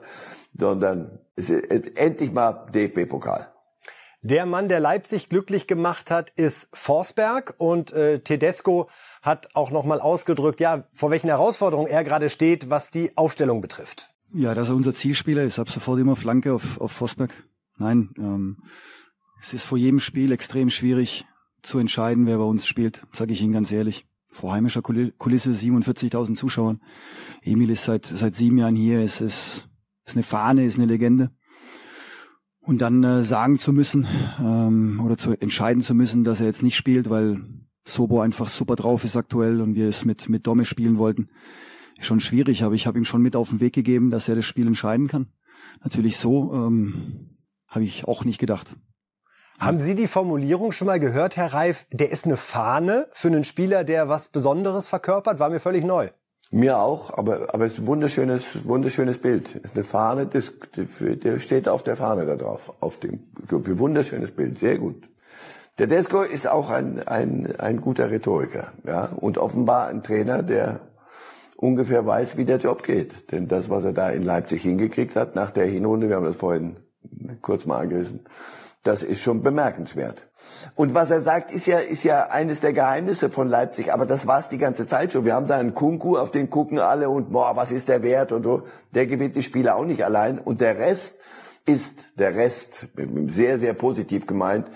sondern 0.58 1.20
es 1.36 1.50
ist 1.50 1.98
endlich 1.98 2.32
mal 2.32 2.68
DFB-Pokal. 2.74 3.48
Der 4.22 4.46
Mann, 4.46 4.68
der 4.68 4.82
Leipzig 4.82 5.30
glücklich 5.30 5.66
gemacht 5.66 6.12
hat, 6.12 6.32
ist 6.32 6.70
Forsberg 6.74 7.56
und 7.58 7.94
äh, 7.94 8.20
Tedesco 8.20 8.90
hat 9.22 9.56
auch 9.56 9.72
nochmal 9.72 10.02
ausgedrückt, 10.02 10.60
ja, 10.60 10.84
vor 10.94 11.10
welchen 11.10 11.28
Herausforderungen 11.28 11.88
er 11.88 12.04
gerade 12.04 12.30
steht, 12.30 12.70
was 12.70 12.92
die 12.92 13.16
Aufstellung 13.16 13.62
betrifft. 13.62 14.14
Ja, 14.34 14.54
dass 14.54 14.68
er 14.68 14.76
unser 14.76 14.94
Zielspieler 14.94 15.44
ist. 15.44 15.58
Ab 15.58 15.70
sofort 15.70 16.00
immer 16.00 16.18
Flanke 16.18 16.54
auf, 16.54 16.82
auf 16.82 16.92
Forsberg. 16.92 17.34
Nein, 17.78 18.10
ähm, 18.18 18.58
es 19.42 19.54
ist 19.54 19.64
vor 19.64 19.78
jedem 19.78 20.02
Spiel 20.02 20.34
extrem 20.34 20.70
schwierig 20.70 21.26
zu 21.62 21.80
entscheiden, 21.80 22.26
wer 22.26 22.38
bei 22.38 22.44
uns 22.44 22.68
spielt, 22.68 23.06
sage 23.14 23.32
ich 23.32 23.42
Ihnen 23.42 23.54
ganz 23.54 23.72
ehrlich. 23.72 24.06
Vor 24.28 24.54
heimischer 24.54 24.82
Kulisse 24.82 25.52
47.000 25.52 26.36
Zuschauern. 26.36 26.82
Emil 27.42 27.70
ist 27.70 27.86
seit 27.86 28.06
seit 28.06 28.36
sieben 28.36 28.58
Jahren 28.60 28.76
hier. 28.76 29.00
Es 29.00 29.22
ist, 29.22 29.68
ist 30.06 30.16
eine 30.16 30.24
Fahne, 30.24 30.66
ist 30.66 30.78
eine 30.78 30.86
Legende. 30.86 31.32
Und 32.70 32.84
dann 32.84 33.04
äh, 33.04 33.24
sagen 33.24 33.58
zu 33.58 33.74
müssen 33.74 34.06
ähm, 34.40 35.02
oder 35.04 35.18
zu 35.18 35.32
entscheiden 35.32 35.82
zu 35.82 35.96
müssen, 35.96 36.24
dass 36.24 36.40
er 36.40 36.46
jetzt 36.46 36.62
nicht 36.62 36.76
spielt, 36.76 37.10
weil 37.10 37.42
Sobo 37.84 38.22
einfach 38.22 38.48
super 38.48 38.76
drauf 38.76 39.04
ist 39.06 39.16
aktuell 39.16 39.60
und 39.60 39.74
wir 39.74 39.88
es 39.88 40.06
mit, 40.06 40.30
mit 40.30 40.46
Domme 40.46 40.66
spielen 40.66 41.00
wollten, 41.00 41.30
ist 41.98 42.06
schon 42.06 42.20
schwierig, 42.20 42.62
aber 42.62 42.76
ich 42.76 42.86
habe 42.86 43.00
ihm 43.00 43.06
schon 43.06 43.24
mit 43.24 43.36
auf 43.36 43.50
den 43.50 43.60
Weg 43.60 43.74
gegeben, 43.74 44.12
dass 44.12 44.30
er 44.30 44.36
das 44.36 44.46
Spiel 44.46 44.68
entscheiden 44.68 45.08
kann. 45.08 45.32
Natürlich 45.84 46.18
so 46.18 46.54
ähm, 46.54 47.40
habe 47.68 47.86
ich 47.86 48.08
auch 48.08 48.24
nicht 48.24 48.38
gedacht. 48.38 48.76
Haben 49.58 49.80
Sie 49.80 49.96
die 49.96 50.06
Formulierung 50.06 50.72
schon 50.72 50.86
mal 50.86 51.00
gehört, 51.00 51.38
Herr 51.38 51.52
Reif? 51.52 51.88
Der 51.92 52.12
ist 52.12 52.26
eine 52.26 52.38
Fahne 52.38 53.08
für 53.14 53.30
einen 53.30 53.46
Spieler, 53.46 53.84
der 53.84 54.10
was 54.10 54.30
Besonderes 54.30 54.90
verkörpert? 54.90 55.40
War 55.40 55.50
mir 55.50 55.60
völlig 55.60 55.84
neu. 55.84 56.12
Mir 56.52 56.80
auch, 56.80 57.16
aber, 57.16 57.54
aber 57.54 57.66
es 57.66 57.74
ist 57.74 57.80
ein 57.80 57.88
wunderschönes, 57.88 58.66
wunderschönes 58.66 59.20
Bild. 59.20 59.62
Eine 59.74 59.84
Fahne, 59.84 60.26
das, 60.26 60.52
der 60.76 61.40
steht 61.40 61.70
auf 61.70 61.84
der 61.84 61.96
Fahne 61.96 62.26
da 62.26 62.36
drauf, 62.36 62.74
auf 62.80 63.00
dem, 63.00 63.20
wunderschönes 63.50 64.32
Bild, 64.32 64.58
sehr 64.58 64.80
gut. 64.80 65.08
Der 65.78 65.86
Desko 65.86 66.24
ist 66.24 66.48
auch 66.48 66.72
ein, 66.72 67.08
ein, 67.08 67.56
ein 67.58 67.80
guter 67.82 68.10
Rhetoriker, 68.10 68.74
ja, 68.84 69.06
und 69.16 69.38
offenbar 69.38 69.88
ein 69.88 70.02
Trainer, 70.02 70.42
der 70.42 70.82
ungefähr 71.56 72.06
weiß, 72.06 72.36
wie 72.36 72.46
der 72.46 72.58
Job 72.58 72.84
geht. 72.84 73.32
Denn 73.32 73.48
das, 73.48 73.70
was 73.70 73.86
er 73.86 73.94
da 73.94 74.10
in 74.10 74.24
Leipzig 74.24 74.64
hingekriegt 74.64 75.16
hat 75.16 75.36
nach 75.36 75.52
der 75.52 75.68
Hinrunde, 75.68 76.10
wir 76.10 76.16
haben 76.16 76.26
das 76.26 76.36
vorhin 76.36 76.78
kurz 77.42 77.66
mal 77.66 77.80
angerissen, 77.80 78.22
das 78.84 79.04
ist 79.04 79.22
schon 79.22 79.44
bemerkenswert. 79.44 80.22
Und 80.76 80.94
was 80.94 81.12
er 81.12 81.22
sagt, 81.22 81.52
ist 81.52 81.68
ja, 81.68 81.80
ist 81.80 82.04
ja 82.04 82.24
eines 82.28 82.62
der 82.62 82.74
Geheimnisse 82.74 83.30
von 83.30 83.50
Leipzig. 83.50 83.94
Aber 83.94 84.06
das 84.06 84.26
war 84.26 84.40
es 84.40 84.48
die 84.48 84.58
ganze 84.58 84.88
Zeit 84.88 85.12
schon. 85.12 85.26
Wir 85.26 85.34
haben 85.34 85.48
da 85.48 85.58
einen 85.58 85.74
Kunku, 85.74 86.18
auf 86.18 86.32
den 86.32 86.50
gucken 86.50 86.80
alle 86.80 87.10
und 87.10 87.32
boah, 87.32 87.56
was 87.56 87.72
ist 87.72 87.90
der 87.90 88.04
wert 88.04 88.32
und 88.32 88.44
so. 88.44 88.64
Der 88.94 89.06
gewinnt 89.06 89.36
die 89.36 89.44
Spiele 89.44 89.76
auch 89.76 89.86
nicht 89.86 90.04
allein. 90.06 90.40
Und 90.40 90.62
der 90.62 90.78
Rest 90.78 91.16
ist, 91.66 91.96
der 92.16 92.36
Rest, 92.36 92.88
sehr, 93.28 93.60
sehr 93.60 93.74
positiv 93.74 94.26
gemeint, 94.26 94.68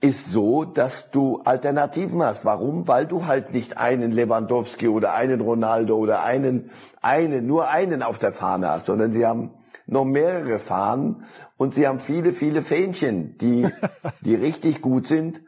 ist 0.00 0.30
so, 0.30 0.64
dass 0.64 1.10
du 1.10 1.40
Alternativen 1.44 2.22
hast. 2.22 2.44
Warum? 2.44 2.86
Weil 2.86 3.06
du 3.06 3.26
halt 3.26 3.54
nicht 3.54 3.78
einen 3.78 4.12
Lewandowski 4.12 4.88
oder 4.88 5.14
einen 5.14 5.40
Ronaldo 5.40 5.96
oder 5.96 6.22
einen, 6.22 6.70
einen, 7.00 7.46
nur 7.46 7.70
einen 7.70 8.02
auf 8.02 8.18
der 8.18 8.32
Fahne 8.32 8.68
hast, 8.68 8.86
sondern 8.86 9.12
sie 9.12 9.24
haben 9.24 9.52
noch 9.86 10.04
mehrere 10.04 10.58
Fahnen 10.58 11.24
und 11.56 11.74
sie 11.74 11.86
haben 11.86 12.00
viele, 12.00 12.32
viele 12.32 12.62
Fähnchen, 12.62 13.38
die, 13.38 13.66
die 14.20 14.34
richtig 14.34 14.80
gut 14.82 15.06
sind. 15.06 15.42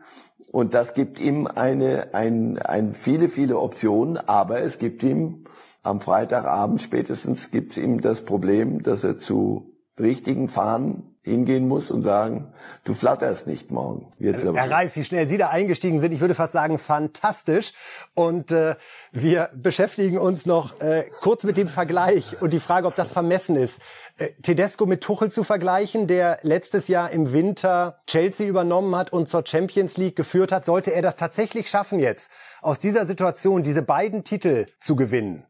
Und 0.51 0.73
das 0.73 0.95
gibt 0.95 1.21
ihm 1.21 1.47
eine, 1.47 2.15
ein, 2.15 2.59
ein, 2.59 2.95
viele, 2.95 3.29
viele 3.29 3.59
Optionen, 3.59 4.17
aber 4.17 4.61
es 4.61 4.79
gibt 4.79 5.03
ihm 5.03 5.45
am 5.83 6.01
Freitagabend 6.01 6.83
spätestens 6.83 7.51
gibt 7.51 7.77
ihm 7.77 8.01
das 8.01 8.25
Problem, 8.25 8.83
dass 8.83 9.05
er 9.05 9.19
zu 9.19 9.73
richtigen 9.99 10.49
Fahnen 10.49 11.18
hingehen 11.29 11.69
muss 11.69 11.91
und 11.91 12.03
sagen, 12.03 12.53
du 12.85 12.95
flatterst 12.95 13.47
nicht 13.47 13.71
morgen. 13.71 14.13
Jetzt 14.19 14.45
aber 14.45 14.59
Herr 14.59 14.71
Reif, 14.71 14.97
wie 14.97 15.05
schnell 15.05 15.27
Sie 15.27 15.39
da 15.39 15.49
eingestiegen 15.49 16.01
sind, 16.01 16.13
ich 16.13 16.21
würde 16.21 16.35
fast 16.35 16.53
sagen, 16.53 16.79
fantastisch. 16.79 17.73
Und 18.15 18.51
äh, 18.51 18.77
wir 19.13 19.51
beschäftigen 19.55 20.19
uns 20.19 20.47
noch 20.47 20.81
äh, 20.81 21.05
kurz 21.21 21.45
mit 21.45 21.57
dem 21.57 21.69
Vergleich 21.69 22.41
und 22.41 22.53
die 22.53 22.61
Frage, 22.61 22.87
ob 22.87 22.97
das 22.97 23.13
vermessen 23.13 23.57
ist. 23.57 23.81
Äh, 24.19 24.31
Tedesco 24.43 24.87
mit 24.87 25.03
Tuchel 25.03 25.31
zu 25.31 25.45
vergleichen, 25.45 26.07
der 26.07 26.39
letztes 26.43 26.89
Jahr 26.89 27.11
im 27.11 27.33
Winter 27.33 28.01
Chelsea 28.07 28.49
übernommen 28.49 28.97
hat 28.97 29.13
und 29.13 29.29
zur 29.29 29.45
Champions 29.47 29.97
League 29.97 30.17
geführt 30.17 30.51
hat, 30.51 30.65
sollte 30.65 30.93
er 30.93 31.03
das 31.03 31.17
tatsächlich 31.17 31.69
schaffen 31.69 31.99
jetzt, 31.99 32.33
aus 32.63 32.79
dieser 32.79 33.07
Situation 33.07 33.63
diese 33.63 33.83
beiden 33.83 34.25
Titel 34.25 34.67
zu 34.79 34.97
gewinnen. 34.97 35.45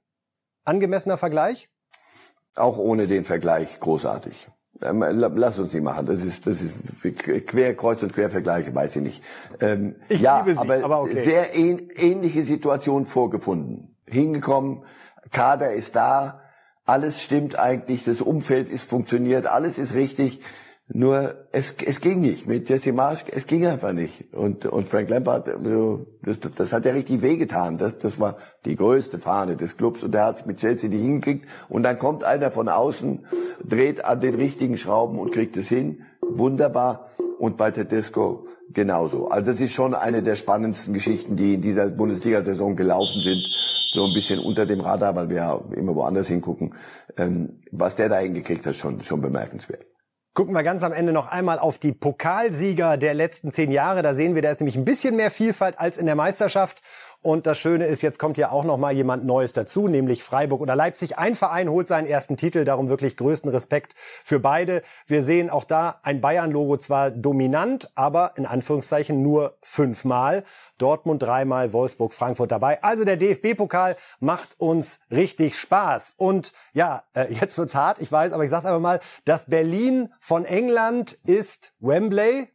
Angemessener 0.65 1.17
Vergleich? 1.17 1.71
Auch 2.55 2.77
ohne 2.77 3.07
den 3.07 3.25
Vergleich 3.25 3.81
großartig. 3.81 4.49
Ähm, 4.81 5.05
lass 5.11 5.59
uns 5.59 5.73
nicht 5.73 5.83
machen. 5.83 6.07
Das 6.07 6.23
ist, 6.23 6.47
das 6.47 6.59
ist 6.61 6.73
quer, 7.47 7.75
kreuz 7.75 8.03
und 8.03 8.13
quer 8.13 8.31
Vergleiche, 8.31 8.75
weiß 8.75 8.97
ich 8.97 9.03
nicht. 9.03 9.23
Ähm, 9.61 9.97
ich 10.09 10.21
ja, 10.21 10.41
liebe 10.41 10.55
sie, 10.55 10.61
aber, 10.61 10.85
aber 10.85 11.03
okay. 11.03 11.21
sehr 11.21 11.57
ähnliche 11.57 12.45
Situation 12.45 13.07
vorgefunden. 13.07 13.97
Hingekommen, 14.07 14.85
Kader 15.33 15.73
ist 15.73 15.97
da, 15.97 16.43
alles 16.85 17.21
stimmt 17.21 17.59
eigentlich, 17.59 18.05
das 18.05 18.21
Umfeld 18.21 18.71
ist 18.71 18.89
funktioniert, 18.89 19.47
alles 19.47 19.79
ist 19.79 19.95
richtig. 19.95 20.41
Nur 20.91 21.35
es, 21.53 21.75
es 21.85 22.01
ging 22.01 22.21
nicht 22.21 22.47
mit 22.47 22.71
Jesse 22.71 22.93
Marsch, 22.93 23.23
es 23.31 23.47
ging 23.47 23.67
einfach 23.67 23.93
nicht. 23.93 24.33
Und, 24.33 24.65
und 24.65 24.89
Frank 24.89 25.11
Lampard, 25.11 25.47
das, 26.23 26.39
das 26.41 26.73
hat 26.73 26.87
ja 26.87 26.93
richtig 26.93 27.21
wehgetan. 27.21 27.77
Das, 27.77 27.99
das 27.99 28.19
war 28.19 28.39
die 28.65 28.75
größte 28.75 29.19
Fahne 29.19 29.57
des 29.57 29.77
Clubs 29.77 30.03
und 30.03 30.13
der 30.13 30.25
hat 30.25 30.37
es 30.41 30.47
mit 30.47 30.57
Chelsea 30.57 30.89
nicht 30.89 31.03
hingekriegt. 31.03 31.47
Und 31.69 31.83
dann 31.83 31.99
kommt 31.99 32.25
einer 32.25 32.51
von 32.51 32.71
außen, 32.71 33.27
dreht 33.63 34.03
an 34.03 34.21
den 34.21 34.35
richtigen 34.35 34.79
Schrauben 34.79 35.19
und 35.19 35.31
kriegt 35.31 35.59
es 35.59 35.69
hin. 35.69 36.05
Wunderbar. 36.35 37.11
Und 37.39 37.59
bei 37.59 37.71
Tedesco 37.71 38.47
genauso. 38.73 39.29
Also 39.29 39.53
das 39.53 39.61
ist 39.61 39.73
schon 39.73 39.95
eine 39.95 40.23
der 40.23 40.37
spannendsten 40.37 40.95
Geschichten, 40.95 41.37
die 41.37 41.55
in 41.55 41.63
dieser 41.63 41.89
Bundesliga-Saison 41.89 42.77
gelaufen 42.77 43.21
sind. 43.21 43.43
So 43.93 44.07
ein 44.07 44.15
bisschen 44.15 44.41
unter 44.41 44.65
dem 44.65 44.81
Radar, 44.81 45.15
weil 45.15 45.29
wir 45.29 45.37
ja 45.37 45.61
immer 45.77 45.95
woanders 45.95 46.29
hingucken. 46.29 46.75
Ähm, 47.19 47.61
was 47.73 47.95
der 47.95 48.09
da 48.09 48.19
hingekriegt 48.19 48.65
hat, 48.65 48.77
schon, 48.77 49.03
schon 49.03 49.21
bemerkenswert. 49.21 49.85
Gucken 50.35 50.55
wir 50.55 50.63
ganz 50.63 50.83
am 50.83 50.93
Ende 50.93 51.13
noch 51.13 51.27
einmal 51.27 51.59
auf 51.59 51.79
die 51.79 51.93
Pokalsieger 51.93 52.97
der 52.97 53.15
letzten 53.15 53.51
zehn 53.51 53.73
Jahre. 53.73 54.03
Da 54.03 54.15
sehen 54.15 54.35
wir, 54.35 54.43
da 54.43 54.51
ist 54.51 54.61
nämlich 54.61 54.77
ein 54.77 54.85
bisschen 54.85 55.17
mehr 55.17 55.31
Vielfalt 55.31 55.79
als 55.79 55.99
in 55.99 56.07
der 56.07 56.15
Meisterschaft. 56.15 56.81
Und 57.21 57.49
das 57.49 57.59
Schöne 57.59 57.87
ist, 57.87 58.03
jetzt 58.03 58.21
kommt 58.21 58.37
ja 58.37 58.53
auch 58.53 58.63
noch 58.63 58.77
mal 58.77 58.93
jemand 58.93 59.25
Neues 59.25 59.53
dazu, 59.53 59.89
nämlich 59.89 60.23
Freiburg 60.23 60.61
oder 60.61 60.77
Leipzig. 60.77 61.19
Ein 61.19 61.35
Verein 61.35 61.69
holt 61.69 61.89
seinen 61.89 62.07
ersten 62.07 62.37
Titel, 62.37 62.65
darum 62.65 62.89
wirklich 62.89 63.17
größten 63.17 63.51
Respekt 63.51 63.95
für 63.97 64.39
beide. 64.39 64.83
Wir 65.07 65.25
sehen 65.25 65.51
auch 65.51 65.65
da 65.65 65.99
ein 66.05 66.21
Bayern-Logo 66.21 66.77
zwar 66.77 67.11
dominant, 67.11 67.91
aber 67.97 68.35
in 68.37 68.47
Anführungszeichen 68.47 69.21
nur 69.21 69.59
fünfmal. 69.63 70.45
Dortmund 70.79 71.21
dreimal, 71.21 71.73
Wolfsburg, 71.73 72.15
Frankfurt 72.15 72.53
dabei. 72.53 72.83
Also 72.85 73.05
der 73.05 73.17
DFB-Pokal 73.17 73.97
macht 74.21 74.61
uns 74.61 75.01
richtig 75.11 75.59
Spaß. 75.59 76.15
Und 76.19 76.53
ja, 76.73 77.03
äh, 77.15 77.33
jetzt 77.33 77.59
wird's 77.59 77.75
hart, 77.75 78.01
ich 78.01 78.13
weiß, 78.13 78.33
aber 78.33 78.45
ich 78.45 78.51
sag's 78.51 78.65
einfach 78.65 78.79
mal, 78.79 79.01
das 79.25 79.47
Berlin 79.47 80.13
von 80.21 80.45
England 80.45 81.19
ist 81.25 81.73
Wembley 81.81 82.47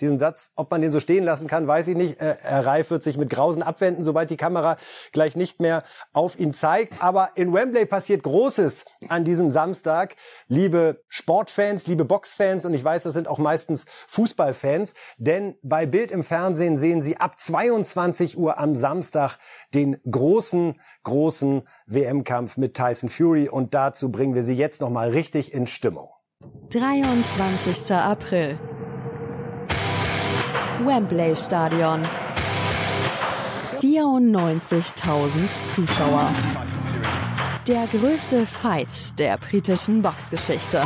diesen 0.00 0.18
Satz, 0.18 0.52
ob 0.56 0.70
man 0.70 0.80
den 0.80 0.90
so 0.90 1.00
stehen 1.00 1.24
lassen 1.24 1.46
kann, 1.46 1.66
weiß 1.66 1.88
ich 1.88 1.96
nicht. 1.96 2.20
Äh, 2.20 2.36
Herr 2.40 2.66
Reif 2.66 2.90
wird 2.90 3.02
sich 3.02 3.16
mit 3.16 3.30
Grausen 3.30 3.62
abwenden, 3.62 4.02
sobald 4.02 4.30
die 4.30 4.36
Kamera 4.36 4.76
gleich 5.12 5.36
nicht 5.36 5.60
mehr 5.60 5.84
auf 6.12 6.38
ihn 6.38 6.52
zeigt. 6.52 7.02
Aber 7.02 7.30
in 7.36 7.52
Wembley 7.52 7.86
passiert 7.86 8.22
Großes 8.22 8.84
an 9.08 9.24
diesem 9.24 9.50
Samstag. 9.50 10.16
Liebe 10.48 11.02
Sportfans, 11.08 11.86
liebe 11.86 12.04
Boxfans 12.04 12.64
und 12.64 12.74
ich 12.74 12.82
weiß, 12.82 13.04
das 13.04 13.14
sind 13.14 13.28
auch 13.28 13.38
meistens 13.38 13.84
Fußballfans, 14.08 14.94
denn 15.16 15.56
bei 15.62 15.86
Bild 15.86 16.10
im 16.10 16.24
Fernsehen 16.24 16.76
sehen 16.76 17.02
Sie 17.02 17.16
ab 17.18 17.38
22 17.38 18.36
Uhr 18.38 18.58
am 18.58 18.74
Samstag 18.74 19.38
den 19.74 20.00
großen, 20.10 20.80
großen 21.04 21.68
WM-Kampf 21.86 22.56
mit 22.56 22.74
Tyson 22.74 23.08
Fury 23.08 23.48
und 23.48 23.74
dazu 23.74 24.10
bringen 24.10 24.34
wir 24.34 24.42
Sie 24.42 24.54
jetzt 24.54 24.80
nochmal 24.80 25.10
richtig 25.10 25.52
in 25.54 25.66
Stimmung. 25.66 26.08
23. 26.70 27.92
April. 27.92 28.58
Wembley 30.82 31.36
Stadion. 31.36 32.02
94.000 33.80 35.68
Zuschauer. 35.70 36.30
Der 37.68 37.86
größte 37.86 38.44
Fight 38.44 39.18
der 39.18 39.38
britischen 39.38 40.02
Boxgeschichte. 40.02 40.82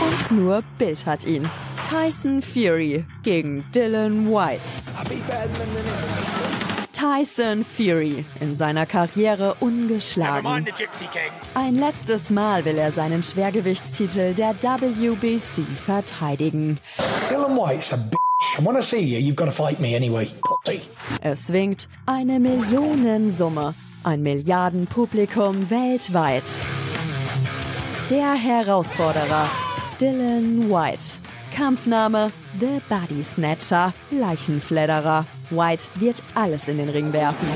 Und 0.00 0.30
nur 0.32 0.62
Bild 0.76 1.06
hat 1.06 1.24
ihn. 1.24 1.48
Tyson 1.88 2.42
Fury 2.42 3.04
gegen 3.22 3.64
Dylan 3.72 4.28
White. 4.28 4.82
Tyson 6.94 7.64
Fury 7.64 8.24
in 8.40 8.56
seiner 8.56 8.86
Karriere 8.86 9.56
ungeschlagen. 9.60 10.66
Ein 11.54 11.74
letztes 11.74 12.30
Mal 12.30 12.64
will 12.64 12.78
er 12.78 12.92
seinen 12.92 13.22
Schwergewichtstitel 13.22 14.32
der 14.32 14.54
WBC 14.62 15.62
verteidigen. 15.84 16.78
Dylan 17.28 17.56
White's 17.56 17.92
a 17.92 17.96
bitch. 17.96 18.20
I 18.58 18.64
wanna 18.64 18.82
see 18.82 19.00
you. 19.00 19.18
You've 19.18 19.36
got 19.36 19.46
to 19.46 19.50
fight 19.52 19.80
me 19.80 19.96
anyway. 19.96 20.28
Es 21.22 21.52
winkt 21.52 21.88
eine 22.06 22.38
Millionensumme, 22.38 23.74
ein 24.04 24.22
Milliardenpublikum 24.22 25.70
weltweit. 25.70 26.44
Der 28.10 28.34
Herausforderer 28.34 29.48
Dylan 30.00 30.70
White. 30.70 31.20
Kampfname 31.54 32.32
The 32.58 32.80
Body 32.88 33.22
Snatcher, 33.22 33.94
Leichenfledderer. 34.10 35.24
White 35.50 35.86
wird 35.94 36.20
alles 36.34 36.68
in 36.68 36.78
den 36.78 36.88
Ring 36.88 37.12
werfen. 37.12 37.46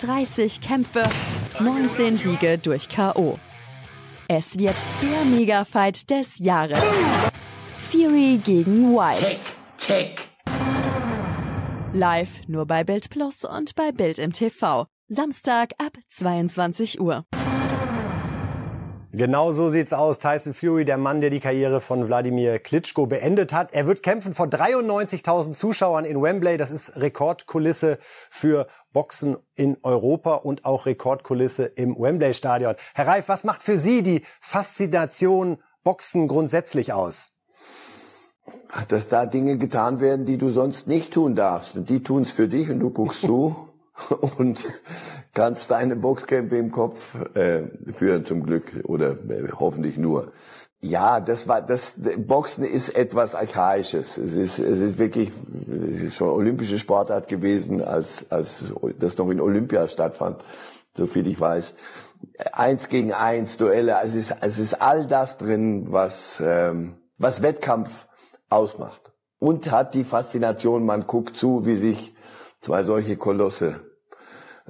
30 0.00 0.60
Kämpfe, 0.60 1.04
19 1.60 2.18
Siege 2.18 2.58
durch 2.58 2.88
K.O. 2.88 3.38
Es 4.26 4.58
wird 4.58 4.84
der 5.00 5.24
Mega-Fight 5.26 6.10
des 6.10 6.38
Jahres. 6.38 6.82
Fury 7.88 8.40
gegen 8.44 8.94
White. 8.96 9.38
Tick, 9.78 10.16
tick. 10.16 10.20
Live 11.92 12.48
nur 12.48 12.66
bei 12.66 12.82
Bild 12.82 13.10
Plus 13.10 13.44
und 13.44 13.76
bei 13.76 13.92
Bild 13.92 14.18
im 14.18 14.32
TV. 14.32 14.86
Samstag 15.08 15.74
ab 15.78 15.96
22 16.08 17.00
Uhr. 17.00 17.24
Genau 19.12 19.52
so 19.52 19.70
sieht's 19.70 19.92
aus. 19.92 20.20
Tyson 20.20 20.54
Fury, 20.54 20.84
der 20.84 20.96
Mann, 20.96 21.20
der 21.20 21.30
die 21.30 21.40
Karriere 21.40 21.80
von 21.80 22.06
Wladimir 22.06 22.60
Klitschko 22.60 23.06
beendet 23.06 23.52
hat. 23.52 23.74
Er 23.74 23.88
wird 23.88 24.04
kämpfen 24.04 24.34
vor 24.34 24.46
93.000 24.46 25.52
Zuschauern 25.52 26.04
in 26.04 26.22
Wembley. 26.22 26.56
Das 26.56 26.70
ist 26.70 26.96
Rekordkulisse 26.96 27.98
für 28.30 28.68
Boxen 28.92 29.36
in 29.56 29.76
Europa 29.82 30.34
und 30.34 30.64
auch 30.64 30.86
Rekordkulisse 30.86 31.64
im 31.64 31.96
Wembley 31.98 32.34
Stadion. 32.34 32.76
Herr 32.94 33.08
Reif, 33.08 33.28
was 33.28 33.42
macht 33.42 33.64
für 33.64 33.78
Sie 33.78 34.04
die 34.04 34.22
Faszination 34.40 35.58
Boxen 35.82 36.28
grundsätzlich 36.28 36.92
aus? 36.92 37.30
Dass 38.86 39.08
da 39.08 39.26
Dinge 39.26 39.58
getan 39.58 39.98
werden, 39.98 40.24
die 40.24 40.38
du 40.38 40.50
sonst 40.50 40.86
nicht 40.86 41.12
tun 41.12 41.34
darfst. 41.34 41.74
Und 41.74 41.90
die 41.90 42.04
tun's 42.04 42.30
für 42.30 42.46
dich 42.46 42.70
und 42.70 42.78
du 42.78 42.90
guckst 42.90 43.20
zu. 43.26 43.69
und 44.38 44.68
kannst 45.34 45.70
deine 45.70 45.96
Boxkämpfe 45.96 46.56
im 46.56 46.70
Kopf 46.70 47.14
äh, 47.34 47.64
führen 47.92 48.24
zum 48.24 48.42
Glück 48.42 48.64
oder 48.84 49.12
äh, 49.28 49.48
hoffentlich 49.58 49.96
nur. 49.96 50.32
Ja, 50.82 51.20
das 51.20 51.46
war 51.46 51.60
das 51.60 51.94
Boxen 52.16 52.64
ist 52.64 52.96
etwas 52.96 53.34
archaisches. 53.34 54.16
Es 54.16 54.32
ist 54.32 54.58
es 54.58 54.80
ist 54.80 54.98
wirklich 54.98 55.30
schon 56.10 56.28
olympische 56.28 56.78
Sportart 56.78 57.28
gewesen, 57.28 57.82
als 57.82 58.24
als 58.30 58.64
das 58.98 59.18
noch 59.18 59.28
in 59.28 59.42
Olympia 59.42 59.88
stattfand, 59.88 60.42
so 60.96 61.06
viel 61.06 61.26
ich 61.26 61.38
weiß. 61.38 61.74
Eins 62.52 62.88
gegen 62.88 63.12
eins 63.12 63.58
Duelle, 63.58 63.98
also 63.98 64.18
es 64.18 64.30
ist 64.30 64.36
es 64.40 64.58
ist 64.58 64.74
all 64.80 65.06
das 65.06 65.36
drin, 65.36 65.92
was 65.92 66.40
ähm, 66.42 66.96
was 67.18 67.42
Wettkampf 67.42 68.08
ausmacht 68.48 69.12
und 69.38 69.70
hat 69.70 69.94
die 69.94 70.04
Faszination, 70.04 70.86
man 70.86 71.06
guckt 71.06 71.36
zu, 71.36 71.66
wie 71.66 71.76
sich 71.76 72.14
zwei 72.60 72.84
solche 72.84 73.16
Kolosse 73.16 73.80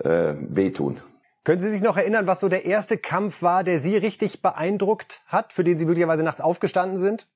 äh, 0.05 0.35
wehtun. 0.39 0.99
Können 1.45 1.61
Sie 1.61 1.71
sich 1.71 1.83
noch 1.83 1.97
erinnern, 1.97 2.27
was 2.27 2.41
so 2.41 2.49
der 2.49 2.67
erste 2.67 2.99
Kampf 2.99 3.43
war, 3.43 3.65
der 3.65 3.81
Sie 3.81 3.97
richtig 3.97 4.43
beeindruckt 4.43 5.23
hat, 5.27 5.53
für 5.53 5.65
den 5.65 5.79
Sie 5.79 5.87
möglicherweise 5.87 6.23
nachts 6.23 6.41
aufgestanden 6.41 6.99
sind? 6.99 7.27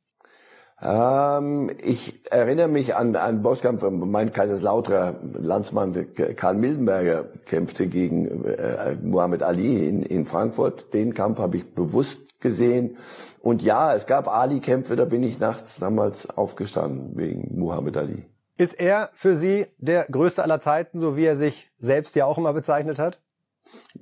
Ähm, 0.82 1.70
ich 1.82 2.30
erinnere 2.30 2.68
mich 2.68 2.94
an 2.96 3.16
einen 3.16 3.42
Bosskampf, 3.42 3.82
mein 3.90 4.32
Kaiserslauterer 4.32 5.14
Landsmann 5.38 6.06
Karl 6.36 6.54
Mildenberger 6.54 7.24
kämpfte 7.46 7.86
gegen 7.86 8.44
äh, 8.44 8.96
Muhammad 9.02 9.42
Ali 9.42 9.88
in, 9.88 10.02
in 10.02 10.26
Frankfurt. 10.26 10.92
Den 10.92 11.14
Kampf 11.14 11.38
habe 11.38 11.56
ich 11.56 11.74
bewusst 11.74 12.18
gesehen. 12.40 12.98
Und 13.40 13.62
ja, 13.62 13.94
es 13.94 14.06
gab 14.06 14.28
Ali-Kämpfe, 14.28 14.96
da 14.96 15.06
bin 15.06 15.22
ich 15.22 15.38
nachts 15.38 15.76
damals 15.80 16.28
aufgestanden 16.28 17.16
wegen 17.16 17.58
Muhammad 17.58 17.96
Ali. 17.96 18.26
Ist 18.56 18.78
er 18.80 19.10
für 19.12 19.36
Sie 19.36 19.66
der 19.78 20.06
größte 20.10 20.42
aller 20.42 20.60
Zeiten, 20.60 21.00
so 21.00 21.16
wie 21.16 21.24
er 21.24 21.36
sich 21.36 21.72
selbst 21.76 22.14
ja 22.14 22.24
auch 22.24 22.38
immer 22.38 22.52
bezeichnet 22.52 22.98
hat? 22.98 23.20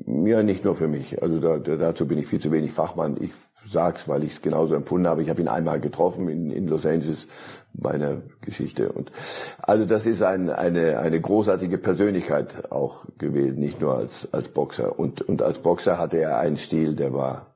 Ja, 0.06 0.42
nicht 0.42 0.64
nur 0.64 0.76
für 0.76 0.88
mich. 0.88 1.22
Also 1.22 1.40
da, 1.40 1.58
dazu 1.58 2.06
bin 2.06 2.18
ich 2.18 2.26
viel 2.26 2.40
zu 2.40 2.52
wenig 2.52 2.72
Fachmann. 2.72 3.16
Ich 3.18 3.32
sag's, 3.70 4.08
weil 4.08 4.24
ich 4.24 4.34
es 4.34 4.42
genauso 4.42 4.74
empfunden 4.74 5.06
habe. 5.06 5.22
Ich 5.22 5.30
habe 5.30 5.40
ihn 5.40 5.48
einmal 5.48 5.80
getroffen 5.80 6.28
in, 6.28 6.50
in 6.50 6.68
Los 6.68 6.84
Angeles, 6.84 7.28
meiner 7.72 8.20
Geschichte. 8.40 8.92
Und 8.92 9.10
also 9.58 9.86
das 9.86 10.06
ist 10.06 10.22
ein, 10.22 10.50
eine, 10.50 10.98
eine 10.98 11.20
großartige 11.20 11.78
Persönlichkeit 11.78 12.70
auch 12.70 13.06
gewählt, 13.18 13.56
nicht 13.56 13.80
nur 13.80 13.96
als, 13.96 14.28
als 14.32 14.48
Boxer. 14.48 14.98
Und, 14.98 15.22
und 15.22 15.42
als 15.42 15.58
Boxer 15.60 15.98
hatte 15.98 16.18
er 16.18 16.38
einen 16.38 16.58
Stil, 16.58 16.94
der 16.94 17.14
war 17.14 17.54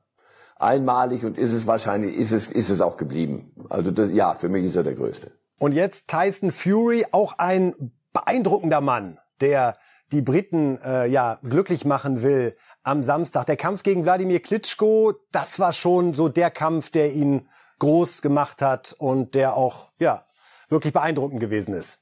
einmalig 0.55 1.23
und 1.23 1.37
ist 1.37 1.53
es 1.53 1.67
wahrscheinlich, 1.67 2.17
ist 2.17 2.31
es, 2.31 2.47
ist 2.47 2.69
es 2.69 2.81
auch 2.81 2.97
geblieben. 2.97 3.51
Also 3.69 3.91
das, 3.91 4.11
ja, 4.11 4.33
für 4.33 4.49
mich 4.49 4.65
ist 4.65 4.75
er 4.75 4.83
der 4.83 4.95
Größte. 4.95 5.31
Und 5.59 5.73
jetzt 5.73 6.07
Tyson 6.07 6.51
Fury, 6.51 7.05
auch 7.11 7.33
ein 7.37 7.91
beeindruckender 8.13 8.81
Mann, 8.81 9.19
der 9.41 9.77
die 10.11 10.21
Briten 10.21 10.79
äh, 10.83 11.07
ja 11.07 11.39
glücklich 11.43 11.83
machen 11.83 12.21
will 12.21 12.55
am 12.83 13.03
Samstag. 13.03 13.45
Der 13.45 13.57
Kampf 13.57 13.83
gegen 13.83 14.05
Wladimir 14.05 14.39
Klitschko, 14.39 15.13
das 15.31 15.59
war 15.59 15.73
schon 15.73 16.13
so 16.13 16.29
der 16.29 16.51
Kampf, 16.51 16.89
der 16.89 17.11
ihn 17.11 17.47
groß 17.79 18.21
gemacht 18.21 18.61
hat 18.61 18.95
und 18.97 19.35
der 19.35 19.55
auch 19.55 19.91
ja 19.99 20.23
wirklich 20.69 20.93
beeindruckend 20.93 21.39
gewesen 21.39 21.73
ist. 21.73 21.99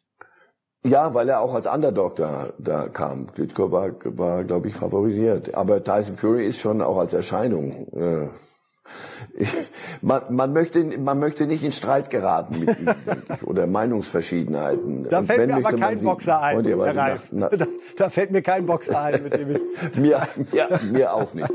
Ja, 0.83 1.15
weil 1.15 1.27
er 1.29 1.41
auch 1.41 1.55
als 1.55 1.65
Underdog 1.65 2.17
da, 2.17 2.53
da 2.59 2.87
kam. 2.89 3.31
Klitschko 3.33 3.71
war, 3.71 3.89
war 4.03 4.43
glaube 4.43 4.67
ich, 4.67 4.75
favorisiert. 4.75 5.55
Aber 5.55 5.83
Tyson 5.83 6.15
Fury 6.15 6.45
ist 6.45 6.59
schon 6.59 6.81
auch 6.81 6.97
als 6.97 7.13
Erscheinung 7.13 7.87
äh, 7.93 8.29
man, 10.01 10.21
man, 10.29 10.53
möchte, 10.53 10.83
man 10.97 11.19
möchte 11.19 11.45
nicht 11.45 11.63
in 11.63 11.71
Streit 11.71 12.09
geraten 12.09 12.65
mit 12.65 12.79
ihm, 12.79 12.89
ich, 12.89 13.43
oder 13.47 13.67
Meinungsverschiedenheiten. 13.67 15.07
Da 15.09 15.23
fällt 15.23 15.47
mir 15.47 15.55
aber 15.55 15.77
kein 15.77 15.99
Boxer 15.99 16.41
ein, 16.41 16.65
Herr 16.65 16.95
Reif. 16.95 17.21
Na, 17.31 17.49
da, 17.49 17.65
da, 17.97 18.09
fällt 18.09 18.31
mir 18.31 18.41
kein 18.41 18.65
Boxer 18.65 19.01
ein, 19.01 19.23
mit 19.23 19.37
dem 19.37 19.51
ich... 19.51 19.61
mir, 19.97 20.21
mir, 20.51 20.79
mir 20.91 21.13
auch 21.13 21.33
nicht. 21.33 21.49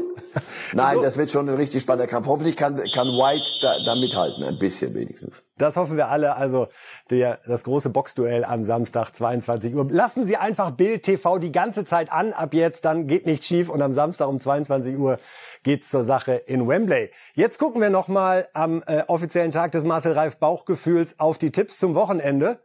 Nein, 0.72 0.98
das 1.02 1.16
wird 1.16 1.30
schon 1.30 1.48
ein 1.48 1.56
richtig 1.56 1.82
spannender 1.82 2.06
Kampf. 2.06 2.26
Hoffentlich 2.26 2.56
kann, 2.56 2.76
kann 2.76 3.08
White 3.08 3.44
da, 3.62 3.74
da 3.84 3.94
mithalten, 3.94 4.44
ein 4.44 4.58
bisschen 4.58 4.94
wenigstens. 4.94 5.34
Das 5.60 5.76
hoffen 5.76 5.96
wir 5.96 6.08
alle. 6.08 6.36
Also 6.36 6.68
der, 7.10 7.38
das 7.46 7.64
große 7.64 7.90
Boxduell 7.90 8.44
am 8.44 8.64
Samstag 8.64 9.10
22 9.10 9.74
Uhr. 9.74 9.86
Lassen 9.90 10.24
Sie 10.24 10.36
einfach 10.36 10.70
Bild 10.70 11.02
TV 11.02 11.38
die 11.38 11.52
ganze 11.52 11.84
Zeit 11.84 12.10
an 12.10 12.32
ab 12.32 12.54
jetzt, 12.54 12.84
dann 12.86 13.06
geht 13.06 13.26
nichts 13.26 13.46
schief 13.46 13.68
und 13.68 13.82
am 13.82 13.92
Samstag 13.92 14.28
um 14.28 14.40
22 14.40 14.96
Uhr 14.96 15.18
geht's 15.62 15.90
zur 15.90 16.04
Sache 16.04 16.32
in 16.32 16.66
Wembley. 16.66 17.10
Jetzt 17.34 17.58
gucken 17.58 17.82
wir 17.82 17.90
nochmal 17.90 18.48
am 18.54 18.82
äh, 18.86 19.02
offiziellen 19.06 19.52
Tag 19.52 19.72
des 19.72 19.84
Marcel 19.84 20.12
Reif 20.12 20.38
Bauchgefühls 20.38 21.20
auf 21.20 21.36
die 21.36 21.52
Tipps 21.52 21.78
zum 21.78 21.94
Wochenende 21.94 22.60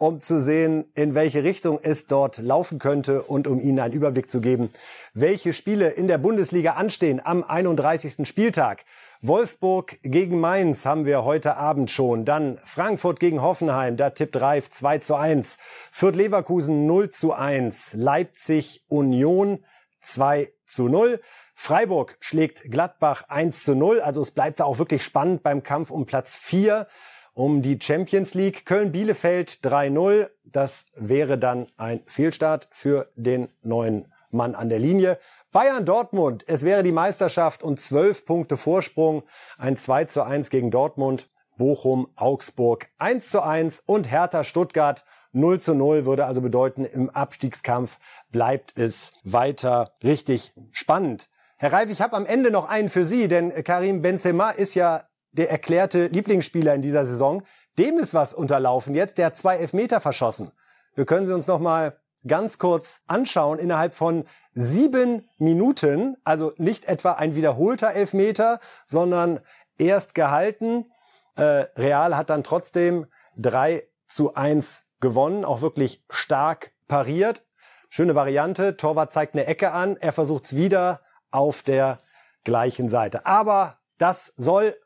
um 0.00 0.18
zu 0.18 0.40
sehen, 0.40 0.86
in 0.94 1.14
welche 1.14 1.44
Richtung 1.44 1.78
es 1.82 2.06
dort 2.06 2.38
laufen 2.38 2.78
könnte 2.78 3.22
und 3.22 3.46
um 3.46 3.60
Ihnen 3.60 3.78
einen 3.80 3.92
Überblick 3.92 4.30
zu 4.30 4.40
geben, 4.40 4.70
welche 5.12 5.52
Spiele 5.52 5.90
in 5.90 6.08
der 6.08 6.16
Bundesliga 6.16 6.72
anstehen 6.72 7.20
am 7.22 7.44
31. 7.44 8.26
Spieltag. 8.26 8.84
Wolfsburg 9.22 9.98
gegen 10.02 10.40
Mainz 10.40 10.86
haben 10.86 11.04
wir 11.04 11.24
heute 11.24 11.58
Abend 11.58 11.90
schon. 11.90 12.24
Dann 12.24 12.56
Frankfurt 12.64 13.20
gegen 13.20 13.42
Hoffenheim, 13.42 13.98
da 13.98 14.08
tippt 14.08 14.40
Reif 14.40 14.70
2 14.70 14.96
zu 14.96 15.14
1. 15.14 15.58
Fürth 15.92 16.16
Leverkusen 16.16 16.86
0 16.86 17.10
zu 17.10 17.34
1. 17.34 17.94
Leipzig 17.98 18.82
Union 18.88 19.62
2 20.00 20.50
zu 20.64 20.88
0. 20.88 21.20
Freiburg 21.54 22.16
schlägt 22.20 22.70
Gladbach 22.70 23.24
1 23.28 23.62
zu 23.62 23.74
0. 23.74 24.00
Also 24.00 24.22
es 24.22 24.30
bleibt 24.30 24.58
da 24.58 24.64
auch 24.64 24.78
wirklich 24.78 25.04
spannend 25.04 25.42
beim 25.42 25.62
Kampf 25.62 25.90
um 25.90 26.06
Platz 26.06 26.36
4 26.36 26.86
um 27.34 27.60
die 27.60 27.78
Champions 27.78 28.32
League. 28.32 28.64
Köln-Bielefeld 28.64 29.58
3-0. 29.62 30.30
Das 30.44 30.86
wäre 30.94 31.36
dann 31.36 31.66
ein 31.76 32.00
Fehlstart 32.06 32.68
für 32.70 33.06
den 33.16 33.48
neuen 33.60 34.10
Mann 34.30 34.54
an 34.54 34.70
der 34.70 34.78
Linie. 34.78 35.18
Bayern 35.52 35.84
Dortmund, 35.84 36.44
es 36.46 36.64
wäre 36.64 36.84
die 36.84 36.92
Meisterschaft 36.92 37.64
und 37.64 37.80
zwölf 37.80 38.24
Punkte 38.24 38.56
Vorsprung. 38.56 39.24
Ein 39.58 39.76
2 39.76 40.04
zu 40.04 40.22
1 40.22 40.48
gegen 40.48 40.70
Dortmund. 40.70 41.28
Bochum, 41.58 42.06
Augsburg 42.14 42.88
1 42.98 43.30
zu 43.30 43.42
1 43.42 43.82
und 43.84 44.08
Hertha 44.08 44.44
Stuttgart 44.44 45.04
0 45.32 45.60
zu 45.60 45.74
0 45.74 46.06
würde 46.06 46.24
also 46.24 46.40
bedeuten, 46.40 46.84
im 46.84 47.10
Abstiegskampf 47.10 47.98
bleibt 48.30 48.78
es 48.78 49.12
weiter 49.24 49.92
richtig 50.04 50.54
spannend. 50.70 51.28
Herr 51.58 51.72
Reif, 51.72 51.90
ich 51.90 52.00
habe 52.00 52.16
am 52.16 52.26
Ende 52.26 52.52
noch 52.52 52.68
einen 52.68 52.88
für 52.88 53.04
Sie, 53.04 53.26
denn 53.26 53.52
Karim 53.64 54.02
Benzema 54.02 54.50
ist 54.50 54.76
ja 54.76 55.02
der 55.32 55.50
erklärte 55.50 56.06
Lieblingsspieler 56.06 56.74
in 56.74 56.82
dieser 56.82 57.06
Saison. 57.06 57.42
Dem 57.76 57.98
ist 57.98 58.14
was 58.14 58.34
unterlaufen 58.34 58.94
jetzt. 58.94 59.18
Der 59.18 59.26
hat 59.26 59.36
zwei 59.36 59.56
Elfmeter 59.56 60.00
verschossen. 60.00 60.52
Wir 60.94 61.06
können 61.06 61.26
sie 61.26 61.34
uns 61.34 61.48
noch 61.48 61.60
mal 61.60 61.96
ganz 62.26 62.58
kurz 62.58 63.02
anschauen. 63.06 63.58
Innerhalb 63.58 63.94
von 63.94 64.24
sieben 64.54 65.28
Minuten, 65.38 66.16
also 66.24 66.52
nicht 66.56 66.86
etwa 66.86 67.12
ein 67.12 67.34
wiederholter 67.34 67.92
Elfmeter, 67.92 68.60
sondern 68.84 69.40
erst 69.78 70.14
gehalten. 70.14 70.90
Äh, 71.36 71.66
Real 71.76 72.16
hat 72.16 72.30
dann 72.30 72.44
trotzdem 72.44 73.06
drei 73.36 73.84
zu 74.06 74.34
eins 74.34 74.84
gewonnen, 75.00 75.44
auch 75.44 75.62
wirklich 75.62 76.04
stark 76.10 76.72
pariert. 76.88 77.44
Schöne 77.88 78.14
Variante. 78.14 78.76
Torwart 78.76 79.12
zeigt 79.12 79.34
eine 79.34 79.46
Ecke 79.46 79.72
an. 79.72 79.96
Er 79.96 80.12
versucht 80.12 80.44
es 80.44 80.56
wieder 80.56 81.00
auf 81.30 81.62
der 81.62 82.00
gleichen 82.44 82.88
Seite. 82.88 83.26
Aber 83.26 83.78
das 83.98 84.32
soll 84.36 84.76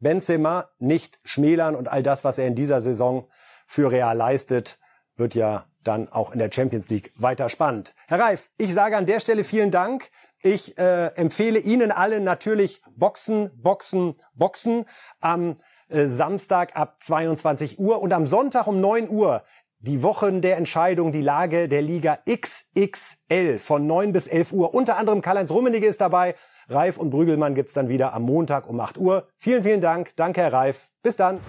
Benzema 0.00 0.70
nicht 0.78 1.18
schmälern 1.24 1.74
und 1.74 1.88
all 1.88 2.02
das, 2.02 2.24
was 2.24 2.38
er 2.38 2.46
in 2.46 2.54
dieser 2.54 2.80
Saison 2.80 3.28
für 3.66 3.90
Real 3.90 4.16
leistet, 4.16 4.78
wird 5.16 5.34
ja 5.34 5.64
dann 5.82 6.08
auch 6.08 6.32
in 6.32 6.38
der 6.38 6.50
Champions 6.52 6.88
League 6.90 7.12
weiter 7.18 7.48
spannend. 7.48 7.94
Herr 8.08 8.20
Reif, 8.20 8.50
ich 8.56 8.72
sage 8.72 8.96
an 8.96 9.06
der 9.06 9.20
Stelle 9.20 9.44
vielen 9.44 9.70
Dank. 9.70 10.10
Ich 10.42 10.76
äh, 10.78 11.06
empfehle 11.16 11.58
Ihnen 11.58 11.90
allen 11.90 12.24
natürlich 12.24 12.82
Boxen, 12.96 13.50
Boxen, 13.56 14.14
Boxen 14.34 14.84
am 15.20 15.60
äh, 15.88 16.06
Samstag 16.06 16.76
ab 16.76 16.96
22 17.00 17.78
Uhr 17.78 18.02
und 18.02 18.12
am 18.12 18.26
Sonntag 18.26 18.66
um 18.66 18.80
9 18.80 19.08
Uhr 19.08 19.42
die 19.78 20.02
Wochen 20.02 20.40
der 20.40 20.56
Entscheidung, 20.56 21.12
die 21.12 21.20
Lage 21.20 21.68
der 21.68 21.82
Liga 21.82 22.18
XXL 22.28 23.58
von 23.58 23.86
9 23.86 24.12
bis 24.12 24.26
11 24.26 24.52
Uhr. 24.52 24.74
Unter 24.74 24.96
anderem 24.96 25.20
Karl-Heinz 25.20 25.50
Rummenigge 25.50 25.86
ist 25.86 26.00
dabei. 26.00 26.34
Reif 26.68 26.96
und 26.96 27.10
Brügelmann 27.10 27.54
gibt's 27.54 27.74
dann 27.74 27.88
wieder 27.88 28.14
am 28.14 28.22
Montag 28.22 28.66
um 28.68 28.80
8 28.80 28.96
Uhr. 28.96 29.28
Vielen, 29.36 29.62
vielen 29.62 29.82
Dank. 29.82 30.16
Danke, 30.16 30.40
Herr 30.40 30.52
Reif. 30.54 30.88
Bis 31.02 31.16
dann. 31.16 31.40